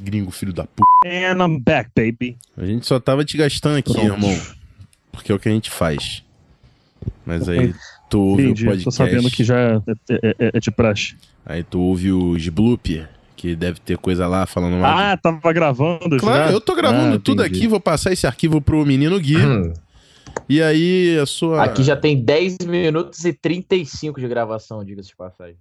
Gringo, 0.03 0.31
filho 0.31 0.53
da 0.53 0.65
puta. 0.65 0.83
And 1.07 1.45
I'm 1.45 1.61
back, 1.61 1.91
baby. 1.95 2.37
A 2.57 2.65
gente 2.65 2.87
só 2.87 2.99
tava 2.99 3.25
te 3.25 3.37
gastando 3.37 3.77
aqui, 3.77 3.93
Pronto. 3.93 4.07
irmão. 4.07 4.41
Porque 5.13 5.31
é 5.31 5.35
o 5.35 5.39
que 5.39 5.49
a 5.49 5.53
gente 5.53 5.71
faz. 5.71 6.25
Mas 7.25 7.49
aí 7.49 7.75
tu 8.11 8.19
ouve 8.19 8.45
Entendi, 8.45 8.65
o 8.65 8.71
podcast. 8.71 8.85
Tô 8.85 8.91
sabendo 8.91 9.31
que 9.31 9.45
já 9.45 9.59
é, 9.59 9.81
é, 10.11 10.37
é, 10.39 10.51
é 10.55 10.61
de 10.61 10.71
praxe. 10.71 11.15
Aí 11.45 11.63
tu 11.63 11.79
ouve 11.79 12.11
os 12.11 12.49
blooper 12.49 13.09
que 13.45 13.55
deve 13.55 13.79
ter 13.79 13.99
coisa 13.99 14.27
lá 14.27 14.47
falando 14.47 14.79
mais. 14.79 15.13
Ah, 15.13 15.17
tava 15.19 15.53
gravando 15.53 16.17
Claro, 16.17 16.49
já? 16.49 16.51
eu 16.51 16.61
tô 16.63 16.75
gravando 16.75 17.17
ah, 17.17 17.21
tudo 17.23 17.43
aqui, 17.43 17.67
vou 17.67 17.79
passar 17.79 18.11
esse 18.11 18.27
arquivo 18.27 18.59
pro 18.59 18.87
menino 18.87 19.21
Gui. 19.21 19.37
Hum. 19.37 19.75
E 20.49 20.63
aí, 20.63 21.19
a 21.19 21.27
sua. 21.27 21.63
Aqui 21.63 21.83
já 21.83 21.95
tem 21.95 22.25
10 22.25 22.59
minutos 22.67 23.23
e 23.25 23.35
35 23.35 24.19
de 24.19 24.27
gravação, 24.27 24.83
diga-se 24.83 25.11
de 25.11 25.17
passagem. 25.17 25.57